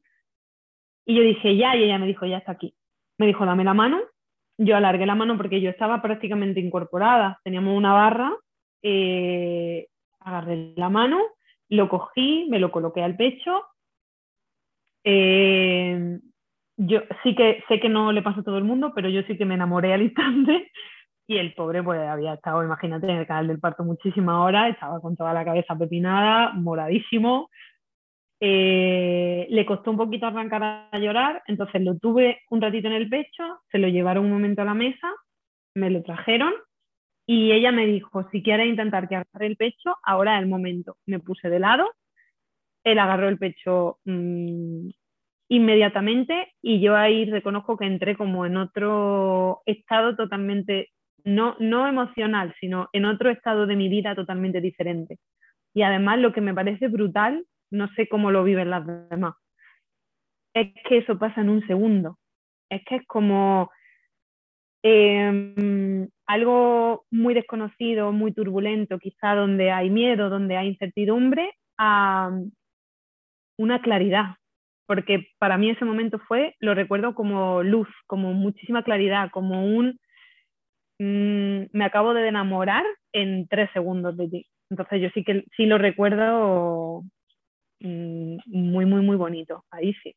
y 1.06 1.16
yo 1.16 1.22
dije, 1.22 1.56
ya, 1.58 1.76
y 1.76 1.84
ella 1.84 1.98
me 1.98 2.08
dijo, 2.08 2.26
ya 2.26 2.38
está 2.38 2.54
aquí. 2.54 2.74
Me 3.18 3.28
dijo, 3.28 3.46
dame 3.46 3.64
la 3.64 3.74
mano. 3.74 4.02
Yo 4.58 4.76
alargué 4.76 5.06
la 5.06 5.16
mano 5.16 5.36
porque 5.38 5.62
yo 5.62 5.70
estaba 5.70 6.02
prácticamente 6.02 6.60
incorporada. 6.60 7.40
Teníamos 7.44 7.76
una 7.76 7.94
barra, 7.94 8.34
eh, 8.82 9.88
agarré 10.20 10.74
la 10.76 10.90
mano, 10.90 11.22
lo 11.70 11.90
cogí, 11.90 12.48
me 12.50 12.60
lo 12.60 12.72
coloqué 12.72 13.04
al 13.04 13.16
pecho. 13.16 13.66
Eh, 15.04 16.20
yo 16.78 17.02
sí 17.24 17.36
que 17.36 17.64
sé 17.68 17.80
que 17.80 17.90
no 17.90 18.12
le 18.12 18.22
pasa 18.22 18.42
a 18.42 18.44
todo 18.44 18.58
el 18.58 18.64
mundo, 18.64 18.94
pero 18.96 19.10
yo 19.10 19.22
sí 19.24 19.38
que 19.38 19.46
me 19.46 19.56
enamoré 19.56 19.94
al 19.94 20.04
instante. 20.04 20.72
Y 21.26 21.38
el 21.38 21.54
pobre 21.54 21.82
pues 21.82 22.02
había 22.02 22.34
estado, 22.34 22.62
imagínate, 22.66 23.10
en 23.10 23.16
el 23.16 23.26
canal 23.26 23.48
del 23.48 23.62
parto 23.62 23.86
muchísimas 23.86 24.36
horas, 24.36 24.72
estaba 24.72 25.00
con 25.00 25.16
toda 25.16 25.34
la 25.34 25.46
cabeza 25.46 25.74
pepinada, 25.74 26.52
moradísimo, 26.52 27.50
eh, 28.46 29.48
le 29.50 29.66
costó 29.66 29.92
un 29.92 29.96
poquito 29.96 30.26
arrancar 30.26 30.90
a 30.92 31.00
llorar, 31.00 31.42
entonces 31.48 31.82
lo 31.82 31.98
tuve 31.98 32.42
un 32.50 32.60
ratito 32.60 32.90
en 32.90 32.94
el 32.94 33.08
pecho, 33.08 33.62
se 33.72 33.78
lo 33.78 33.88
llevaron 33.88 34.26
un 34.26 34.34
momento 34.34 34.62
a 34.62 34.66
la 34.66 34.74
mesa, 34.74 35.10
me 35.76 35.90
lo 35.90 36.04
trajeron 36.04 36.52
y 37.26 37.54
ella 37.54 37.72
me 37.72 37.86
dijo, 37.86 38.28
si 38.32 38.44
quieres 38.44 38.68
intentar 38.68 39.08
que 39.08 39.16
agarre 39.16 39.46
el 39.46 39.56
pecho, 39.56 39.96
ahora 40.04 40.36
es 40.36 40.44
el 40.44 40.50
momento. 40.50 40.98
Me 41.06 41.20
puse 41.20 41.50
de 41.50 41.60
lado, 41.62 41.90
él 42.84 43.00
agarró 43.00 43.30
el 43.30 43.38
pecho 43.38 44.00
mm, 44.04 44.90
inmediatamente 45.48 46.52
y 46.62 46.82
yo 46.82 46.98
ahí 46.98 47.24
reconozco 47.24 47.78
que 47.78 47.86
entré 47.86 48.18
como 48.18 48.46
en 48.46 48.58
otro 48.58 49.62
estado 49.66 50.18
totalmente, 50.18 50.90
no, 51.24 51.56
no 51.60 51.88
emocional, 51.88 52.54
sino 52.60 52.90
en 52.92 53.06
otro 53.06 53.30
estado 53.30 53.68
de 53.68 53.78
mi 53.78 53.88
vida 53.88 54.16
totalmente 54.16 54.60
diferente. 54.60 55.18
Y 55.74 55.84
además 55.84 56.20
lo 56.20 56.34
que 56.34 56.42
me 56.42 56.54
parece 56.54 56.90
brutal 56.90 57.46
no 57.74 57.90
sé 57.96 58.08
cómo 58.08 58.32
lo 58.32 58.44
viven 58.44 58.70
las 58.70 58.86
demás. 59.10 59.34
Es 60.54 60.72
que 60.88 61.00
eso 61.00 61.18
pasa 61.18 61.42
en 61.42 61.50
un 61.50 61.66
segundo. 61.66 62.20
Es 62.70 62.84
que 62.86 62.98
es 62.98 63.08
como 63.08 63.72
em, 64.84 66.08
algo 66.28 67.06
muy 67.12 67.34
desconocido, 67.34 68.12
muy 68.12 68.32
turbulento, 68.34 69.00
quizá 69.00 69.34
donde 69.36 69.72
hay 69.72 69.90
miedo, 69.90 70.30
donde 70.30 70.56
hay 70.58 70.70
incertidumbre, 70.70 71.54
a 71.78 72.32
una 73.58 73.82
claridad. 73.82 74.36
porque 74.86 75.30
para 75.40 75.58
mí 75.58 75.70
ese 75.70 75.86
momento 75.86 76.20
fue, 76.28 76.56
lo 76.60 76.76
recuerdo 76.76 77.16
como 77.16 77.64
luz, 77.64 77.88
como 78.06 78.34
muchísima 78.34 78.84
claridad, 78.84 79.32
como 79.32 79.66
un, 79.66 79.98
mm, 81.00 81.70
me 81.72 81.86
acabo 81.86 82.14
de 82.14 82.28
enamorar 82.28 82.84
en 83.14 83.48
tres 83.48 83.70
segundos 83.74 84.18
de 84.18 84.28
ti. 84.30 84.48
Entonces 84.70 85.02
yo 85.02 85.10
sí 85.14 85.24
que 85.24 85.46
sí 85.56 85.66
lo 85.66 85.78
recuerdo 85.78 87.04
muy, 87.84 88.86
muy, 88.86 89.02
muy 89.02 89.16
bonito, 89.16 89.66
ahí 89.72 89.94
sí 90.02 90.16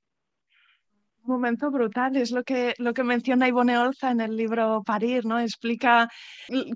momento 1.27 1.71
brutal, 1.71 2.17
es 2.17 2.31
lo 2.31 2.45
que, 2.45 2.75
lo 2.79 2.95
que 2.95 3.05
menciona 3.05 3.49
Ivone 3.49 3.79
Olza 3.79 4.11
en 4.11 4.21
el 4.21 4.37
libro 4.37 4.83
Parir, 4.85 5.27
¿no? 5.27 5.39
Explica 5.39 6.09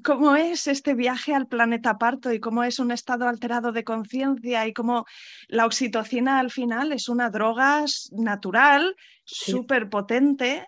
cómo 0.05 0.37
es 0.37 0.67
este 0.67 0.95
viaje 0.95 1.35
al 1.35 1.47
planeta 1.47 1.99
parto 1.99 2.33
y 2.33 2.41
cómo 2.41 2.65
es 2.65 2.79
un 2.79 2.91
estado 2.91 3.29
alterado 3.29 3.73
de 3.73 3.85
conciencia 3.85 4.67
y 4.67 4.73
cómo 4.73 5.07
la 5.49 5.67
oxitocina 5.67 6.39
al 6.39 6.51
final 6.51 6.93
es 6.93 7.09
una 7.09 7.31
droga 7.31 7.85
natural, 8.13 8.95
súper 9.25 9.89
potente. 9.89 10.67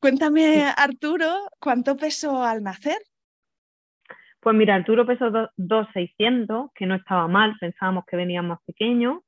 Cuéntame, 0.00 0.64
Arturo, 0.76 1.48
¿cuánto 1.58 1.96
pesó 1.96 2.42
al 2.42 2.62
nacer? 2.62 2.98
Pues 4.40 4.56
mira, 4.56 4.74
Arturo 4.74 5.06
pesó 5.06 5.30
2,600, 5.56 6.70
que 6.74 6.86
no 6.86 6.94
estaba 6.94 7.28
mal, 7.28 7.54
pensábamos 7.60 8.04
que 8.06 8.16
venía 8.16 8.40
más 8.40 8.58
pequeño. 8.64 9.22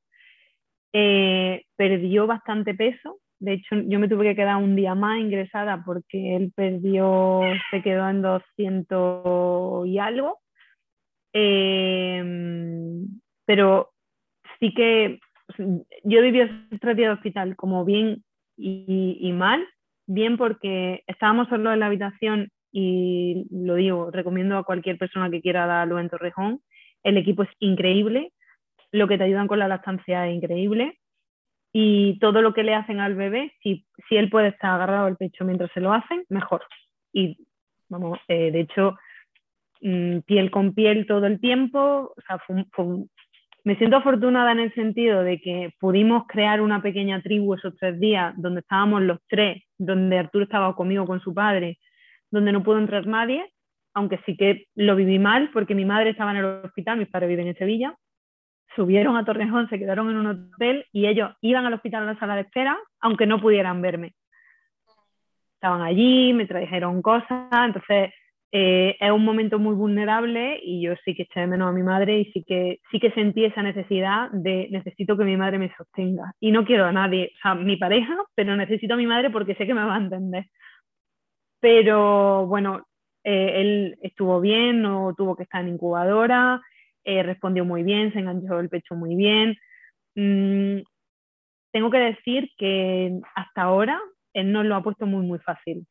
Eh, 0.92 1.64
perdió 1.76 2.26
bastante 2.26 2.74
peso, 2.74 3.18
de 3.42 3.54
hecho, 3.54 3.74
yo 3.86 3.98
me 3.98 4.06
tuve 4.06 4.24
que 4.24 4.36
quedar 4.36 4.56
un 4.56 4.76
día 4.76 4.94
más 4.94 5.18
ingresada 5.18 5.82
porque 5.84 6.36
él 6.36 6.52
perdió, 6.54 7.40
se 7.72 7.82
quedó 7.82 8.08
en 8.08 8.22
200 8.22 9.84
y 9.88 9.98
algo. 9.98 10.38
Em, 11.32 13.08
pero 13.44 13.90
sí 14.60 14.72
que 14.72 15.18
yo 16.04 16.22
vivido 16.22 16.46
tres 16.80 16.96
días 16.96 17.08
de 17.08 17.14
hospital 17.14 17.56
como 17.56 17.84
bien 17.84 18.22
y, 18.56 19.32
mal. 19.34 19.66
Bien 20.06 20.36
porque 20.36 21.02
estábamos 21.08 21.48
solo 21.48 21.72
en 21.72 21.80
la 21.80 21.86
habitación 21.86 22.48
y 22.70 23.48
lo 23.50 23.74
digo, 23.74 24.12
recomiendo 24.12 24.56
a 24.56 24.64
cualquier 24.64 24.98
persona 24.98 25.30
que 25.30 25.42
quiera 25.42 25.66
darlo 25.66 25.98
en 25.98 26.10
Torrejón. 26.10 26.60
El 27.02 27.16
equipo 27.16 27.42
es 27.42 27.50
increíble, 27.58 28.32
lo 28.92 29.08
que 29.08 29.18
te 29.18 29.24
ayudan 29.24 29.48
con 29.48 29.58
la 29.58 29.68
lactancia 29.68 30.28
es 30.28 30.36
increíble 30.36 30.98
y 31.72 32.18
todo 32.18 32.42
lo 32.42 32.52
que 32.52 32.62
le 32.62 32.74
hacen 32.74 33.00
al 33.00 33.14
bebé, 33.14 33.52
si, 33.62 33.86
si 34.08 34.16
él 34.16 34.28
puede 34.28 34.48
estar 34.48 34.74
agarrado 34.74 35.06
al 35.06 35.16
pecho 35.16 35.44
mientras 35.44 35.70
se 35.72 35.80
lo 35.80 35.92
hacen, 35.92 36.24
mejor. 36.28 36.62
Y 37.12 37.38
vamos, 37.88 38.18
eh, 38.28 38.50
de 38.50 38.60
hecho, 38.60 38.98
mm, 39.80 40.18
piel 40.20 40.50
con 40.50 40.74
piel 40.74 41.06
todo 41.06 41.26
el 41.26 41.40
tiempo, 41.40 42.12
o 42.14 42.20
sea, 42.26 42.38
me 43.64 43.76
siento 43.76 43.96
afortunada 43.96 44.52
en 44.52 44.60
el 44.60 44.74
sentido 44.74 45.22
de 45.22 45.40
que 45.40 45.72
pudimos 45.80 46.24
crear 46.26 46.60
una 46.60 46.82
pequeña 46.82 47.22
tribu 47.22 47.54
esos 47.54 47.74
tres 47.78 47.98
días 47.98 48.34
donde 48.36 48.60
estábamos 48.60 49.02
los 49.02 49.18
tres, 49.28 49.62
donde 49.78 50.18
Arturo 50.18 50.44
estaba 50.44 50.74
conmigo 50.74 51.06
con 51.06 51.20
su 51.20 51.32
padre, 51.32 51.78
donde 52.30 52.52
no 52.52 52.62
pudo 52.62 52.78
entrar 52.78 53.06
nadie, 53.06 53.50
aunque 53.94 54.18
sí 54.26 54.36
que 54.36 54.66
lo 54.74 54.96
viví 54.96 55.18
mal 55.18 55.50
porque 55.52 55.74
mi 55.74 55.84
madre 55.84 56.10
estaba 56.10 56.32
en 56.32 56.38
el 56.38 56.44
hospital, 56.44 56.98
mis 56.98 57.08
padres 57.08 57.28
viven 57.28 57.46
en 57.46 57.56
Sevilla, 57.56 57.94
subieron 58.76 59.16
a 59.16 59.24
Torrejón, 59.24 59.68
se 59.68 59.78
quedaron 59.78 60.10
en 60.10 60.16
un 60.16 60.26
hotel 60.26 60.86
y 60.92 61.06
ellos 61.06 61.30
iban 61.40 61.66
al 61.66 61.74
hospital 61.74 62.02
a 62.02 62.12
la 62.12 62.18
sala 62.18 62.34
de 62.36 62.42
espera, 62.42 62.78
aunque 63.00 63.26
no 63.26 63.40
pudieran 63.40 63.82
verme. 63.82 64.14
Estaban 65.54 65.82
allí, 65.82 66.32
me 66.32 66.46
trajeron 66.46 67.02
cosas, 67.02 67.48
entonces 67.52 68.10
eh, 68.54 68.96
es 69.00 69.10
un 69.10 69.24
momento 69.24 69.58
muy 69.58 69.74
vulnerable 69.74 70.60
y 70.62 70.82
yo 70.82 70.94
sí 71.04 71.14
que 71.14 71.22
eché 71.22 71.40
de 71.40 71.46
menos 71.46 71.70
a 71.70 71.72
mi 71.72 71.82
madre 71.82 72.20
y 72.20 72.24
sí 72.32 72.44
que, 72.46 72.80
sí 72.90 73.00
que 73.00 73.10
sentí 73.12 73.44
esa 73.46 73.62
necesidad 73.62 74.30
de 74.30 74.68
necesito 74.70 75.16
que 75.16 75.24
mi 75.24 75.36
madre 75.36 75.58
me 75.58 75.74
sostenga. 75.74 76.34
Y 76.38 76.52
no 76.52 76.64
quiero 76.64 76.84
a 76.84 76.92
nadie, 76.92 77.32
o 77.34 77.38
sea, 77.40 77.54
mi 77.54 77.76
pareja, 77.76 78.14
pero 78.34 78.54
necesito 78.56 78.94
a 78.94 78.98
mi 78.98 79.06
madre 79.06 79.30
porque 79.30 79.54
sé 79.54 79.66
que 79.66 79.74
me 79.74 79.84
va 79.84 79.94
a 79.94 79.98
entender. 79.98 80.46
Pero 81.60 82.46
bueno, 82.46 82.86
eh, 83.24 83.60
él 83.60 83.98
estuvo 84.02 84.40
bien, 84.40 84.82
no 84.82 85.14
tuvo 85.16 85.36
que 85.36 85.44
estar 85.44 85.62
en 85.62 85.74
incubadora, 85.74 86.60
eh, 87.04 87.22
respondió 87.22 87.64
muy 87.64 87.82
bien, 87.82 88.12
se 88.12 88.20
enganchó 88.20 88.60
el 88.60 88.68
pecho 88.68 88.94
muy 88.94 89.16
bien. 89.16 89.56
Mm, 90.14 90.82
tengo 91.72 91.90
que 91.90 91.98
decir 91.98 92.50
que 92.56 93.20
hasta 93.34 93.62
ahora 93.62 94.00
él 94.34 94.52
nos 94.52 94.64
lo 94.66 94.76
ha 94.76 94.82
puesto 94.82 95.06
muy, 95.06 95.26
muy 95.26 95.38
fácil. 95.40 95.86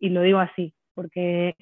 Y 0.00 0.10
lo 0.10 0.22
digo 0.22 0.38
así, 0.40 0.74
porque 0.94 1.56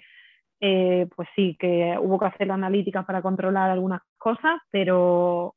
eh, 0.60 1.06
pues 1.14 1.28
sí, 1.36 1.56
que 1.58 1.96
hubo 2.00 2.18
que 2.18 2.26
hacer 2.26 2.50
analíticas 2.50 3.04
para 3.04 3.22
controlar 3.22 3.70
algunas 3.70 4.00
cosas, 4.18 4.60
pero 4.70 5.54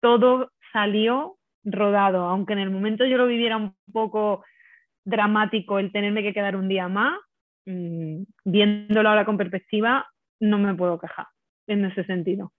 todo 0.00 0.50
salió 0.72 1.36
rodado, 1.64 2.24
aunque 2.24 2.54
en 2.54 2.58
el 2.60 2.70
momento 2.70 3.04
yo 3.06 3.16
lo 3.16 3.26
viviera 3.26 3.56
un 3.56 3.74
poco 3.92 4.44
dramático 5.04 5.78
el 5.78 5.92
tenerme 5.92 6.22
que 6.22 6.34
quedar 6.34 6.56
un 6.56 6.68
día 6.68 6.88
más, 6.88 7.18
mm, 7.66 8.22
viéndolo 8.44 9.08
ahora 9.08 9.24
con 9.24 9.38
perspectiva, 9.38 10.06
no 10.40 10.58
me 10.58 10.74
puedo 10.74 10.98
quejar 10.98 11.26
en 11.66 11.84
ese 11.84 12.04
sentido. 12.04 12.52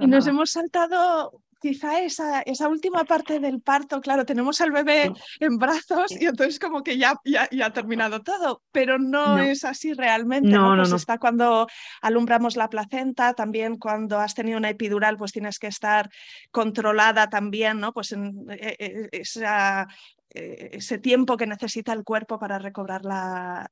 y 0.00 0.06
nos 0.06 0.26
hemos 0.26 0.50
saltado 0.50 1.42
quizá 1.60 2.00
esa, 2.02 2.40
esa, 2.42 2.68
última 2.68 3.04
parte 3.04 3.40
del 3.40 3.60
parto, 3.60 4.00
claro, 4.00 4.24
tenemos 4.24 4.60
al 4.60 4.70
bebé 4.70 5.12
en 5.40 5.58
brazos 5.58 6.12
y 6.12 6.26
entonces 6.26 6.58
como 6.58 6.82
que 6.82 6.98
ya, 6.98 7.14
ya, 7.24 7.48
ha 7.64 7.72
terminado 7.72 8.22
todo, 8.22 8.62
pero 8.72 8.98
no, 8.98 9.38
es 9.38 9.64
así 9.64 9.92
realmente, 9.92 10.50
¿no? 10.50 10.76
Pues 10.76 10.92
está 10.92 11.18
cuando 11.18 11.66
alumbramos 12.00 12.56
la 12.56 12.68
placenta, 12.68 13.34
también 13.34 13.76
cuando 13.76 14.18
has 14.18 14.34
tenido 14.34 14.58
una 14.58 14.70
epidural, 14.70 15.16
pues 15.16 15.32
tienes 15.32 15.58
que 15.58 15.66
estar 15.66 16.08
controlada 16.50 17.28
también, 17.28 17.80
¿no? 17.80 17.92
Pues 17.92 18.12
en 18.12 18.46
eh, 18.50 18.76
eh, 18.78 19.08
esa, 19.12 19.88
eh, 20.30 20.70
ese 20.72 20.98
tiempo 20.98 21.36
que 21.36 21.46
necesita 21.46 21.92
el 21.92 22.04
cuerpo 22.04 22.38
para 22.38 22.58
recobrar 22.58 23.04
la, 23.04 23.70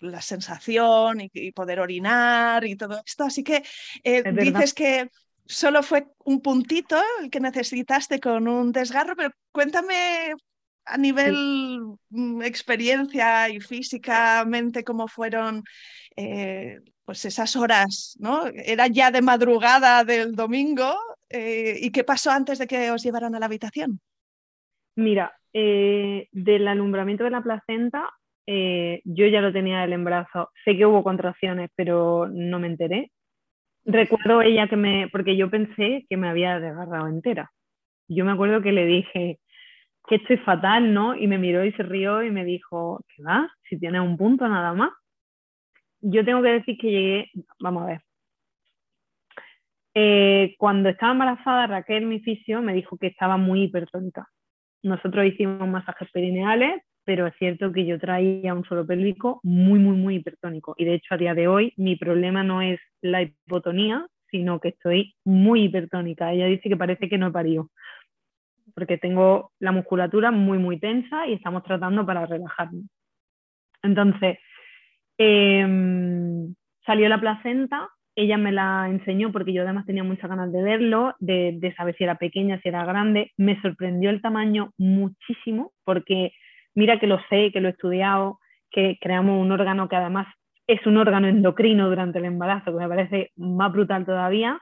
la 0.00 0.20
sensación 0.20 1.20
y, 1.32 1.52
poder 1.52 1.80
orinar 1.80 2.64
y 2.64 2.76
todo 2.76 3.00
esto. 3.04 3.24
Así 3.24 3.42
que 3.42 3.62
eh, 4.02 4.22
dices 4.32 4.74
que 4.74 5.10
solo 5.46 5.82
fue 5.82 6.06
un 6.24 6.40
puntito 6.40 7.00
el 7.22 7.30
que 7.30 7.40
necesitaste 7.40 8.20
con 8.20 8.48
un 8.48 8.72
desgarro, 8.72 9.16
pero 9.16 9.30
cuéntame 9.52 10.34
a 10.84 10.96
nivel 10.96 11.80
mm, 12.10 12.42
experiencia 12.42 13.48
y 13.48 13.60
físicamente 13.60 14.84
cómo 14.84 15.08
fueron 15.08 15.62
eh, 16.16 16.80
pues 17.04 17.24
esas 17.24 17.56
horas, 17.56 18.16
¿no? 18.18 18.46
Era 18.46 18.86
ya 18.86 19.10
de 19.10 19.22
madrugada 19.22 20.04
del 20.04 20.34
domingo 20.34 20.94
eh, 21.28 21.78
y 21.80 21.90
qué 21.90 22.04
pasó 22.04 22.30
antes 22.30 22.58
de 22.58 22.66
que 22.66 22.90
os 22.90 23.02
llevaran 23.02 23.34
a 23.34 23.38
la 23.38 23.46
habitación. 23.46 24.00
Mira, 24.96 25.32
del 25.52 26.68
alumbramiento 26.68 27.24
de 27.24 27.30
la 27.30 27.42
placenta 27.42 28.10
eh, 28.50 29.02
yo 29.04 29.26
ya 29.26 29.42
lo 29.42 29.52
tenía 29.52 29.84
el 29.84 29.92
embarazo. 29.92 30.50
Sé 30.64 30.74
que 30.74 30.86
hubo 30.86 31.04
contracciones, 31.04 31.68
pero 31.76 32.26
no 32.32 32.58
me 32.58 32.68
enteré. 32.68 33.12
Recuerdo 33.84 34.40
ella 34.40 34.66
que 34.68 34.76
me, 34.76 35.08
porque 35.12 35.36
yo 35.36 35.50
pensé 35.50 36.06
que 36.08 36.16
me 36.16 36.30
había 36.30 36.58
desgarrado 36.58 37.08
entera. 37.08 37.52
Yo 38.08 38.24
me 38.24 38.32
acuerdo 38.32 38.62
que 38.62 38.72
le 38.72 38.86
dije 38.86 39.38
que 40.06 40.14
estoy 40.14 40.38
fatal, 40.38 40.94
¿no? 40.94 41.14
Y 41.14 41.26
me 41.26 41.36
miró 41.36 41.62
y 41.62 41.72
se 41.72 41.82
rió 41.82 42.22
y 42.22 42.30
me 42.30 42.46
dijo, 42.46 43.04
¿qué 43.14 43.22
va? 43.22 43.50
Si 43.68 43.78
tienes 43.78 44.00
un 44.00 44.16
punto 44.16 44.48
nada 44.48 44.72
más. 44.72 44.92
Yo 46.00 46.24
tengo 46.24 46.40
que 46.40 46.48
decir 46.48 46.78
que 46.78 46.90
llegué, 46.90 47.30
vamos 47.60 47.82
a 47.82 47.86
ver. 47.86 48.00
Eh, 49.92 50.54
cuando 50.56 50.88
estaba 50.88 51.12
embarazada, 51.12 51.66
Raquel, 51.66 52.06
mi 52.06 52.20
fisio, 52.20 52.62
me 52.62 52.72
dijo 52.72 52.96
que 52.96 53.08
estaba 53.08 53.36
muy 53.36 53.64
hipertónica. 53.64 54.26
Nosotros 54.82 55.26
hicimos 55.26 55.68
masajes 55.68 56.10
perineales, 56.12 56.80
pero 57.08 57.26
es 57.26 57.34
cierto 57.38 57.72
que 57.72 57.86
yo 57.86 57.98
traía 57.98 58.52
un 58.52 58.64
suelo 58.64 58.86
pélvico 58.86 59.40
muy, 59.42 59.78
muy, 59.78 59.96
muy 59.96 60.16
hipertónico. 60.16 60.74
Y 60.76 60.84
de 60.84 60.92
hecho, 60.92 61.14
a 61.14 61.16
día 61.16 61.32
de 61.32 61.48
hoy, 61.48 61.72
mi 61.78 61.96
problema 61.96 62.42
no 62.42 62.60
es 62.60 62.78
la 63.00 63.22
hipotonía, 63.22 64.06
sino 64.30 64.60
que 64.60 64.68
estoy 64.68 65.14
muy 65.24 65.62
hipertónica. 65.62 66.30
Ella 66.30 66.44
dice 66.44 66.68
que 66.68 66.76
parece 66.76 67.08
que 67.08 67.16
no 67.16 67.28
he 67.28 67.30
parido, 67.30 67.70
porque 68.74 68.98
tengo 68.98 69.52
la 69.58 69.72
musculatura 69.72 70.30
muy, 70.30 70.58
muy 70.58 70.78
tensa 70.78 71.26
y 71.26 71.32
estamos 71.32 71.62
tratando 71.62 72.04
para 72.04 72.26
relajarme. 72.26 72.82
Entonces, 73.82 74.36
em, 75.16 76.54
salió 76.84 77.08
la 77.08 77.18
placenta, 77.18 77.88
ella 78.16 78.36
me 78.36 78.52
la 78.52 78.86
enseñó 78.90 79.32
porque 79.32 79.54
yo 79.54 79.62
además 79.62 79.86
tenía 79.86 80.04
muchas 80.04 80.28
ganas 80.28 80.52
de 80.52 80.62
verlo, 80.62 81.14
de, 81.20 81.56
de 81.58 81.74
saber 81.74 81.96
si 81.96 82.04
era 82.04 82.16
pequeña, 82.16 82.60
si 82.60 82.68
era 82.68 82.84
grande. 82.84 83.32
Me 83.38 83.58
sorprendió 83.62 84.10
el 84.10 84.20
tamaño 84.20 84.74
muchísimo 84.76 85.72
porque 85.84 86.32
mira 86.78 87.00
que 87.00 87.08
lo 87.08 87.18
sé, 87.28 87.50
que 87.52 87.60
lo 87.60 87.68
he 87.68 87.72
estudiado, 87.72 88.38
que 88.70 88.98
creamos 89.00 89.40
un 89.40 89.50
órgano 89.50 89.88
que 89.88 89.96
además 89.96 90.26
es 90.68 90.86
un 90.86 90.96
órgano 90.96 91.26
endocrino 91.26 91.88
durante 91.88 92.18
el 92.18 92.26
embarazo, 92.26 92.72
que 92.72 92.84
me 92.84 92.88
parece 92.88 93.32
más 93.36 93.72
brutal 93.72 94.06
todavía, 94.06 94.60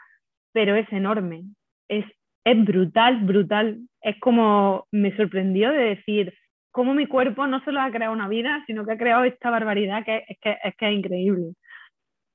pero 0.53 0.75
es 0.77 0.91
enorme, 0.93 1.43
es, 1.89 2.07
es 2.45 2.65
brutal, 2.65 3.25
brutal. 3.25 3.79
Es 4.01 4.19
como 4.21 4.87
me 4.93 5.15
sorprendió 5.17 5.71
de 5.73 5.97
decir, 5.97 6.33
cómo 6.71 6.95
mi 6.95 7.07
cuerpo 7.07 7.47
no 7.47 7.63
solo 7.65 7.81
ha 7.81 7.91
creado 7.91 8.15
una 8.15 8.29
vida, 8.29 8.63
sino 8.67 8.87
que 8.87 8.93
ha 8.93 8.99
creado 8.99 9.25
esta 9.25 9.51
barbaridad 9.51 10.05
que 10.05 10.25
es 10.29 10.39
que 10.41 10.57
es, 10.63 10.77
que 10.77 10.89
es 10.89 10.93
increíble. 10.95 11.55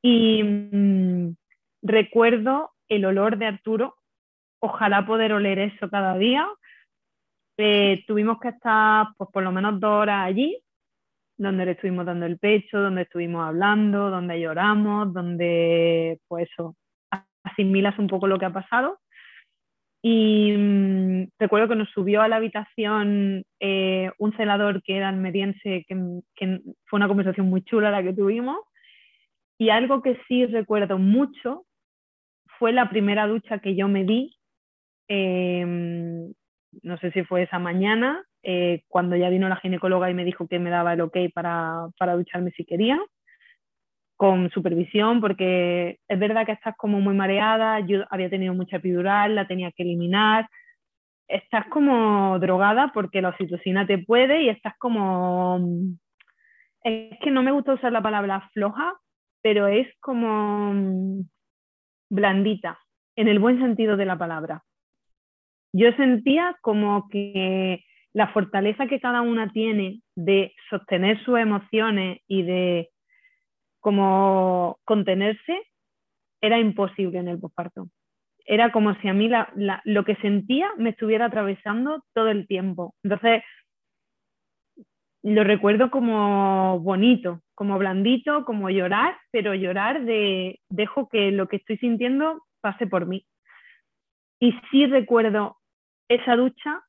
Y 0.04 0.44
mm, 0.44 1.36
recuerdo 1.82 2.72
el 2.88 3.06
olor 3.06 3.38
de 3.38 3.48
Arturo 3.48 3.96
ojalá 4.60 5.06
poder 5.06 5.34
oler 5.34 5.58
eso 5.60 5.90
cada 5.90 6.18
día. 6.18 6.48
Tuvimos 8.08 8.40
que 8.40 8.50
estar 8.50 9.08
pues, 9.18 9.30
por 9.32 9.44
lo 9.44 9.52
menos 9.52 9.80
dos 9.80 9.92
horas 9.92 10.26
allí, 10.26 10.58
donde 11.38 11.66
le 11.66 11.72
estuvimos 11.72 12.06
dando 12.06 12.26
el 12.26 12.38
pecho, 12.38 12.80
donde 12.80 13.04
estuvimos 13.04 13.48
hablando, 13.48 14.10
donde 14.10 14.40
lloramos, 14.40 15.14
donde, 15.14 16.20
pues 16.28 16.50
eso, 16.52 16.76
asimilas 17.44 17.98
un 18.00 18.08
poco 18.08 18.28
lo 18.28 18.40
que 18.40 18.46
ha 18.46 18.54
pasado. 18.54 19.00
Y 20.04 20.54
mm, 20.58 21.28
recuerdo 21.40 21.70
que 21.70 21.76
nos 21.76 21.90
subió 21.90 22.22
a 22.22 22.28
la 22.28 22.38
habitación 22.38 23.44
eh, 23.60 24.12
un 24.18 24.36
celador 24.36 24.82
que 24.82 24.98
era 24.98 25.10
almeriense, 25.10 25.86
que, 25.88 26.22
que, 26.36 26.62
fue 26.86 26.98
una 26.98 27.08
conversación 27.08 27.48
muy 27.48 27.64
chula 27.64 27.92
la 27.92 28.04
que 28.04 28.14
tuvimos. 28.14 28.58
Y 29.60 29.70
algo 29.70 30.02
que 30.02 30.20
sí 30.28 30.46
recuerdo 30.48 30.98
mucho 30.98 31.66
fue 32.58 32.72
la 32.72 32.90
primera 32.90 33.28
ducha 33.28 33.60
que 33.60 33.76
yo 33.76 33.88
me 33.88 34.04
di. 34.04 34.36
Eh, 35.08 36.32
no 36.84 36.98
sé 36.98 37.12
si 37.12 37.24
fue 37.24 37.44
esa 37.44 37.60
mañana, 37.60 38.24
eh, 38.44 38.84
cuando 38.88 39.16
ya 39.16 39.30
vino 39.30 39.50
la 39.50 39.58
ginecóloga 39.58 40.10
y 40.10 40.14
me 40.14 40.26
dijo 40.26 40.48
que 40.48 40.60
me 40.60 40.70
daba 40.70 40.94
el 40.94 41.02
ok 41.02 41.18
para, 41.34 41.88
para 41.98 42.16
ducharme 42.16 42.52
si 42.52 42.66
quería 42.66 43.00
con 44.22 44.52
supervisión, 44.52 45.20
porque 45.20 45.98
es 46.08 46.20
verdad 46.20 46.46
que 46.46 46.52
estás 46.52 46.76
como 46.78 47.00
muy 47.00 47.16
mareada, 47.16 47.80
yo 47.80 48.04
había 48.12 48.30
tenido 48.30 48.54
mucha 48.54 48.78
epidural, 48.78 49.34
la 49.34 49.48
tenía 49.48 49.72
que 49.72 49.82
eliminar, 49.82 50.48
estás 51.28 51.66
como 51.70 52.38
drogada 52.38 52.92
porque 52.94 53.22
la 53.22 53.30
oxitocina 53.30 53.88
te 53.88 53.98
puede 53.98 54.44
y 54.44 54.50
estás 54.50 54.78
como... 54.78 55.60
Es 56.84 57.18
que 57.20 57.32
no 57.32 57.42
me 57.42 57.52
gusta 57.52 57.74
usar 57.74 57.92
la 57.92 58.04
palabra 58.04 58.48
floja, 58.54 58.94
pero 59.42 59.68
es 59.68 59.88
como 60.00 61.24
blandita, 62.10 62.78
en 63.16 63.28
el 63.28 63.40
buen 63.40 63.60
sentido 63.60 63.98
de 63.98 64.06
la 64.06 64.20
palabra. 64.20 64.64
Yo 65.74 65.92
sentía 65.94 66.58
como 66.62 67.08
que 67.10 67.84
la 68.14 68.28
fortaleza 68.30 68.88
que 68.88 69.00
cada 69.00 69.22
una 69.22 69.52
tiene 69.52 70.02
de 70.16 70.54
sostener 70.70 71.24
sus 71.24 71.38
emociones 71.40 72.20
y 72.28 72.44
de 72.44 72.90
como 73.80 74.78
contenerse 74.84 75.62
era 76.42 76.60
imposible 76.60 77.20
en 77.20 77.30
el 77.30 77.40
posparto. 77.40 77.88
Era 78.46 78.72
como 78.72 78.96
si 78.96 79.08
a 79.08 79.14
mí 79.14 79.30
lo 79.86 80.04
que 80.04 80.16
sentía 80.18 80.70
me 80.78 80.90
estuviera 80.90 81.26
atravesando 81.26 82.04
todo 82.14 82.30
el 82.30 82.48
tiempo. 82.48 82.96
Entonces, 83.04 83.44
lo 85.24 85.44
recuerdo 85.44 85.92
como 85.92 86.80
bonito, 86.80 87.42
como 87.54 87.78
blandito, 87.78 88.44
como 88.44 88.70
llorar, 88.72 89.16
pero 89.32 89.54
llorar 89.54 90.04
de 90.04 90.60
dejo 90.70 91.08
que 91.08 91.32
lo 91.32 91.48
que 91.48 91.58
estoy 91.58 91.78
sintiendo 91.78 92.44
pase 92.60 92.88
por 92.88 93.06
mí. 93.06 93.26
Y 94.40 94.54
sí 94.72 94.88
recuerdo 94.88 95.61
esa 96.16 96.36
ducha 96.36 96.82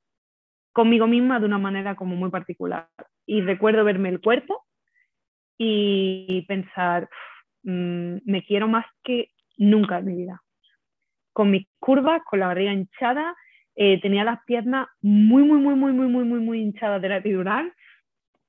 conmigo 0.73 1.07
misma 1.07 1.39
de 1.39 1.47
una 1.47 1.59
manera 1.59 1.95
como 1.95 2.17
muy 2.17 2.31
particular. 2.31 2.89
Y 3.27 3.41
recuerdo 3.43 3.85
verme 3.85 4.09
el 4.09 4.21
cuerpo 4.21 4.65
y 5.59 6.45
pensar, 6.49 7.09
mm, 7.63 8.17
me 8.25 8.43
quiero 8.43 8.69
más 8.69 8.87
que 9.05 9.31
nunca 9.59 9.99
en 9.99 10.07
mi 10.07 10.17
vida. 10.17 10.43
Con 11.33 11.51
mis 11.51 11.67
curvas, 11.79 12.23
con 12.25 12.41
la 12.41 12.49
barriga 12.49 12.73
hinchada, 12.73 13.35
eh, 13.75 14.01
tenía 14.01 14.25
las 14.25 14.45
piernas 14.45 14.89
muy, 15.01 15.45
muy, 15.45 15.59
muy, 15.59 15.75
muy, 15.75 15.93
muy, 15.93 16.09
muy, 16.09 16.25
muy, 16.25 16.41
muy 16.41 16.61
hinchadas 16.61 17.01
de 17.01 17.09
la 17.09 17.19
epidural. 17.19 17.73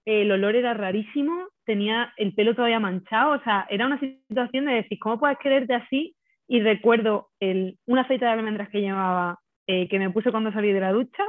El 0.05 0.31
olor 0.31 0.55
era 0.55 0.73
rarísimo, 0.73 1.47
tenía 1.65 2.13
el 2.17 2.33
pelo 2.33 2.55
todavía 2.55 2.79
manchado, 2.79 3.33
o 3.33 3.43
sea, 3.43 3.65
era 3.69 3.85
una 3.85 3.99
situación 3.99 4.65
de 4.65 4.73
decir, 4.73 4.99
¿cómo 4.99 5.19
puedes 5.19 5.37
quererte 5.37 5.75
así? 5.75 6.15
Y 6.47 6.61
recuerdo 6.61 7.29
el, 7.39 7.77
un 7.85 7.99
aceite 7.99 8.25
de 8.25 8.31
almendras 8.31 8.69
que 8.69 8.81
llevaba, 8.81 9.39
eh, 9.67 9.87
que 9.87 9.99
me 9.99 10.09
puse 10.09 10.31
cuando 10.31 10.51
salí 10.51 10.71
de 10.71 10.79
la 10.79 10.91
ducha, 10.91 11.23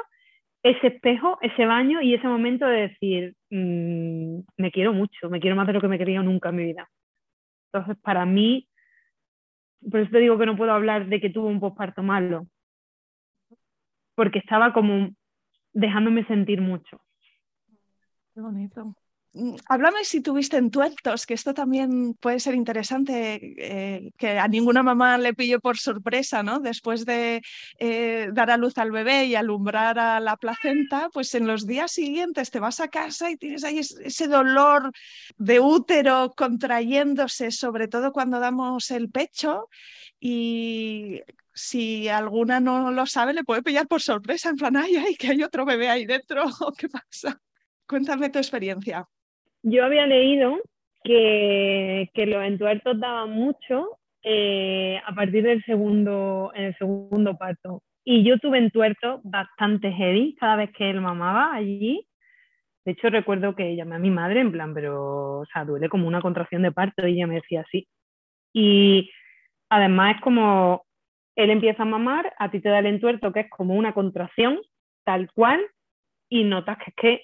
ese 0.63 0.87
espejo, 0.89 1.39
ese 1.43 1.67
baño 1.67 2.01
y 2.01 2.15
ese 2.15 2.27
momento 2.27 2.67
de 2.67 2.89
decir, 2.89 3.37
mm, 3.51 4.41
me 4.57 4.73
quiero 4.73 4.93
mucho, 4.93 5.29
me 5.29 5.41
quiero 5.41 5.57
más 5.57 5.67
de 5.67 5.75
lo 5.75 5.81
que 5.81 5.89
me 5.89 5.99
quería 5.99 6.23
nunca 6.23 6.49
en 6.49 6.57
mi 6.57 6.65
vida. 6.65 6.89
Entonces, 7.73 8.01
para 8.03 8.25
mí, 8.25 8.69
por 9.91 10.01
eso 10.01 10.11
te 10.11 10.19
digo 10.19 10.39
que 10.39 10.47
no 10.47 10.57
puedo 10.57 10.73
hablar 10.73 11.07
de 11.09 11.21
que 11.21 11.31
tuvo 11.31 11.49
un 11.49 11.61
posparto 11.61 12.03
malo, 12.03 12.47
porque 14.15 14.39
estaba 14.39 14.73
como 14.73 15.11
dejándome 15.73 16.25
sentir 16.27 16.61
mucho. 16.61 17.01
Qué 18.35 18.41
bonito. 18.41 18.97
Mm, 19.37 19.57
háblame 19.69 20.05
si 20.05 20.21
tuviste 20.21 20.57
entuertos, 20.59 21.27
que 21.27 21.35
esto 21.35 21.55
también 21.55 22.15
puede 22.15 22.39
ser 22.39 22.55
interesante, 22.55 23.41
eh, 23.59 24.11
que 24.17 24.39
a 24.39 24.47
ninguna 24.47 24.85
mamá 24.85 25.19
le 25.19 25.35
pilló 25.35 25.59
por 25.61 25.77
sorpresa, 25.77 26.45
¿no? 26.45 26.61
Después 26.61 27.05
de 27.05 27.43
eh, 27.81 28.29
dar 28.33 28.53
a 28.53 28.57
luz 28.57 28.79
al 28.79 28.93
bebé 28.93 29.25
y 29.27 29.35
alumbrar 29.35 29.99
a 29.99 30.21
la 30.21 30.37
placenta, 30.37 31.09
pues 31.13 31.35
en 31.35 31.49
los 31.49 31.67
días 31.67 31.91
siguientes 31.91 32.51
te 32.53 32.61
vas 32.61 32.79
a 32.79 32.87
casa 32.89 33.29
y 33.29 33.37
tienes 33.37 33.65
ahí 33.65 33.81
ese 33.81 34.29
dolor 34.29 34.93
de 35.37 35.59
útero 35.59 36.33
contrayéndose, 36.37 37.51
sobre 37.51 37.89
todo 37.89 38.13
cuando 38.13 38.39
damos 38.39 38.91
el 38.93 39.11
pecho. 39.11 39.69
Y 40.21 41.23
si 41.53 42.09
alguna 42.09 42.61
no 42.61 42.93
lo 42.93 43.07
sabe, 43.07 43.35
le 43.35 43.45
puede 43.45 43.63
pillar 43.65 43.89
por 43.89 44.01
sorpresa, 44.03 44.51
en 44.51 44.57
plan, 44.57 44.77
ay, 44.77 44.97
ay, 44.97 45.17
que 45.17 45.29
hay 45.29 45.43
otro 45.43 45.65
bebé 45.65 45.89
ahí 45.91 46.07
dentro, 46.07 46.45
¿qué 46.79 46.89
pasa? 46.89 47.41
Cuéntame 47.87 48.31
tu 48.31 48.39
experiencia 48.39 49.09
yo 49.65 49.85
había 49.85 50.07
leído 50.07 50.61
que, 51.03 52.11
que 52.15 52.27
los 52.27 52.45
entuertos 52.45 53.01
daban 53.01 53.31
mucho 53.31 53.99
eh, 54.23 55.01
a 55.05 55.15
partir 55.15 55.43
del 55.43 55.65
segundo, 55.65 56.53
en 56.55 56.65
el 56.65 56.77
segundo 56.77 57.37
parto. 57.37 57.83
Y 58.05 58.25
yo 58.25 58.39
tuve 58.39 58.59
entuertos 58.59 59.21
bastante 59.25 59.91
heavy 59.91 60.37
cada 60.39 60.57
vez 60.57 60.71
que 60.73 60.91
él 60.91 61.01
mamaba 61.01 61.55
allí. 61.55 62.07
De 62.85 62.93
hecho, 62.93 63.09
recuerdo 63.09 63.55
que 63.55 63.75
llamé 63.75 63.97
a 63.97 63.99
mi 63.99 64.11
madre 64.11 64.41
en 64.41 64.53
plan, 64.53 64.75
pero, 64.75 65.41
o 65.41 65.47
sea, 65.47 65.65
duele 65.65 65.89
como 65.89 66.07
una 66.07 66.21
contracción 66.21 66.63
de 66.63 66.73
parto 66.73 67.07
y 67.07 67.15
ella 67.15 67.27
me 67.27 67.37
decía 67.37 67.63
así. 67.63 67.89
Y 68.53 69.11
además 69.71 70.17
es 70.17 70.21
como, 70.21 70.85
él 71.37 71.51
empieza 71.51 71.83
a 71.83 71.87
mamar, 71.87 72.35
a 72.39 72.51
ti 72.51 72.61
te 72.61 72.69
da 72.69 72.81
el 72.81 72.87
entuerto, 72.87 73.33
que 73.33 73.41
es 73.41 73.51
como 73.51 73.75
una 73.75 73.95
contracción, 73.95 74.61
tal 75.05 75.31
cual, 75.33 75.61
y 76.29 76.45
notas 76.45 76.77
que 76.79 76.91
es 76.91 76.95
que 76.97 77.23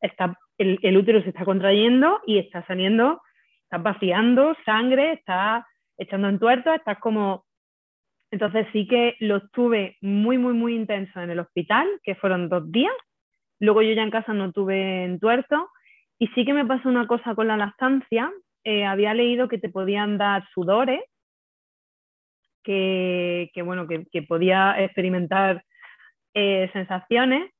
está 0.00 0.38
el, 0.58 0.96
útero 0.96 1.22
se 1.22 1.30
está 1.30 1.44
contrayendo 1.44 2.20
y 2.26 2.38
está 2.38 2.64
saliendo, 2.66 3.20
está 3.64 3.78
vaciando 3.78 4.56
sangre, 4.64 5.12
está 5.12 5.66
echando 5.98 6.28
en 6.28 6.38
tuerto, 6.38 6.72
estás 6.72 6.98
como... 6.98 7.44
Entonces 8.30 8.66
sí 8.72 8.86
que 8.86 9.16
lo 9.20 9.48
tuve 9.48 9.98
muy, 10.00 10.38
muy, 10.38 10.54
muy 10.54 10.74
intenso 10.74 11.20
en 11.20 11.30
el 11.30 11.40
hospital, 11.40 11.86
que 12.02 12.14
fueron 12.14 12.48
dos 12.48 12.70
días. 12.72 12.94
Luego 13.60 13.82
yo 13.82 13.92
ya 13.92 14.02
en 14.02 14.10
casa 14.10 14.32
no 14.32 14.52
tuve 14.52 15.04
entuerto. 15.04 15.68
Y 16.18 16.28
sí 16.28 16.44
que 16.44 16.54
me 16.54 16.64
pasó 16.64 16.88
una 16.88 17.06
cosa 17.06 17.34
con 17.34 17.48
la 17.48 17.56
lactancia. 17.56 18.32
Eh, 18.64 18.84
había 18.84 19.12
leído 19.12 19.48
que 19.48 19.58
te 19.58 19.68
podían 19.68 20.18
dar 20.18 20.48
sudores, 20.54 21.02
que, 22.62 23.50
bueno, 23.64 23.86
que, 23.86 24.22
podía 24.22 24.82
experimentar 24.82 25.64
eh, 26.34 26.70
sensaciones. 26.72 27.51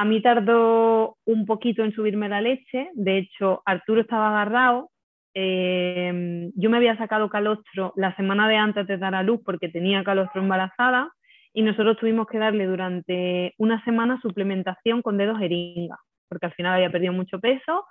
A 0.00 0.06
mí 0.06 0.22
tardó 0.22 1.18
un 1.26 1.44
poquito 1.44 1.84
en 1.84 1.92
subirme 1.92 2.30
la 2.30 2.40
leche, 2.40 2.88
de 2.94 3.18
hecho 3.18 3.60
Arturo 3.66 4.00
estaba 4.00 4.30
agarrado, 4.30 4.90
eh, 5.34 6.50
yo 6.54 6.70
me 6.70 6.78
había 6.78 6.96
sacado 6.96 7.28
calostro 7.28 7.92
la 7.96 8.16
semana 8.16 8.48
de 8.48 8.56
antes 8.56 8.86
de 8.86 8.96
dar 8.96 9.14
a 9.14 9.22
luz 9.22 9.42
porque 9.44 9.68
tenía 9.68 10.02
calostro 10.02 10.40
embarazada 10.40 11.12
y 11.52 11.60
nosotros 11.60 11.98
tuvimos 11.98 12.26
que 12.28 12.38
darle 12.38 12.64
durante 12.64 13.52
una 13.58 13.84
semana 13.84 14.18
suplementación 14.22 15.02
con 15.02 15.18
dedos 15.18 15.38
jeringa, 15.38 15.98
porque 16.30 16.46
al 16.46 16.54
final 16.54 16.76
había 16.76 16.90
perdido 16.90 17.12
mucho 17.12 17.38
peso 17.38 17.84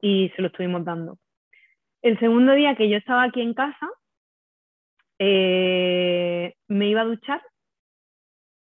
y 0.00 0.30
se 0.36 0.42
lo 0.42 0.46
estuvimos 0.46 0.84
dando. 0.84 1.18
El 2.02 2.20
segundo 2.20 2.52
día 2.52 2.76
que 2.76 2.88
yo 2.88 2.98
estaba 2.98 3.24
aquí 3.24 3.40
en 3.40 3.54
casa, 3.54 3.88
eh, 5.18 6.54
me 6.68 6.86
iba 6.86 7.00
a 7.00 7.06
duchar, 7.06 7.42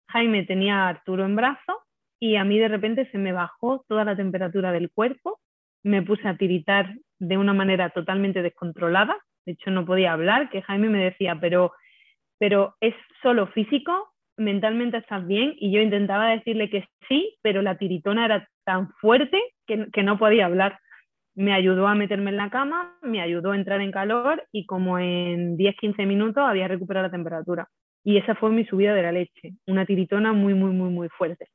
Jaime 0.09 0.43
tenía 0.43 0.83
a 0.83 0.89
Arturo 0.89 1.25
en 1.25 1.35
brazos 1.35 1.86
y 2.19 2.35
a 2.35 2.43
mí 2.43 2.57
de 2.57 2.67
repente 2.67 3.09
se 3.11 3.17
me 3.17 3.31
bajó 3.31 3.85
toda 3.87 4.03
la 4.03 4.15
temperatura 4.15 4.71
del 4.71 4.89
cuerpo, 4.91 5.39
me 5.83 6.01
puse 6.01 6.27
a 6.27 6.37
tiritar 6.37 6.95
de 7.19 7.37
una 7.37 7.53
manera 7.53 7.89
totalmente 7.89 8.41
descontrolada, 8.41 9.15
de 9.45 9.53
hecho 9.53 9.71
no 9.71 9.85
podía 9.85 10.13
hablar, 10.13 10.49
que 10.49 10.61
Jaime 10.61 10.89
me 10.89 11.03
decía, 11.03 11.37
pero, 11.39 11.71
pero 12.37 12.75
es 12.81 12.93
solo 13.21 13.47
físico, 13.47 14.13
mentalmente 14.37 14.97
estás 14.97 15.25
bien, 15.25 15.55
y 15.57 15.71
yo 15.71 15.81
intentaba 15.81 16.29
decirle 16.29 16.69
que 16.69 16.87
sí, 17.07 17.37
pero 17.41 17.61
la 17.61 17.77
tiritona 17.77 18.25
era 18.25 18.47
tan 18.65 18.89
fuerte 18.95 19.41
que, 19.65 19.87
que 19.91 20.03
no 20.03 20.19
podía 20.19 20.45
hablar. 20.45 20.79
Me 21.35 21.53
ayudó 21.53 21.87
a 21.87 21.95
meterme 21.95 22.31
en 22.31 22.37
la 22.37 22.49
cama, 22.49 22.97
me 23.01 23.21
ayudó 23.21 23.51
a 23.51 23.55
entrar 23.55 23.79
en 23.81 23.91
calor 23.91 24.43
y 24.51 24.65
como 24.65 24.99
en 24.99 25.55
10-15 25.55 26.05
minutos 26.05 26.43
había 26.43 26.67
recuperado 26.67 27.07
la 27.07 27.11
temperatura. 27.11 27.67
Y 28.03 28.17
esa 28.17 28.35
fue 28.35 28.49
mi 28.49 28.65
subida 28.65 28.93
de 28.93 29.03
la 29.03 29.11
leche, 29.11 29.53
una 29.67 29.85
tiritona 29.85 30.33
muy, 30.33 30.53
muy, 30.53 30.71
muy, 30.71 30.89
muy 30.89 31.09
fuerte. 31.09 31.47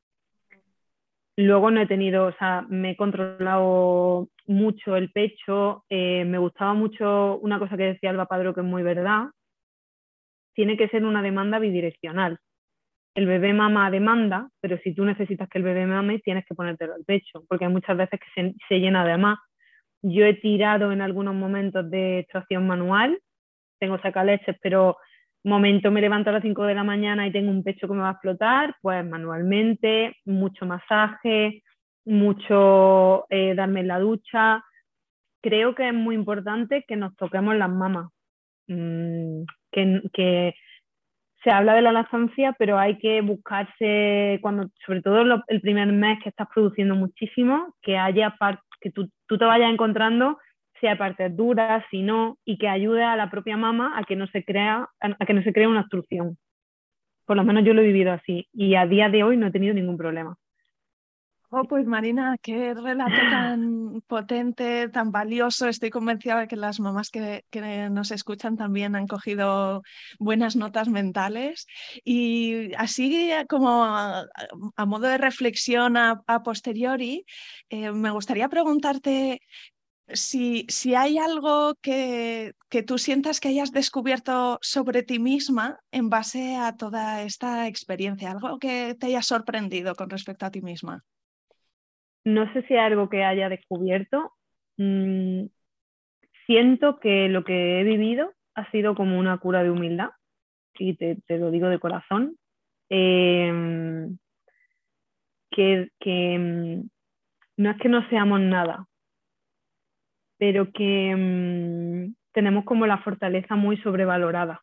Luego 1.37 1.70
no 1.70 1.80
he 1.80 1.87
tenido, 1.87 2.26
o 2.26 2.33
sea, 2.33 2.66
me 2.68 2.91
he 2.91 2.97
controlado 2.97 4.28
mucho 4.47 4.97
el 4.97 5.11
pecho, 5.12 5.85
eh, 5.89 6.24
me 6.24 6.39
gustaba 6.39 6.74
mucho 6.74 7.39
una 7.39 7.59
cosa 7.59 7.76
que 7.76 7.85
decía 7.85 8.11
Alba 8.11 8.26
Padro 8.26 8.55
que 8.55 8.61
es 8.61 8.66
muy 8.66 8.83
verdad, 8.83 9.28
tiene 10.55 10.76
que 10.76 10.89
ser 10.89 11.05
una 11.05 11.22
demanda 11.22 11.59
bidireccional. 11.59 12.39
el 13.14 13.26
bebé 13.26 13.53
mama 13.53 13.91
demanda, 13.91 14.49
pero 14.61 14.78
si 14.78 14.95
tú 14.95 15.05
necesitas 15.05 15.49
que 15.49 15.59
el 15.59 15.64
bebé 15.64 15.87
mame, 15.87 16.20
tienes 16.20 16.47
que 16.47 16.55
ponértelo 16.55 16.95
al 16.95 17.05
pecho, 17.05 17.45
porque 17.49 17.66
hay 17.66 17.72
muchas 17.72 17.97
veces 17.97 18.18
que 18.20 18.55
se, 18.68 18.78
llena 18.80 19.05
de 19.05 19.18
más. 19.18 19.39
Yo 20.03 20.24
he 20.24 20.35
tirado 20.35 20.93
en 20.93 21.03
algunos 21.03 21.35
momentos 21.35 21.91
de 21.91 22.20
extracción 22.20 22.66
manual, 22.66 23.18
tengo 23.78 23.99
sacaleches, 24.01 24.57
pero 24.62 24.97
momento 25.45 25.90
me 25.90 26.01
levanto 26.01 26.30
a 26.30 26.34
las 26.34 26.43
5 26.43 26.64
de 26.64 26.74
la 26.74 26.84
mañana 26.84 27.26
y 27.26 27.32
tengo 27.32 27.51
un 27.51 27.64
pecho 27.64 27.88
que 27.88 27.95
me 27.95 28.01
va 28.01 28.11
a 28.11 28.12
explotar, 28.12 28.76
pues 28.80 29.05
manualmente, 29.05 30.16
mucho 30.24 30.66
masaje, 30.66 31.62
mucho 32.05 33.26
eh, 33.30 33.55
darme 33.55 33.82
la 33.82 33.99
ducha. 33.99 34.64
Creo 35.43 35.74
que 35.74 35.88
es 35.88 35.95
muy 35.95 36.14
importante 36.14 36.84
que 36.86 36.97
nos 36.97 37.16
toquemos 37.16 37.57
las 37.57 37.70
mamas, 37.70 38.11
mm, 38.68 39.43
que, 39.72 40.55
se 41.45 41.51
habla 41.51 41.74
de 41.74 41.82
la 41.82 41.90
lactancia, 41.90 42.55
pero 42.57 42.78
hay 42.78 42.99
que 42.99 43.20
buscarse, 43.20 44.38
cuando, 44.43 44.68
sobre 44.86 45.03
todo 45.03 45.43
el 45.49 45.61
primer 45.61 45.88
mes 45.88 46.20
que 46.22 46.28
estás 46.28 46.47
produciendo 46.55 46.95
muchísimo, 46.95 47.74
que 47.82 47.99
haya 47.99 48.32
que 48.80 48.93
tú, 48.93 49.11
tú 49.26 49.38
te 49.38 49.45
vayas 49.45 49.72
encontrando 49.72 50.38
si 50.83 50.89
hay 50.89 50.97
partes 50.97 51.35
duras, 51.37 51.85
si 51.93 52.03
no, 52.03 52.39
y 52.45 52.59
que 52.59 52.68
ayude 52.68 53.05
a 53.05 53.14
la 53.14 53.30
propia 53.30 53.57
mamá 53.57 53.97
a 53.97 54.03
que 54.03 54.16
no 54.16 54.26
se 54.26 54.45
crea, 54.45 54.89
a 55.01 55.26
que 55.26 55.33
no 55.33 55.43
se 55.45 55.53
cree 55.53 55.68
una 55.68 55.83
obstrucción. 55.83 56.37
Por 57.24 57.37
lo 57.37 57.45
menos 57.45 57.64
yo 57.64 57.72
lo 57.72 57.83
he 57.83 57.87
vivido 57.87 58.12
así 58.12 58.49
y 58.53 58.74
a 58.74 58.85
día 58.85 59.09
de 59.09 59.22
hoy 59.22 59.37
no 59.37 59.47
he 59.47 59.53
tenido 59.53 59.74
ningún 59.74 59.97
problema. 59.97 60.37
Oh, 61.55 61.64
pues 61.64 61.87
Marina, 61.87 62.39
qué 62.41 62.72
relato 62.72 63.14
tan 63.30 64.01
potente, 64.07 64.89
tan 64.89 65.12
valioso. 65.12 65.68
Estoy 65.68 65.91
convencida 65.91 66.41
de 66.41 66.49
que 66.49 66.57
las 66.57 66.80
mamás 66.80 67.11
que, 67.11 67.45
nos 67.91 68.11
escuchan 68.11 68.57
también 68.57 68.97
han 68.97 69.07
cogido 69.07 69.83
buenas 70.18 70.57
notas 70.57 70.89
mentales. 70.89 71.66
Y 72.05 72.74
así 72.76 73.30
como 73.51 73.85
a, 73.85 74.24
modo 74.87 75.09
de 75.09 75.18
reflexión 75.18 75.99
a, 75.99 76.22
posteriori, 76.43 77.26
eh, 77.68 77.93
me 77.93 78.11
gustaría 78.11 78.49
preguntarte 78.49 79.43
si, 80.14 80.66
si 80.68 80.94
hay 80.94 81.18
algo 81.18 81.74
que, 81.82 82.52
que, 82.68 82.82
tú 82.82 82.98
sientas 82.98 83.40
que 83.40 83.48
hayas 83.48 83.72
descubierto 83.72 84.58
sobre 84.60 85.02
ti 85.02 85.18
misma 85.18 85.78
en 85.90 86.10
base 86.10 86.56
a 86.56 86.76
toda 86.76 87.22
esta 87.22 87.68
experiencia, 87.68 88.30
algo 88.30 88.58
que 88.58 88.94
te 88.98 89.06
haya 89.06 89.22
sorprendido 89.22 89.94
con 89.94 90.10
respecto 90.10 90.46
a 90.46 90.50
ti 90.50 90.60
misma. 90.60 91.02
No 92.24 92.52
sé 92.52 92.62
si 92.66 92.74
hay 92.74 92.86
algo 92.86 93.08
que 93.08 93.24
haya 93.24 93.48
descubierto. 93.48 94.32
Mm, 94.76 95.46
siento 96.46 96.98
que 97.00 97.28
lo 97.28 97.44
que 97.44 97.80
he 97.80 97.84
vivido 97.84 98.32
ha 98.54 98.70
sido 98.70 98.94
como 98.94 99.18
una 99.18 99.38
cura 99.38 99.62
de 99.62 99.70
humildad, 99.70 100.10
y 100.78 100.94
te, 100.94 101.16
te 101.26 101.38
lo 101.38 101.50
digo 101.50 101.68
de 101.68 101.78
corazón. 101.78 102.36
Em, 102.88 104.18
que, 105.50 105.88
que 105.98 106.38
mm, 106.38 106.88
no 107.58 107.70
es 107.70 107.76
que 107.78 107.88
no 107.88 108.08
seamos 108.08 108.40
nada, 108.40 108.86
pero 110.43 110.72
que 110.72 111.14
mm, 111.16 112.16
tenemos 112.32 112.64
como 112.64 112.84
la 112.84 112.99
fortaleza 112.99 113.55
muy 113.55 113.76
sobrevalorada. 113.76 114.61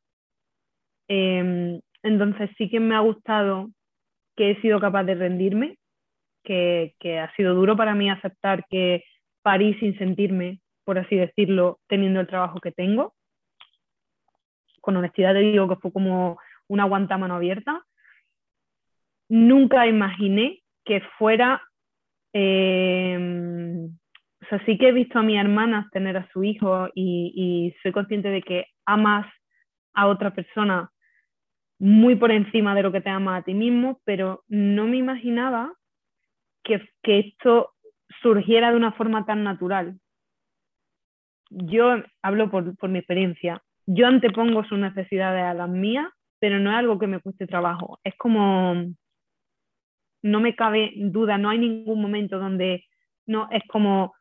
Em, 1.07 1.79
entonces 2.03 2.49
sí 2.57 2.69
que 2.69 2.81
me 2.81 2.95
ha 2.95 2.99
gustado 2.99 3.69
que 4.35 4.51
he 4.51 4.61
sido 4.61 4.81
capaz 4.81 5.05
de 5.05 5.15
rendirme, 5.15 5.77
que, 6.43 6.93
ha 7.17 7.33
sido 7.37 7.55
duro 7.55 7.77
para 7.77 7.95
mí 7.95 8.09
aceptar 8.09 8.65
que 8.69 9.05
parí 9.41 9.73
sin 9.75 9.97
sentirme, 9.97 10.59
por 10.83 10.99
así 10.99 11.15
decirlo, 11.15 11.79
teniendo 11.87 12.19
el 12.19 12.27
trabajo 12.27 12.59
que 12.59 12.73
tengo. 12.73 13.13
Con 14.81 14.97
honestidad 14.97 15.31
te 15.31 15.39
digo 15.39 15.69
que 15.69 15.77
fue 15.77 15.93
como 15.93 16.39
una 16.67 16.83
guantámano 16.83 17.35
abierta. 17.35 17.85
Nunca 19.29 19.87
imaginé 19.87 20.59
que 20.83 20.99
fuera 21.17 21.61
em, 22.33 23.68
sea, 24.49 24.65
sí 24.65 24.77
que 24.77 24.89
he 24.89 24.91
visto 24.91 25.19
a 25.19 25.23
mi 25.23 25.37
hermana 25.37 25.87
tener 25.91 26.17
a 26.17 26.27
su 26.31 26.43
hijo 26.43 26.89
y, 26.95 27.73
soy 27.83 27.91
consciente 27.91 28.29
de 28.29 28.41
que 28.41 28.65
amas 28.85 29.27
a 29.93 30.07
otra 30.07 30.33
persona 30.33 30.89
muy 31.79 32.15
por 32.15 32.31
encima 32.31 32.75
de 32.75 32.83
lo 32.83 32.91
que 32.91 33.01
te 33.01 33.09
ama 33.09 33.37
a 33.37 33.43
ti 33.43 33.53
mismo, 33.53 34.01
pero 34.05 34.43
no 34.47 34.87
me 34.87 34.97
imaginaba 34.97 35.73
que, 36.63 36.81
que 37.03 37.19
esto 37.19 37.73
surgiera 38.21 38.71
de 38.71 38.77
una 38.77 38.91
forma 38.93 39.25
tan 39.25 39.43
natural. 39.43 39.99
Yo 41.49 41.95
hablo 42.21 42.51
por, 42.51 42.75
por 42.77 42.89
mi 42.89 42.99
experiencia. 42.99 43.61
Yo 43.85 44.07
antepongo 44.07 44.63
sus 44.65 44.77
necesidades 44.77 45.43
a 45.43 45.53
las 45.53 45.69
mías, 45.69 46.07
pero 46.39 46.59
no 46.59 46.69
es 46.71 46.77
algo 46.77 46.99
que 46.99 47.07
me 47.07 47.19
cueste 47.19 47.47
trabajo. 47.47 47.99
Es 48.03 48.15
como, 48.17 48.75
no 50.21 50.39
me 50.39 50.55
cabe 50.55 50.93
duda, 50.95 51.37
no 51.37 51.49
hay 51.49 51.59
ningún 51.59 52.01
momento 52.01 52.39
donde 52.39 52.85
no, 53.25 53.47
es 53.51 53.63
como, 53.67 54.13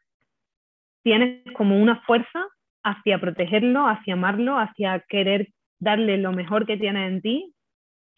tienes 1.09 1.43
como 1.55 1.81
una 1.81 2.03
fuerza 2.03 2.47
hacia 2.85 3.19
protegerlo, 3.19 3.87
hacia 3.87 4.13
amarlo, 4.13 4.59
hacia 4.59 5.01
querer 5.09 5.49
darle 5.81 6.19
lo 6.19 6.33
mejor 6.33 6.67
que 6.67 6.77
tiene 6.77 7.07
en 7.07 7.23
ti, 7.23 7.55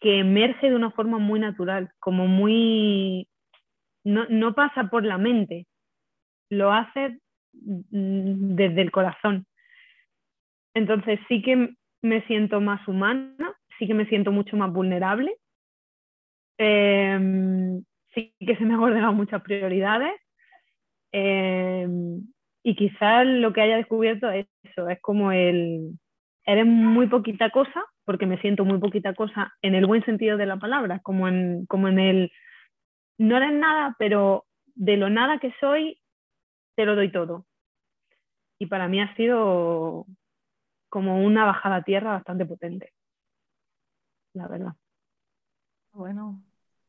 que 0.01 0.19
emerge 0.19 0.69
de 0.69 0.75
una 0.75 0.91
forma 0.91 1.17
muy 1.17 1.39
natural, 1.39 1.89
como 1.99 2.27
muy... 2.27 3.29
No, 4.03 4.25
no 4.27 4.53
pasa 4.55 4.89
por 4.89 5.05
la 5.05 5.17
mente, 5.17 5.67
lo 6.49 6.73
hace 6.73 7.19
mm, 7.53 8.55
desde 8.55 8.81
el 8.81 8.91
corazón. 8.91 9.45
Entonces 10.73 11.17
sí 11.29 11.41
que 11.41 11.75
me 12.01 12.21
siento 12.27 12.59
más 12.59 12.85
humana, 12.89 13.55
sí 13.79 13.87
que 13.87 13.93
me 13.93 14.07
siento 14.07 14.33
mucho 14.33 14.57
más 14.57 14.69
vulnerable, 14.69 15.33
em, 16.57 17.81
sí 18.13 18.33
que 18.37 18.57
se 18.57 18.65
me 18.65 18.73
han 18.73 18.81
ordenado 18.81 19.13
muchas 19.13 19.41
prioridades, 19.43 20.19
em, 21.13 22.21
y 22.63 22.75
quizás 22.75 23.25
lo 23.25 23.53
que 23.53 23.61
haya 23.61 23.77
descubierto 23.77 24.29
es 24.29 24.47
eso, 24.63 24.87
es 24.89 25.01
como 25.01 25.31
el, 25.31 25.97
eres 26.45 26.65
muy 26.65 27.07
poquita 27.07 27.49
cosa, 27.49 27.83
porque 28.05 28.25
me 28.25 28.39
siento 28.39 28.65
muy 28.65 28.79
poquita 28.79 29.13
cosa 29.13 29.53
en 29.61 29.75
el 29.75 29.85
buen 29.85 30.03
sentido 30.05 30.37
de 30.37 30.45
la 30.45 30.57
palabra, 30.57 30.99
como 30.99 31.27
en, 31.27 31.65
como 31.65 31.87
en 31.87 31.99
el, 31.99 32.31
no 33.17 33.37
eres 33.37 33.53
nada, 33.53 33.95
pero 33.97 34.45
de 34.75 34.97
lo 34.97 35.09
nada 35.09 35.39
que 35.39 35.53
soy, 35.59 35.99
te 36.75 36.85
lo 36.85 36.95
doy 36.95 37.11
todo. 37.11 37.45
Y 38.59 38.67
para 38.67 38.87
mí 38.87 39.01
ha 39.01 39.15
sido 39.15 40.05
como 40.89 41.23
una 41.23 41.45
bajada 41.45 41.77
a 41.77 41.83
tierra 41.83 42.11
bastante 42.11 42.45
potente, 42.45 42.93
la 44.33 44.47
verdad. 44.47 44.73
Bueno, 45.93 46.41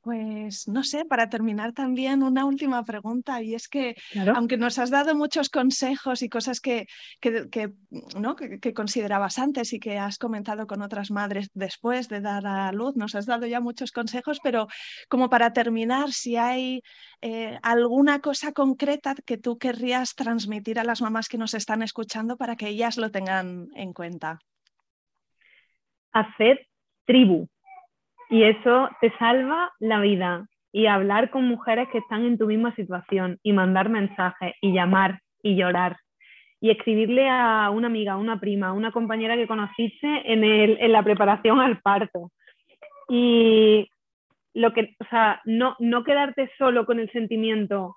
pues 0.02 0.66
no 0.66 0.82
sé, 0.82 1.04
para 1.04 1.28
terminar 1.28 1.72
también 1.72 2.22
una 2.22 2.44
última 2.44 2.84
pregunta 2.84 3.40
y 3.40 3.54
es 3.54 3.68
que 3.68 3.94
aunque 4.34 4.56
nos 4.56 4.78
has 4.78 4.90
dado 4.90 5.14
muchos 5.14 5.48
consejos 5.48 6.22
y 6.22 6.28
cosas 6.28 6.60
que, 6.60 6.86
que, 7.20 7.72
¿no? 8.18 8.34
que, 8.34 8.74
considerabas 8.74 9.38
antes 9.38 9.72
y 9.72 9.78
que 9.78 9.98
has 9.98 10.18
comentado 10.18 10.66
con 10.66 10.82
otras 10.82 11.10
madres 11.10 11.50
después 11.54 12.08
de 12.08 12.20
dar 12.20 12.46
a 12.46 12.72
luz, 12.72 12.96
nos 12.96 13.14
has 13.14 13.26
dado 13.26 13.46
ya 13.46 13.60
muchos 13.60 13.92
consejos, 13.92 14.40
pero 14.42 14.66
como 15.08 15.30
para 15.30 15.52
terminar, 15.52 16.10
si 16.10 16.36
hay 16.36 16.82
eh, 17.20 17.58
alguna 17.62 18.20
cosa 18.20 18.52
concreta 18.52 19.14
que 19.24 19.38
tú 19.38 19.56
querrías 19.56 20.14
transmitir 20.16 20.80
a 20.80 20.84
las 20.84 21.00
mamás 21.00 21.28
que 21.28 21.38
nos 21.38 21.54
están 21.54 21.82
escuchando 21.82 22.36
para 22.36 22.56
que 22.56 22.68
ellas 22.68 22.96
lo 22.96 23.10
tengan 23.10 23.68
en 23.76 23.92
cuenta. 23.92 24.40
Hacer 26.12 26.66
tribu 27.06 27.48
y 28.32 28.44
eso 28.44 28.88
te 29.02 29.12
salva 29.18 29.70
la 29.78 30.00
vida. 30.00 30.48
Y 30.72 30.86
hablar 30.86 31.28
con 31.28 31.46
mujeres 31.46 31.86
que 31.92 31.98
están 31.98 32.24
en 32.24 32.38
tu 32.38 32.46
misma 32.46 32.74
situación 32.74 33.38
y 33.42 33.52
mandar 33.52 33.90
mensajes 33.90 34.54
y 34.62 34.72
llamar 34.72 35.20
y 35.42 35.54
llorar. 35.54 35.98
Y 36.58 36.70
escribirle 36.70 37.28
a 37.28 37.68
una 37.68 37.88
amiga, 37.88 38.16
una 38.16 38.40
prima, 38.40 38.72
una 38.72 38.90
compañera 38.90 39.36
que 39.36 39.46
conociste 39.46 40.32
en, 40.32 40.44
el, 40.44 40.78
en 40.80 40.92
la 40.92 41.02
preparación 41.02 41.60
al 41.60 41.82
parto. 41.82 42.30
Y 43.10 43.86
lo 44.54 44.72
que, 44.72 44.96
o 44.98 45.04
sea, 45.10 45.42
no, 45.44 45.76
no 45.78 46.02
quedarte 46.02 46.50
solo 46.56 46.86
con 46.86 47.00
el 47.00 47.12
sentimiento. 47.12 47.96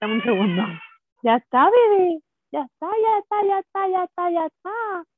Dame 0.00 0.14
un 0.14 0.22
segundo. 0.22 0.62
Ya 1.22 1.36
está, 1.36 1.68
bebé. 1.68 2.20
Ya 2.52 2.62
está, 2.62 2.86
ya 2.86 3.18
está, 3.18 3.36
ya 3.46 3.58
está, 3.58 3.88
ya 3.90 4.04
está, 4.04 4.30
ya 4.30 4.46
está 4.46 5.15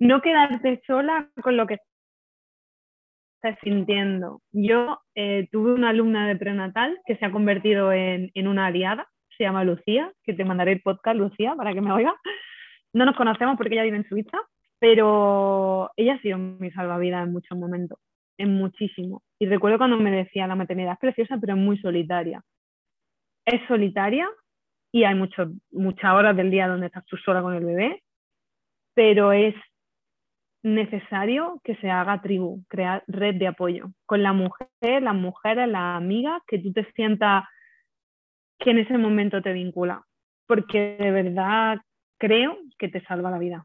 no 0.00 0.22
quedarte 0.22 0.82
sola 0.86 1.28
con 1.42 1.56
lo 1.56 1.66
que 1.66 1.78
estás 3.36 3.58
sintiendo. 3.62 4.40
Yo 4.50 5.00
eh, 5.14 5.48
tuve 5.52 5.72
una 5.72 5.90
alumna 5.90 6.26
de 6.26 6.36
prenatal 6.36 6.98
que 7.06 7.16
se 7.16 7.26
ha 7.26 7.30
convertido 7.30 7.92
en, 7.92 8.30
una 8.34 8.66
aliada, 8.66 9.06
se 9.36 9.44
llama 9.44 9.64
Lucía, 9.64 10.12
que 10.24 10.34
te 10.34 10.44
mandaré 10.44 10.72
el 10.72 10.82
podcast, 10.82 11.16
Lucía, 11.16 11.54
para 11.54 11.72
que 11.72 11.80
me 11.80 11.92
oiga. 11.92 12.14
No 12.92 13.04
nos 13.04 13.16
conocemos 13.16 13.56
porque 13.56 13.74
ella 13.74 13.84
vive 13.84 13.98
en 13.98 14.08
Suiza, 14.08 14.38
pero 14.78 15.90
ella 15.96 16.14
ha 16.14 16.20
sido 16.22 16.38
mi 16.38 16.70
salvavidas 16.72 17.26
en 17.26 17.32
muchos 17.32 17.56
momentos, 17.56 17.98
en 18.36 18.54
muchísimo. 18.54 19.22
Y 19.38 19.46
recuerdo 19.46 19.78
cuando 19.78 19.96
me 19.96 20.10
decía, 20.10 20.46
la 20.46 20.56
maternidad 20.56 20.94
es 20.94 20.98
preciosa, 20.98 21.38
pero 21.40 21.54
es 21.54 21.60
muy 21.60 21.78
solitaria. 21.78 22.42
Es 23.46 23.60
solitaria 23.68 24.28
y 24.92 25.04
hay 25.04 25.14
muchas 25.14 26.12
horas 26.12 26.36
del 26.36 26.50
día 26.50 26.68
donde 26.68 26.86
estás 26.86 27.04
tú 27.06 27.16
sola 27.18 27.42
con 27.42 27.54
el 27.54 27.64
bebé, 27.64 28.02
pero 28.94 29.32
es 29.32 29.54
necesario 30.62 31.60
que 31.64 31.76
se 31.76 31.90
haga 31.90 32.20
tribu, 32.20 32.64
crear 32.68 33.02
red 33.06 33.36
de 33.36 33.46
apoyo 33.46 33.90
con 34.06 34.22
la 34.22 34.32
mujer, 34.32 35.02
las 35.02 35.14
mujeres, 35.14 35.68
las 35.68 35.96
amigas, 35.96 36.42
que 36.46 36.58
tú 36.58 36.72
te 36.72 36.84
sientas 36.92 37.44
que 38.58 38.70
en 38.70 38.78
ese 38.78 38.98
momento 38.98 39.40
te 39.40 39.52
vincula, 39.52 40.04
porque 40.46 40.96
de 40.98 41.10
verdad 41.10 41.78
creo 42.18 42.58
que 42.78 42.88
te 42.88 43.00
salva 43.04 43.30
la 43.30 43.38
vida. 43.38 43.64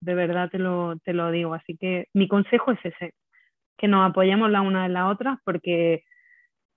De 0.00 0.14
verdad 0.14 0.50
te 0.50 0.58
lo, 0.58 0.96
te 1.04 1.12
lo 1.12 1.30
digo. 1.30 1.54
Así 1.54 1.76
que 1.76 2.06
mi 2.12 2.28
consejo 2.28 2.72
es 2.72 2.84
ese, 2.84 3.14
que 3.76 3.88
nos 3.88 4.08
apoyemos 4.08 4.50
la 4.50 4.62
una 4.62 4.86
en 4.86 4.92
la 4.92 5.08
otra 5.08 5.40
porque 5.44 6.02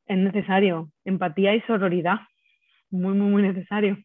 es 0.06 0.18
necesario. 0.18 0.89
Empatía 1.06 1.56
y 1.56 1.62
sororidad. 1.62 2.20
Muy, 2.91 3.14
muy, 3.14 3.32
muy 3.32 3.41
necesario. 3.41 3.97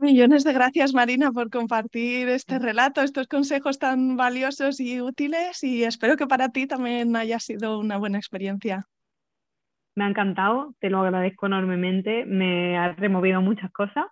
Millones 0.00 0.44
de 0.44 0.54
gracias, 0.54 0.94
Marina, 0.94 1.30
por 1.30 1.50
compartir 1.50 2.30
este 2.30 2.58
relato, 2.58 3.02
estos 3.02 3.28
consejos 3.28 3.78
tan 3.78 4.16
valiosos 4.16 4.80
y 4.80 4.98
útiles 5.02 5.62
y 5.62 5.84
espero 5.84 6.16
que 6.16 6.26
para 6.26 6.48
ti 6.48 6.66
también 6.66 7.14
haya 7.16 7.38
sido 7.38 7.78
una 7.78 7.98
buena 7.98 8.16
experiencia. 8.16 8.86
Me 9.94 10.04
ha 10.04 10.08
encantado, 10.08 10.74
te 10.80 10.88
lo 10.88 11.00
agradezco 11.00 11.44
enormemente, 11.44 12.24
me 12.24 12.78
ha 12.78 12.92
removido 12.92 13.42
muchas 13.42 13.70
cosas 13.72 14.06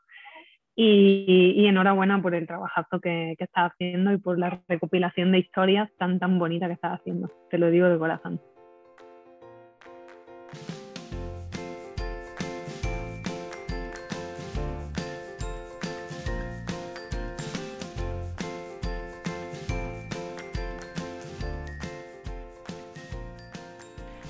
y, 0.76 1.64
enhorabuena 1.66 2.20
por 2.20 2.34
el 2.34 2.47
trabajazo 2.47 3.01
que, 3.01 3.34
que 3.39 3.45
estás 3.45 3.72
haciendo 3.72 4.12
y 4.12 4.18
por 4.18 4.39
la 4.39 4.61
recopilación 4.68 5.32
de 5.32 5.39
historias 5.39 5.89
tan, 5.99 6.18
tan 6.18 6.39
bonita 6.39 6.66
que 6.66 6.74
estás 6.74 7.01
haciendo. 7.01 7.32
Te 7.49 7.57
lo 7.57 7.70
digo 7.70 7.89
de 7.89 7.99
corazón. 7.99 8.43